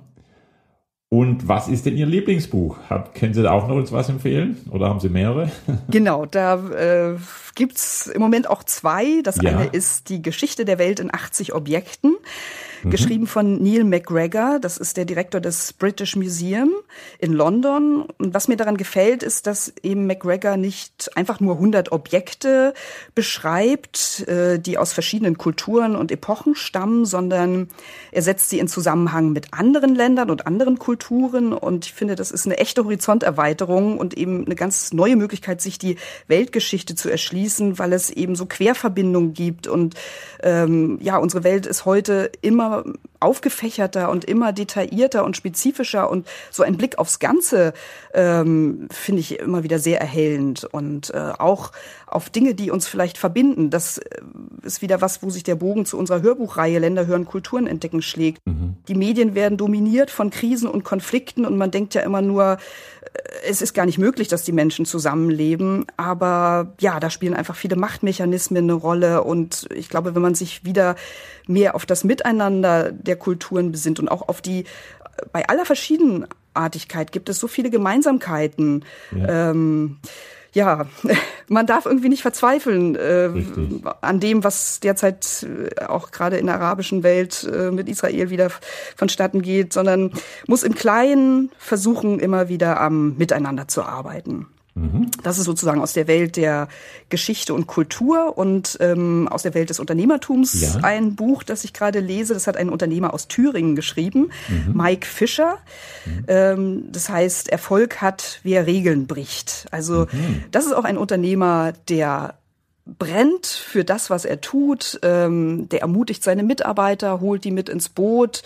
Und 1.09 1.47
was 1.47 1.69
ist 1.69 1.85
denn 1.85 1.95
Ihr 1.95 2.05
Lieblingsbuch? 2.05 2.77
Hab, 2.89 3.15
können 3.15 3.33
Sie 3.33 3.41
da 3.41 3.51
auch 3.51 3.69
noch 3.69 3.75
uns 3.75 3.93
was 3.93 4.09
empfehlen 4.09 4.57
oder 4.71 4.89
haben 4.89 4.99
Sie 4.99 5.09
mehrere? 5.09 5.49
Genau, 5.89 6.25
da 6.25 6.55
äh, 6.55 7.15
gibt's 7.55 8.07
im 8.07 8.21
Moment 8.21 8.49
auch 8.49 8.63
zwei. 8.63 9.21
Das 9.23 9.41
ja. 9.41 9.57
eine 9.57 9.67
ist 9.67 10.09
die 10.09 10.21
Geschichte 10.21 10.65
der 10.65 10.79
Welt 10.79 10.99
in 10.99 11.13
80 11.13 11.55
Objekten 11.55 12.15
mhm. 12.83 12.89
geschrieben 12.89 13.27
von 13.27 13.61
Neil 13.61 13.83
McGregor. 13.83 14.59
Das 14.59 14.77
ist 14.77 14.97
der 14.97 15.05
Direktor 15.05 15.41
des 15.41 15.73
British 15.73 16.15
Museum 16.15 16.71
in 17.19 17.33
London. 17.33 18.03
Und 18.17 18.33
was 18.33 18.47
mir 18.47 18.57
daran 18.57 18.77
gefällt, 18.77 19.23
ist, 19.23 19.47
dass 19.47 19.73
eben 19.83 20.07
McGregor 20.07 20.57
nicht 20.57 21.15
einfach 21.15 21.39
nur 21.39 21.55
100 21.55 21.91
Objekte 21.91 22.73
beschreibt, 23.15 24.27
äh, 24.27 24.59
die 24.59 24.77
aus 24.77 24.93
verschiedenen 24.93 25.37
Kulturen 25.37 25.95
und 25.95 26.11
Epochen 26.11 26.55
stammen, 26.55 27.05
sondern 27.05 27.69
er 28.11 28.21
setzt 28.21 28.49
sie 28.49 28.59
in 28.59 28.67
Zusammenhang 28.67 29.31
mit 29.31 29.53
anderen 29.53 29.95
Ländern 29.95 30.29
und 30.29 30.47
anderen 30.47 30.79
Kulturen. 30.79 31.53
Und 31.53 31.85
ich 31.85 31.93
finde, 31.93 32.15
das 32.15 32.31
ist 32.31 32.45
eine 32.45 32.57
echte 32.57 32.83
Horizonterweiterung 32.83 33.97
und 33.97 34.15
eben 34.17 34.45
eine 34.45 34.55
ganz 34.55 34.93
neue 34.93 35.15
Möglichkeit, 35.15 35.61
sich 35.61 35.77
die 35.77 35.97
Weltgeschichte 36.27 36.95
zu 36.95 37.09
erschließen, 37.09 37.79
weil 37.79 37.93
es 37.93 38.09
eben 38.09 38.35
so 38.35 38.45
Querverbindungen 38.45 39.33
gibt. 39.33 39.67
Und 39.67 39.95
ähm, 40.41 40.99
ja, 41.01 41.17
unsere 41.17 41.43
Welt 41.43 41.65
ist 41.65 41.85
heute 41.85 42.31
immer 42.41 42.76
immer 42.77 42.93
aufgefächerter 43.19 44.09
und 44.09 44.25
immer 44.25 44.53
detaillierter 44.53 45.25
und 45.25 45.35
spezifischer 45.35 46.09
und 46.09 46.27
so 46.51 46.63
ein 46.63 46.77
Blick 46.77 46.99
aufs 46.99 47.19
Ganze 47.19 47.73
ähm, 48.13 48.87
finde 48.91 49.21
ich 49.21 49.39
immer 49.39 49.63
wieder 49.63 49.79
sehr 49.79 49.99
erhellend 49.99 50.65
und 50.65 51.13
äh, 51.13 51.33
auch 51.37 51.71
auf 52.05 52.29
Dinge, 52.29 52.53
die 52.53 52.71
uns 52.71 52.87
vielleicht 52.87 53.17
verbinden. 53.17 53.69
Das 53.69 53.97
äh, 53.97 54.21
ist 54.63 54.81
wieder 54.81 55.01
was, 55.01 55.23
wo 55.23 55.29
sich 55.29 55.43
der 55.43 55.55
Bogen 55.55 55.85
zu 55.85 55.97
unserer 55.97 56.21
Hörbuchreihe 56.21 56.79
Länder 56.79 57.07
hören, 57.07 57.25
Kulturen 57.25 57.67
entdecken 57.67 58.01
schlägt. 58.01 58.45
Mhm. 58.45 58.75
Die 58.87 58.95
Medien 58.95 59.35
werden 59.35 59.57
dominiert 59.57 60.11
von 60.11 60.29
Krisen 60.29 60.69
und 60.69 60.83
Konflikten 60.83 61.45
und 61.45 61.57
man 61.57 61.71
denkt 61.71 61.95
ja 61.95 62.01
immer 62.01 62.21
nur, 62.21 62.53
äh, 63.01 63.19
es 63.49 63.61
ist 63.61 63.73
gar 63.73 63.85
nicht 63.85 63.97
möglich, 63.97 64.27
dass 64.27 64.43
die 64.43 64.51
Menschen 64.51 64.85
zusammenleben. 64.85 65.85
Aber 65.97 66.73
ja, 66.79 66.99
da 66.99 67.09
spielen 67.09 67.33
einfach 67.33 67.55
viele 67.55 67.75
Machtmechanismen 67.75 68.63
eine 68.63 68.73
Rolle 68.73 69.23
und 69.23 69.67
ich 69.73 69.89
glaube, 69.89 70.15
wenn 70.15 70.21
man 70.21 70.35
sich 70.35 70.63
wieder 70.65 70.95
mehr 71.47 71.75
auf 71.75 71.85
das 71.85 72.03
Miteinander 72.03 72.56
der 72.61 73.15
Kulturen 73.15 73.71
besinnt 73.71 73.99
und 73.99 74.09
auch 74.09 74.27
auf 74.27 74.41
die, 74.41 74.65
bei 75.31 75.47
aller 75.47 75.65
Verschiedenartigkeit 75.65 77.11
gibt 77.11 77.29
es 77.29 77.39
so 77.39 77.47
viele 77.47 77.69
Gemeinsamkeiten. 77.69 78.85
Ja. 79.15 79.51
Ähm, 79.51 79.97
ja, 80.53 80.87
man 81.47 81.67
darf 81.67 81.85
irgendwie 81.85 82.09
nicht 82.09 82.23
verzweifeln 82.23 82.95
äh, 82.95 83.29
an 84.01 84.19
dem, 84.19 84.43
was 84.43 84.79
derzeit 84.79 85.45
äh, 85.45 85.85
auch 85.85 86.11
gerade 86.11 86.37
in 86.37 86.47
der 86.47 86.55
arabischen 86.55 87.03
Welt 87.03 87.47
äh, 87.51 87.71
mit 87.71 87.87
Israel 87.87 88.29
wieder 88.29 88.49
vonstatten 88.95 89.41
geht, 89.41 89.71
sondern 89.71 90.11
muss 90.47 90.63
im 90.63 90.75
Kleinen 90.75 91.51
versuchen, 91.57 92.19
immer 92.19 92.49
wieder 92.49 92.81
am 92.81 93.15
Miteinander 93.17 93.67
zu 93.67 93.83
arbeiten. 93.83 94.47
Mhm. 94.77 95.11
Das 95.23 95.39
ist 95.39 95.45
sozusagen 95.45 95.81
aus 95.81 95.93
der 95.93 96.07
Welt 96.07 96.35
der 96.35 96.67
Geschichte 97.09 97.53
und 97.53 97.67
Kultur 97.67 98.37
und 98.37 98.77
ähm, 98.79 99.27
aus 99.27 99.43
der 99.43 99.53
Welt 99.53 99.69
des 99.69 99.79
Unternehmertums 99.79 100.61
ja. 100.61 100.79
ein 100.83 101.15
Buch, 101.15 101.43
das 101.43 101.63
ich 101.63 101.73
gerade 101.73 101.99
lese. 101.99 102.33
Das 102.33 102.47
hat 102.47 102.57
ein 102.57 102.69
Unternehmer 102.69 103.13
aus 103.13 103.27
Thüringen 103.27 103.75
geschrieben, 103.75 104.29
mhm. 104.47 104.73
Mike 104.73 105.07
Fischer. 105.07 105.57
Mhm. 106.05 106.25
Ähm, 106.27 106.83
das 106.91 107.09
heißt, 107.09 107.49
Erfolg 107.49 108.01
hat, 108.01 108.39
wer 108.43 108.67
Regeln 108.67 109.07
bricht. 109.07 109.65
Also 109.71 110.07
mhm. 110.11 110.43
das 110.51 110.65
ist 110.65 110.73
auch 110.73 110.85
ein 110.85 110.97
Unternehmer, 110.97 111.73
der 111.89 112.35
brennt 112.85 113.47
für 113.47 113.83
das, 113.83 114.09
was 114.09 114.25
er 114.25 114.41
tut. 114.41 114.99
Ähm, 115.01 115.67
der 115.69 115.81
ermutigt 115.81 116.23
seine 116.23 116.43
Mitarbeiter, 116.43 117.19
holt 117.19 117.43
die 117.43 117.51
mit 117.51 117.69
ins 117.69 117.89
Boot, 117.89 118.43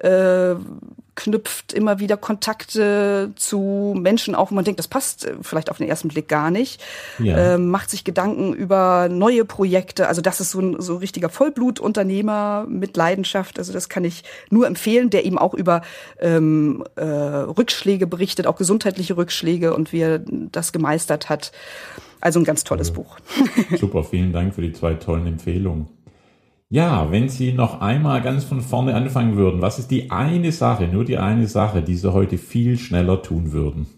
äh, 0.00 0.54
knüpft 1.14 1.72
immer 1.72 1.98
wieder 1.98 2.16
Kontakte 2.16 3.32
zu 3.36 3.94
Menschen 3.96 4.34
auf, 4.34 4.50
wo 4.50 4.54
man 4.54 4.64
denkt, 4.64 4.78
das 4.78 4.88
passt 4.88 5.26
äh, 5.26 5.34
vielleicht 5.42 5.70
auf 5.70 5.78
den 5.78 5.88
ersten 5.88 6.08
Blick 6.08 6.28
gar 6.28 6.50
nicht. 6.50 6.82
Ja. 7.18 7.54
Ähm, 7.54 7.68
macht 7.68 7.90
sich 7.90 8.04
Gedanken 8.04 8.54
über 8.54 9.08
neue 9.10 9.44
Projekte. 9.44 10.08
Also 10.08 10.22
das 10.22 10.40
ist 10.40 10.52
so 10.52 10.60
ein 10.60 10.80
so 10.80 10.96
richtiger 10.96 11.28
Vollblutunternehmer 11.28 12.66
mit 12.68 12.96
Leidenschaft. 12.96 13.58
Also 13.58 13.72
das 13.72 13.88
kann 13.88 14.04
ich 14.04 14.24
nur 14.50 14.66
empfehlen, 14.66 15.10
der 15.10 15.24
eben 15.26 15.38
auch 15.38 15.54
über 15.54 15.82
ähm, 16.18 16.84
äh, 16.96 17.04
Rückschläge 17.04 18.06
berichtet, 18.06 18.46
auch 18.46 18.56
gesundheitliche 18.56 19.16
Rückschläge 19.16 19.74
und 19.74 19.92
wie 19.92 20.00
er 20.00 20.18
das 20.18 20.72
gemeistert 20.72 21.28
hat. 21.28 21.52
Also 22.20 22.38
ein 22.38 22.44
ganz 22.44 22.64
tolles 22.64 22.90
also, 22.90 23.02
Buch. 23.02 23.16
Super, 23.78 24.04
vielen 24.04 24.32
Dank 24.32 24.54
für 24.54 24.62
die 24.62 24.72
zwei 24.72 24.94
tollen 24.94 25.26
Empfehlungen. 25.26 25.88
Ja, 26.72 27.10
wenn 27.10 27.28
Sie 27.28 27.52
noch 27.52 27.82
einmal 27.82 28.22
ganz 28.22 28.44
von 28.44 28.62
vorne 28.62 28.94
anfangen 28.94 29.36
würden, 29.36 29.60
was 29.60 29.78
ist 29.78 29.90
die 29.90 30.10
eine 30.10 30.52
Sache, 30.52 30.84
nur 30.84 31.04
die 31.04 31.18
eine 31.18 31.46
Sache, 31.46 31.82
die 31.82 31.96
Sie 31.96 32.10
heute 32.10 32.38
viel 32.38 32.78
schneller 32.78 33.20
tun 33.20 33.52
würden? 33.52 33.88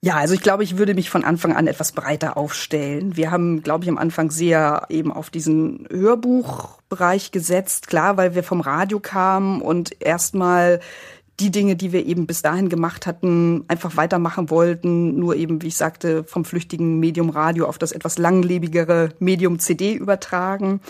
Ja, 0.00 0.18
also 0.18 0.34
ich 0.34 0.40
glaube, 0.40 0.62
ich 0.62 0.78
würde 0.78 0.94
mich 0.94 1.10
von 1.10 1.24
Anfang 1.24 1.52
an 1.52 1.66
etwas 1.66 1.90
breiter 1.90 2.36
aufstellen. 2.36 3.16
Wir 3.16 3.32
haben, 3.32 3.64
glaube 3.64 3.82
ich, 3.82 3.90
am 3.90 3.98
Anfang 3.98 4.30
sehr 4.30 4.86
eben 4.88 5.12
auf 5.12 5.30
diesen 5.30 5.88
Hörbuchbereich 5.90 7.32
gesetzt, 7.32 7.88
klar, 7.88 8.16
weil 8.16 8.36
wir 8.36 8.44
vom 8.44 8.60
Radio 8.60 9.00
kamen 9.00 9.62
und 9.62 10.00
erstmal 10.00 10.78
die 11.40 11.50
Dinge, 11.50 11.76
die 11.76 11.92
wir 11.92 12.06
eben 12.06 12.26
bis 12.26 12.42
dahin 12.42 12.68
gemacht 12.68 13.06
hatten, 13.06 13.64
einfach 13.68 13.96
weitermachen 13.96 14.50
wollten, 14.50 15.18
nur 15.18 15.36
eben, 15.36 15.62
wie 15.62 15.68
ich 15.68 15.76
sagte, 15.76 16.24
vom 16.24 16.44
flüchtigen 16.44 17.00
Medium 17.00 17.30
Radio 17.30 17.66
auf 17.66 17.78
das 17.78 17.92
etwas 17.92 18.18
langlebigere 18.18 19.10
Medium 19.18 19.58
CD 19.58 19.94
übertragen. 19.94 20.80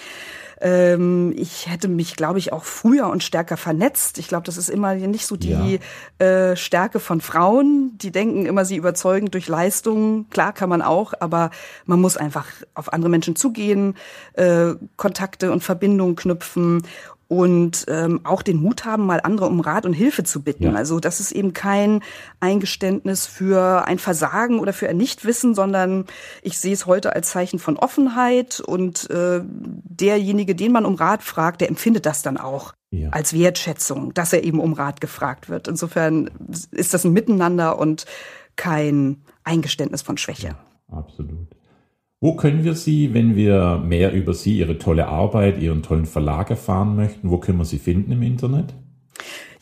Ähm, 0.62 1.34
ich 1.36 1.68
hätte 1.68 1.88
mich, 1.88 2.14
glaube 2.14 2.38
ich, 2.38 2.52
auch 2.52 2.62
früher 2.64 3.08
und 3.08 3.24
stärker 3.24 3.56
vernetzt. 3.56 4.18
Ich 4.18 4.28
glaube, 4.28 4.44
das 4.44 4.56
ist 4.56 4.70
immer 4.70 4.94
nicht 4.94 5.26
so 5.26 5.36
die 5.36 5.80
ja. 6.20 6.24
äh, 6.24 6.56
Stärke 6.56 7.00
von 7.00 7.20
Frauen. 7.20 7.98
Die 7.98 8.12
denken 8.12 8.46
immer, 8.46 8.64
sie 8.64 8.76
überzeugen 8.76 9.32
durch 9.32 9.48
Leistung. 9.48 10.28
Klar 10.30 10.52
kann 10.52 10.68
man 10.68 10.80
auch, 10.80 11.14
aber 11.18 11.50
man 11.84 12.00
muss 12.00 12.16
einfach 12.16 12.46
auf 12.74 12.92
andere 12.92 13.10
Menschen 13.10 13.34
zugehen, 13.34 13.96
äh, 14.34 14.74
Kontakte 14.96 15.50
und 15.50 15.64
Verbindungen 15.64 16.14
knüpfen 16.14 16.84
und 17.32 17.86
ähm, 17.88 18.20
auch 18.24 18.42
den 18.42 18.58
Mut 18.58 18.84
haben, 18.84 19.06
mal 19.06 19.20
andere 19.22 19.46
um 19.46 19.60
Rat 19.60 19.86
und 19.86 19.94
Hilfe 19.94 20.22
zu 20.22 20.42
bitten. 20.42 20.64
Ja. 20.64 20.72
Also 20.74 21.00
das 21.00 21.18
ist 21.18 21.32
eben 21.32 21.54
kein 21.54 22.02
Eingeständnis 22.40 23.26
für 23.26 23.86
ein 23.86 23.98
Versagen 23.98 24.60
oder 24.60 24.74
für 24.74 24.86
ein 24.90 24.98
Nichtwissen, 24.98 25.54
sondern 25.54 26.04
ich 26.42 26.58
sehe 26.58 26.74
es 26.74 26.84
heute 26.84 27.16
als 27.16 27.30
Zeichen 27.30 27.58
von 27.58 27.78
Offenheit 27.78 28.60
und 28.60 29.08
äh, 29.08 29.40
derjenige, 29.42 30.54
den 30.54 30.72
man 30.72 30.84
um 30.84 30.94
Rat 30.94 31.22
fragt, 31.22 31.62
der 31.62 31.70
empfindet 31.70 32.04
das 32.04 32.20
dann 32.20 32.36
auch 32.36 32.74
ja. 32.90 33.08
als 33.08 33.32
Wertschätzung, 33.32 34.12
dass 34.12 34.34
er 34.34 34.44
eben 34.44 34.60
um 34.60 34.74
Rat 34.74 35.00
gefragt 35.00 35.48
wird. 35.48 35.68
Insofern 35.68 36.30
ist 36.70 36.92
das 36.92 37.04
ein 37.04 37.14
Miteinander 37.14 37.78
und 37.78 38.04
kein 38.56 39.22
Eingeständnis 39.42 40.02
von 40.02 40.18
Schwäche. 40.18 40.48
Ja, 40.48 40.58
absolut. 40.94 41.48
Wo 42.22 42.36
können 42.36 42.62
wir 42.62 42.76
Sie, 42.76 43.14
wenn 43.14 43.34
wir 43.34 43.82
mehr 43.84 44.12
über 44.12 44.32
Sie, 44.32 44.58
Ihre 44.58 44.78
tolle 44.78 45.08
Arbeit, 45.08 45.60
Ihren 45.60 45.82
tollen 45.82 46.06
Verlag 46.06 46.50
erfahren 46.50 46.94
möchten, 46.94 47.30
wo 47.30 47.38
können 47.38 47.58
wir 47.58 47.64
Sie 47.64 47.80
finden 47.80 48.12
im 48.12 48.22
Internet? 48.22 48.74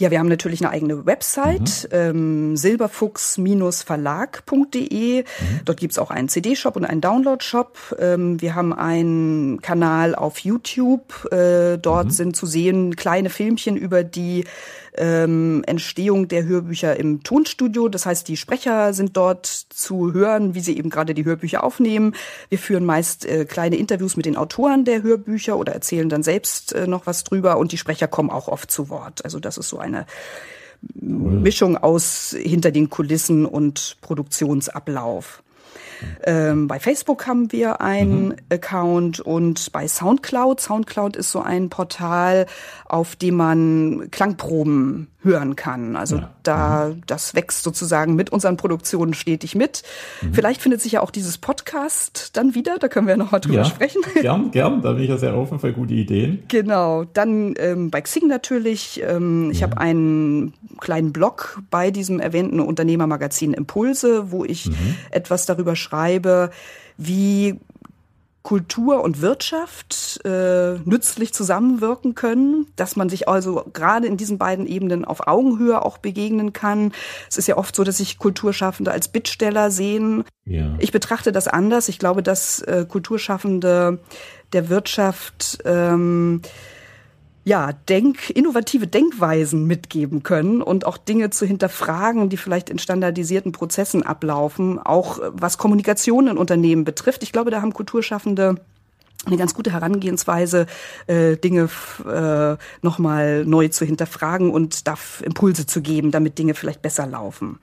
Ja, 0.01 0.11
wir 0.11 0.19
haben 0.19 0.27
natürlich 0.29 0.63
eine 0.63 0.71
eigene 0.71 1.05
Website, 1.05 1.87
mhm. 1.93 1.99
ähm, 1.99 2.57
silberfuchs-verlag.de. 2.57 5.21
Mhm. 5.21 5.25
Dort 5.67 5.79
gibt's 5.79 5.99
auch 5.99 6.11
einen 6.11 6.31
CD-Shop 6.31 6.77
und 6.77 6.87
einen 6.87 7.03
Download-Shop. 7.03 7.77
Ähm, 7.99 8.41
wir 8.41 8.55
haben 8.55 8.73
einen 8.73 9.61
Kanal 9.61 10.15
auf 10.15 10.39
YouTube. 10.39 11.31
Äh, 11.31 11.77
dort 11.77 12.07
mhm. 12.07 12.13
sind 12.13 12.35
zu 12.35 12.47
sehen 12.47 12.97
kleine 12.97 13.29
Filmchen 13.29 13.77
über 13.77 14.03
die 14.03 14.47
ähm, 14.97 15.63
Entstehung 15.67 16.29
der 16.29 16.45
Hörbücher 16.45 16.99
im 16.99 17.23
Tonstudio. 17.23 17.89
Das 17.89 18.07
heißt, 18.07 18.27
die 18.29 18.37
Sprecher 18.37 18.93
sind 18.93 19.17
dort 19.17 19.47
zu 19.47 20.13
hören, 20.13 20.55
wie 20.55 20.61
sie 20.61 20.77
eben 20.77 20.91
gerade 20.91 21.15
die 21.15 21.25
Hörbücher 21.25 21.65
aufnehmen. 21.65 22.15
Wir 22.49 22.59
führen 22.59 22.85
meist 22.85 23.27
äh, 23.27 23.45
kleine 23.45 23.77
Interviews 23.77 24.17
mit 24.17 24.27
den 24.27 24.37
Autoren 24.37 24.85
der 24.85 25.03
Hörbücher 25.03 25.57
oder 25.57 25.73
erzählen 25.73 26.09
dann 26.09 26.23
selbst 26.23 26.73
äh, 26.73 26.87
noch 26.87 27.07
was 27.07 27.25
drüber 27.25 27.59
und 27.59 27.73
die 27.73 27.79
Sprecher 27.79 28.09
kommen 28.09 28.31
auch 28.31 28.49
oft 28.49 28.71
zu 28.71 28.89
Wort. 28.89 29.25
Also 29.25 29.41
das 29.41 29.59
ist 29.59 29.69
so 29.69 29.79
eine 29.95 30.07
Mischung 30.93 31.77
aus 31.77 32.35
hinter 32.39 32.71
den 32.71 32.91
Kulissen 32.91 33.47
und 33.47 33.97
Produktionsablauf. 34.01 35.43
Ähm, 36.25 36.67
bei 36.67 36.81
Facebook 36.81 37.27
haben 37.27 37.53
wir 37.53 37.81
einen 37.81 38.29
mhm. 38.29 38.37
Account 38.51 39.21
und 39.21 39.71
bei 39.73 39.87
Soundcloud. 39.87 40.61
Soundcloud 40.61 41.17
ist 41.17 41.31
so 41.31 41.41
ein 41.43 41.69
Portal, 41.69 42.47
auf 42.87 43.17
dem 43.17 43.37
man 43.37 44.11
Klangproben 44.11 45.09
hören 45.23 45.57
kann. 45.57 45.97
Also 45.97 46.17
ja. 46.17 46.31
da, 46.43 46.89
mhm. 46.89 47.03
das 47.07 47.35
wächst 47.35 47.63
sozusagen 47.63 48.15
mit 48.15 48.31
unseren 48.31 48.57
Produktionen 48.57 49.15
stetig 49.15 49.55
mit. 49.55 49.83
Mhm. 50.23 50.35
Vielleicht 50.35 50.63
findet 50.63 50.81
sich 50.81 50.93
ja 50.93 51.01
auch 51.03 51.11
dieses 51.11 51.39
Podcast 51.39 52.37
dann 52.37 52.55
wieder, 52.55 52.79
da 52.79 52.89
können 52.89 53.07
wir 53.07 53.17
noch 53.17 53.31
mal 53.31 53.39
drüber 53.41 53.57
ja, 53.57 53.65
sprechen. 53.65 54.03
Gern, 54.21 54.51
gern, 54.51 54.83
da 54.83 54.93
bin 54.93 55.03
ich 55.03 55.11
ja 55.11 55.19
sehr 55.19 55.37
offen 55.37 55.59
für 55.59 55.73
gute 55.73 55.95
Ideen. 55.95 56.43
Genau, 56.49 57.05
dann 57.05 57.55
ähm, 57.59 57.91
bei 57.91 58.01
Xing 58.01 58.27
natürlich. 58.27 59.03
Ähm, 59.07 59.51
ich 59.51 59.63
habe 59.63 59.79
einen 59.79 60.55
kleinen 60.81 61.13
Blog 61.13 61.61
bei 61.71 61.91
diesem 61.91 62.21
erwähnten 62.21 62.61
Unternehmermagazin 62.61 63.53
Impulse, 63.53 64.31
wo 64.31 64.45
ich 64.45 64.67
mhm. 64.67 64.97
etwas 65.11 65.47
darüber 65.47 65.77
schreibe, 65.77 66.51
wie 66.97 67.59
Kultur 68.43 69.03
und 69.03 69.21
Wirtschaft 69.21 70.21
äh, 70.25 70.79
nützlich 70.85 71.35
zusammenwirken 71.35 72.15
können, 72.15 72.67
dass 72.77 72.97
man 72.97 73.11
sich 73.11 73.29
also 73.29 73.65
gerade 73.73 74.07
in 74.07 74.17
diesen 74.17 74.39
beiden 74.39 74.67
Ebenen 74.67 75.05
auf 75.05 75.27
Augenhöhe 75.27 75.83
auch 75.85 75.99
begegnen 75.99 76.53
kann. 76.53 76.93
Es 77.29 77.37
ist 77.37 77.49
ja 77.49 77.59
oft 77.59 77.77
so, 77.77 77.85
dass 77.85 77.99
sich 77.99 78.19
Kulturschaffende 78.19 78.93
als 78.93 79.09
Bittsteller 79.09 79.71
sehen. 79.71 80.25
Ja. 80.47 80.75
Ich 80.79 80.91
betrachte 80.91 81.33
das 81.33 81.49
anders. 81.49 81.89
Ich 81.89 81.99
glaube, 81.99 82.23
dass 82.23 82.63
äh, 82.63 82.87
Kulturschaffende 82.89 83.99
der 84.53 84.69
Wirtschaft 84.69 85.59
ähm, 85.65 86.41
ja, 87.45 87.73
denk, 87.73 88.31
innovative 88.31 88.87
Denkweisen 88.87 89.67
mitgeben 89.67 90.23
können 90.23 90.61
und 90.63 90.87
auch 90.87 90.99
Dinge 90.99 91.31
zu 91.31 91.47
hinterfragen, 91.47 92.29
die 92.29 92.37
vielleicht 92.37 92.69
in 92.69 92.79
standardisierten 92.79 93.53
Prozessen 93.53 94.03
ablaufen, 94.03 94.79
auch 94.79 95.19
was 95.33 95.57
Kommunikation 95.57 96.29
in 96.29 96.37
Unternehmen 96.37 96.85
betrifft. 96.85 97.23
Ich 97.23 97.33
glaube, 97.33 97.51
da 97.51 97.63
haben 97.63 97.73
Kulturschaffende 97.73 98.57
eine 99.27 99.37
ganz 99.37 99.55
gute 99.55 99.73
Herangehensweise, 99.73 100.67
äh, 101.07 101.37
Dinge 101.37 101.69
äh, 102.07 102.57
nochmal 102.83 103.45
neu 103.45 103.69
zu 103.69 103.85
hinterfragen 103.85 104.51
und 104.51 104.87
da 104.87 104.95
Impulse 105.23 105.67
zu 105.67 105.83
geben, 105.83 106.11
damit 106.11 106.39
Dinge 106.39 106.55
vielleicht 106.55 106.83
besser 106.83 107.07
laufen. 107.07 107.59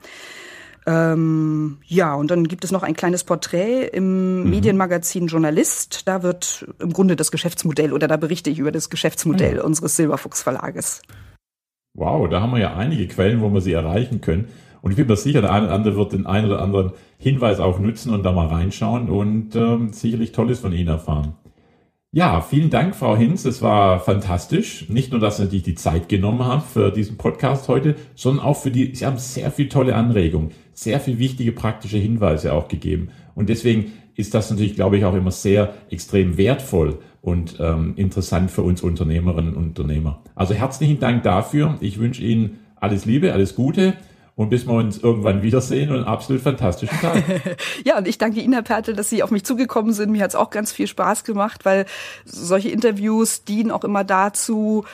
Ähm, 0.88 1.76
ja, 1.84 2.14
und 2.14 2.30
dann 2.30 2.48
gibt 2.48 2.64
es 2.64 2.72
noch 2.72 2.82
ein 2.82 2.94
kleines 2.94 3.22
Porträt 3.22 3.88
im 3.88 4.42
mhm. 4.42 4.50
Medienmagazin 4.50 5.26
Journalist. 5.26 6.08
Da 6.08 6.22
wird 6.22 6.66
im 6.78 6.94
Grunde 6.94 7.14
das 7.14 7.30
Geschäftsmodell 7.30 7.92
oder 7.92 8.08
da 8.08 8.16
berichte 8.16 8.48
ich 8.48 8.58
über 8.58 8.72
das 8.72 8.88
Geschäftsmodell 8.88 9.56
mhm. 9.56 9.64
unseres 9.64 9.96
Silberfuchs 9.96 10.42
Verlages. 10.42 11.02
Wow, 11.92 12.30
da 12.30 12.40
haben 12.40 12.52
wir 12.52 12.60
ja 12.60 12.74
einige 12.74 13.06
Quellen, 13.06 13.42
wo 13.42 13.52
wir 13.52 13.60
sie 13.60 13.72
erreichen 13.72 14.22
können. 14.22 14.48
Und 14.80 14.92
ich 14.92 14.96
bin 14.96 15.06
mir 15.06 15.16
sicher, 15.16 15.42
der 15.42 15.52
eine 15.52 15.66
oder 15.66 15.74
andere 15.74 15.96
wird 15.96 16.12
den 16.12 16.26
einen 16.26 16.46
oder 16.46 16.62
anderen 16.62 16.92
Hinweis 17.18 17.60
auch 17.60 17.78
nutzen 17.80 18.14
und 18.14 18.22
da 18.22 18.32
mal 18.32 18.46
reinschauen 18.46 19.10
und 19.10 19.56
ähm, 19.56 19.92
sicherlich 19.92 20.32
Tolles 20.32 20.60
von 20.60 20.72
Ihnen 20.72 20.88
erfahren. 20.88 21.34
Ja, 22.12 22.40
vielen 22.40 22.70
Dank, 22.70 22.96
Frau 22.96 23.14
Hinz. 23.14 23.44
Es 23.44 23.60
war 23.60 24.00
fantastisch. 24.00 24.88
Nicht 24.88 25.10
nur, 25.10 25.20
dass 25.20 25.36
Sie 25.36 25.42
natürlich 25.42 25.64
die 25.64 25.74
Zeit 25.74 26.08
genommen 26.08 26.44
haben 26.44 26.62
für 26.62 26.90
diesen 26.90 27.18
Podcast 27.18 27.68
heute, 27.68 27.96
sondern 28.14 28.46
auch 28.46 28.56
für 28.56 28.70
die, 28.70 28.94
Sie 28.94 29.04
haben 29.04 29.18
sehr 29.18 29.50
viel 29.50 29.68
tolle 29.68 29.94
Anregungen, 29.94 30.52
sehr 30.78 31.00
viel 31.00 31.18
wichtige 31.18 31.50
praktische 31.50 31.98
Hinweise 31.98 32.52
auch 32.52 32.68
gegeben. 32.68 33.08
Und 33.34 33.48
deswegen 33.48 33.92
ist 34.14 34.32
das 34.32 34.48
natürlich, 34.50 34.76
glaube 34.76 34.96
ich, 34.96 35.04
auch 35.04 35.14
immer 35.14 35.32
sehr 35.32 35.74
extrem 35.90 36.36
wertvoll 36.36 36.98
und 37.20 37.56
ähm, 37.58 37.94
interessant 37.96 38.52
für 38.52 38.62
uns 38.62 38.82
Unternehmerinnen 38.82 39.54
und 39.54 39.76
Unternehmer. 39.76 40.22
Also 40.36 40.54
herzlichen 40.54 41.00
Dank 41.00 41.24
dafür. 41.24 41.76
Ich 41.80 41.98
wünsche 41.98 42.22
Ihnen 42.22 42.60
alles 42.76 43.06
Liebe, 43.06 43.32
alles 43.32 43.56
Gute 43.56 43.94
und 44.36 44.50
bis 44.50 44.68
wir 44.68 44.74
uns 44.74 44.98
irgendwann 44.98 45.42
wiedersehen 45.42 45.90
und 45.90 45.96
einen 45.96 46.04
absolut 46.04 46.42
fantastischen 46.42 46.96
Tag. 47.00 47.24
ja, 47.84 47.98
und 47.98 48.06
ich 48.06 48.18
danke 48.18 48.40
Ihnen, 48.40 48.52
Herr 48.52 48.62
Pertel, 48.62 48.94
dass 48.94 49.10
Sie 49.10 49.24
auf 49.24 49.32
mich 49.32 49.44
zugekommen 49.44 49.92
sind. 49.92 50.12
Mir 50.12 50.22
hat 50.22 50.30
es 50.30 50.36
auch 50.36 50.50
ganz 50.50 50.70
viel 50.70 50.86
Spaß 50.86 51.24
gemacht, 51.24 51.64
weil 51.64 51.86
solche 52.24 52.68
Interviews 52.68 53.42
dienen 53.42 53.72
auch 53.72 53.82
immer 53.82 54.04
dazu, 54.04 54.84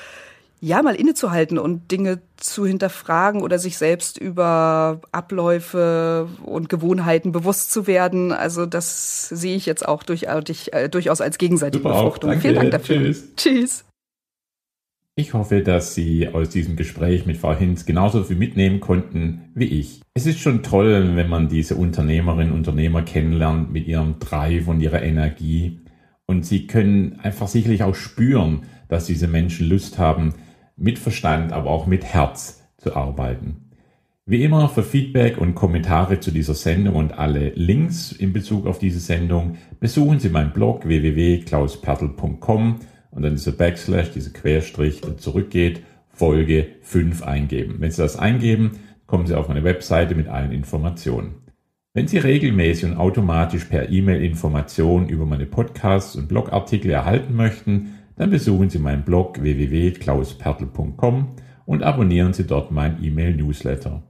ja, 0.64 0.82
mal 0.82 0.94
innezuhalten 0.94 1.58
und 1.58 1.90
Dinge 1.90 2.20
zu 2.38 2.64
hinterfragen 2.64 3.42
oder 3.42 3.58
sich 3.58 3.76
selbst 3.76 4.16
über 4.16 5.02
Abläufe 5.12 6.26
und 6.42 6.70
Gewohnheiten 6.70 7.32
bewusst 7.32 7.70
zu 7.70 7.86
werden. 7.86 8.32
Also 8.32 8.64
das 8.64 9.28
sehe 9.28 9.56
ich 9.56 9.66
jetzt 9.66 9.86
auch 9.86 10.02
durch, 10.02 10.22
äh, 10.22 10.88
durchaus 10.88 11.20
als 11.20 11.36
gegenseitige 11.36 11.82
Super 11.82 11.96
Befruchtung. 11.96 12.40
Vielen 12.40 12.54
Dank 12.54 12.70
dafür. 12.70 12.96
Tschüss. 12.96 13.34
Tschüss. 13.36 13.84
Ich 15.16 15.34
hoffe, 15.34 15.60
dass 15.60 15.94
Sie 15.94 16.28
aus 16.28 16.48
diesem 16.48 16.76
Gespräch 16.76 17.26
mit 17.26 17.36
Frau 17.36 17.54
Hinz 17.54 17.84
genauso 17.84 18.24
viel 18.24 18.36
mitnehmen 18.36 18.80
konnten 18.80 19.50
wie 19.54 19.66
ich. 19.66 20.00
Es 20.14 20.24
ist 20.24 20.40
schon 20.40 20.62
toll, 20.62 21.14
wenn 21.14 21.28
man 21.28 21.48
diese 21.48 21.76
Unternehmerinnen 21.76 22.52
und 22.52 22.60
Unternehmer 22.60 23.02
kennenlernt 23.02 23.70
mit 23.70 23.86
ihrem 23.86 24.18
Drive 24.18 24.66
und 24.66 24.80
ihrer 24.80 25.02
Energie. 25.02 25.80
Und 26.26 26.46
Sie 26.46 26.66
können 26.66 27.20
einfach 27.22 27.48
sicherlich 27.48 27.82
auch 27.82 27.94
spüren, 27.94 28.62
dass 28.88 29.04
diese 29.04 29.28
Menschen 29.28 29.68
Lust 29.68 29.98
haben, 29.98 30.34
mit 30.76 30.98
Verstand, 30.98 31.52
aber 31.52 31.70
auch 31.70 31.86
mit 31.86 32.04
Herz 32.04 32.62
zu 32.76 32.94
arbeiten. 32.96 33.64
Wie 34.26 34.42
immer 34.42 34.70
für 34.70 34.82
Feedback 34.82 35.36
und 35.36 35.54
Kommentare 35.54 36.18
zu 36.18 36.30
dieser 36.30 36.54
Sendung 36.54 36.96
und 36.96 37.18
alle 37.18 37.50
Links 37.50 38.10
in 38.10 38.32
Bezug 38.32 38.66
auf 38.66 38.78
diese 38.78 39.00
Sendung 39.00 39.58
besuchen 39.80 40.18
Sie 40.18 40.30
meinen 40.30 40.52
Blog 40.52 40.88
www.klauspertl.com 40.88 42.80
und 43.10 43.22
dann 43.22 43.34
dieser 43.34 43.52
Backslash, 43.52 44.12
dieser 44.12 44.30
Querstrich, 44.30 45.02
zurückgeht, 45.18 45.82
Folge 46.08 46.68
5 46.82 47.22
eingeben. 47.22 47.76
Wenn 47.80 47.90
Sie 47.90 48.00
das 48.00 48.16
eingeben, 48.16 48.78
kommen 49.06 49.26
Sie 49.26 49.36
auf 49.36 49.48
meine 49.48 49.62
Webseite 49.62 50.14
mit 50.14 50.28
allen 50.28 50.52
Informationen. 50.52 51.34
Wenn 51.92 52.08
Sie 52.08 52.18
regelmäßig 52.18 52.86
und 52.86 52.96
automatisch 52.96 53.66
per 53.66 53.90
E-Mail 53.90 54.24
Informationen 54.24 55.08
über 55.08 55.26
meine 55.26 55.46
Podcasts 55.46 56.16
und 56.16 56.28
Blogartikel 56.28 56.90
erhalten 56.90 57.36
möchten, 57.36 57.98
dann 58.16 58.30
besuchen 58.30 58.70
Sie 58.70 58.78
meinen 58.78 59.04
Blog 59.04 59.42
www.klauspertl.com 59.42 61.36
und 61.66 61.82
abonnieren 61.82 62.32
Sie 62.32 62.46
dort 62.46 62.70
mein 62.70 63.02
E-Mail-Newsletter. 63.02 64.02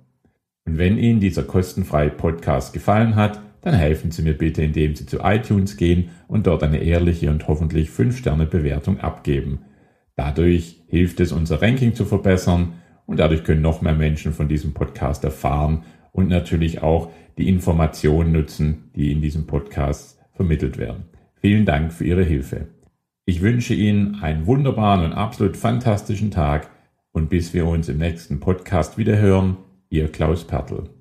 Und 0.66 0.78
wenn 0.78 0.98
Ihnen 0.98 1.20
dieser 1.20 1.42
kostenfreie 1.42 2.10
Podcast 2.10 2.72
gefallen 2.72 3.16
hat, 3.16 3.40
dann 3.60 3.74
helfen 3.74 4.10
Sie 4.10 4.22
mir 4.22 4.34
bitte, 4.34 4.62
indem 4.62 4.94
Sie 4.94 5.06
zu 5.06 5.20
iTunes 5.20 5.76
gehen 5.76 6.10
und 6.28 6.46
dort 6.46 6.62
eine 6.62 6.78
ehrliche 6.78 7.30
und 7.30 7.48
hoffentlich 7.48 7.88
5-Sterne-Bewertung 7.88 9.00
abgeben. 9.00 9.60
Dadurch 10.16 10.82
hilft 10.86 11.20
es, 11.20 11.32
unser 11.32 11.62
Ranking 11.62 11.94
zu 11.94 12.04
verbessern 12.04 12.74
und 13.06 13.18
dadurch 13.20 13.42
können 13.42 13.62
noch 13.62 13.82
mehr 13.82 13.94
Menschen 13.94 14.32
von 14.32 14.48
diesem 14.48 14.74
Podcast 14.74 15.24
erfahren 15.24 15.84
und 16.12 16.28
natürlich 16.28 16.82
auch 16.82 17.10
die 17.38 17.48
Informationen 17.48 18.32
nutzen, 18.32 18.90
die 18.94 19.12
in 19.12 19.20
diesem 19.20 19.46
Podcast 19.46 20.20
vermittelt 20.32 20.78
werden. 20.78 21.04
Vielen 21.40 21.64
Dank 21.64 21.92
für 21.92 22.04
Ihre 22.04 22.22
Hilfe. 22.22 22.68
Ich 23.26 23.40
wünsche 23.40 23.72
Ihnen 23.72 24.16
einen 24.16 24.46
wunderbaren 24.46 25.04
und 25.04 25.12
absolut 25.14 25.56
fantastischen 25.56 26.30
Tag 26.30 26.68
und 27.12 27.30
bis 27.30 27.54
wir 27.54 27.66
uns 27.66 27.88
im 27.88 27.96
nächsten 27.96 28.38
Podcast 28.38 28.98
wieder 28.98 29.16
hören, 29.16 29.56
Ihr 29.88 30.12
Klaus 30.12 30.46
Pertl. 30.46 30.93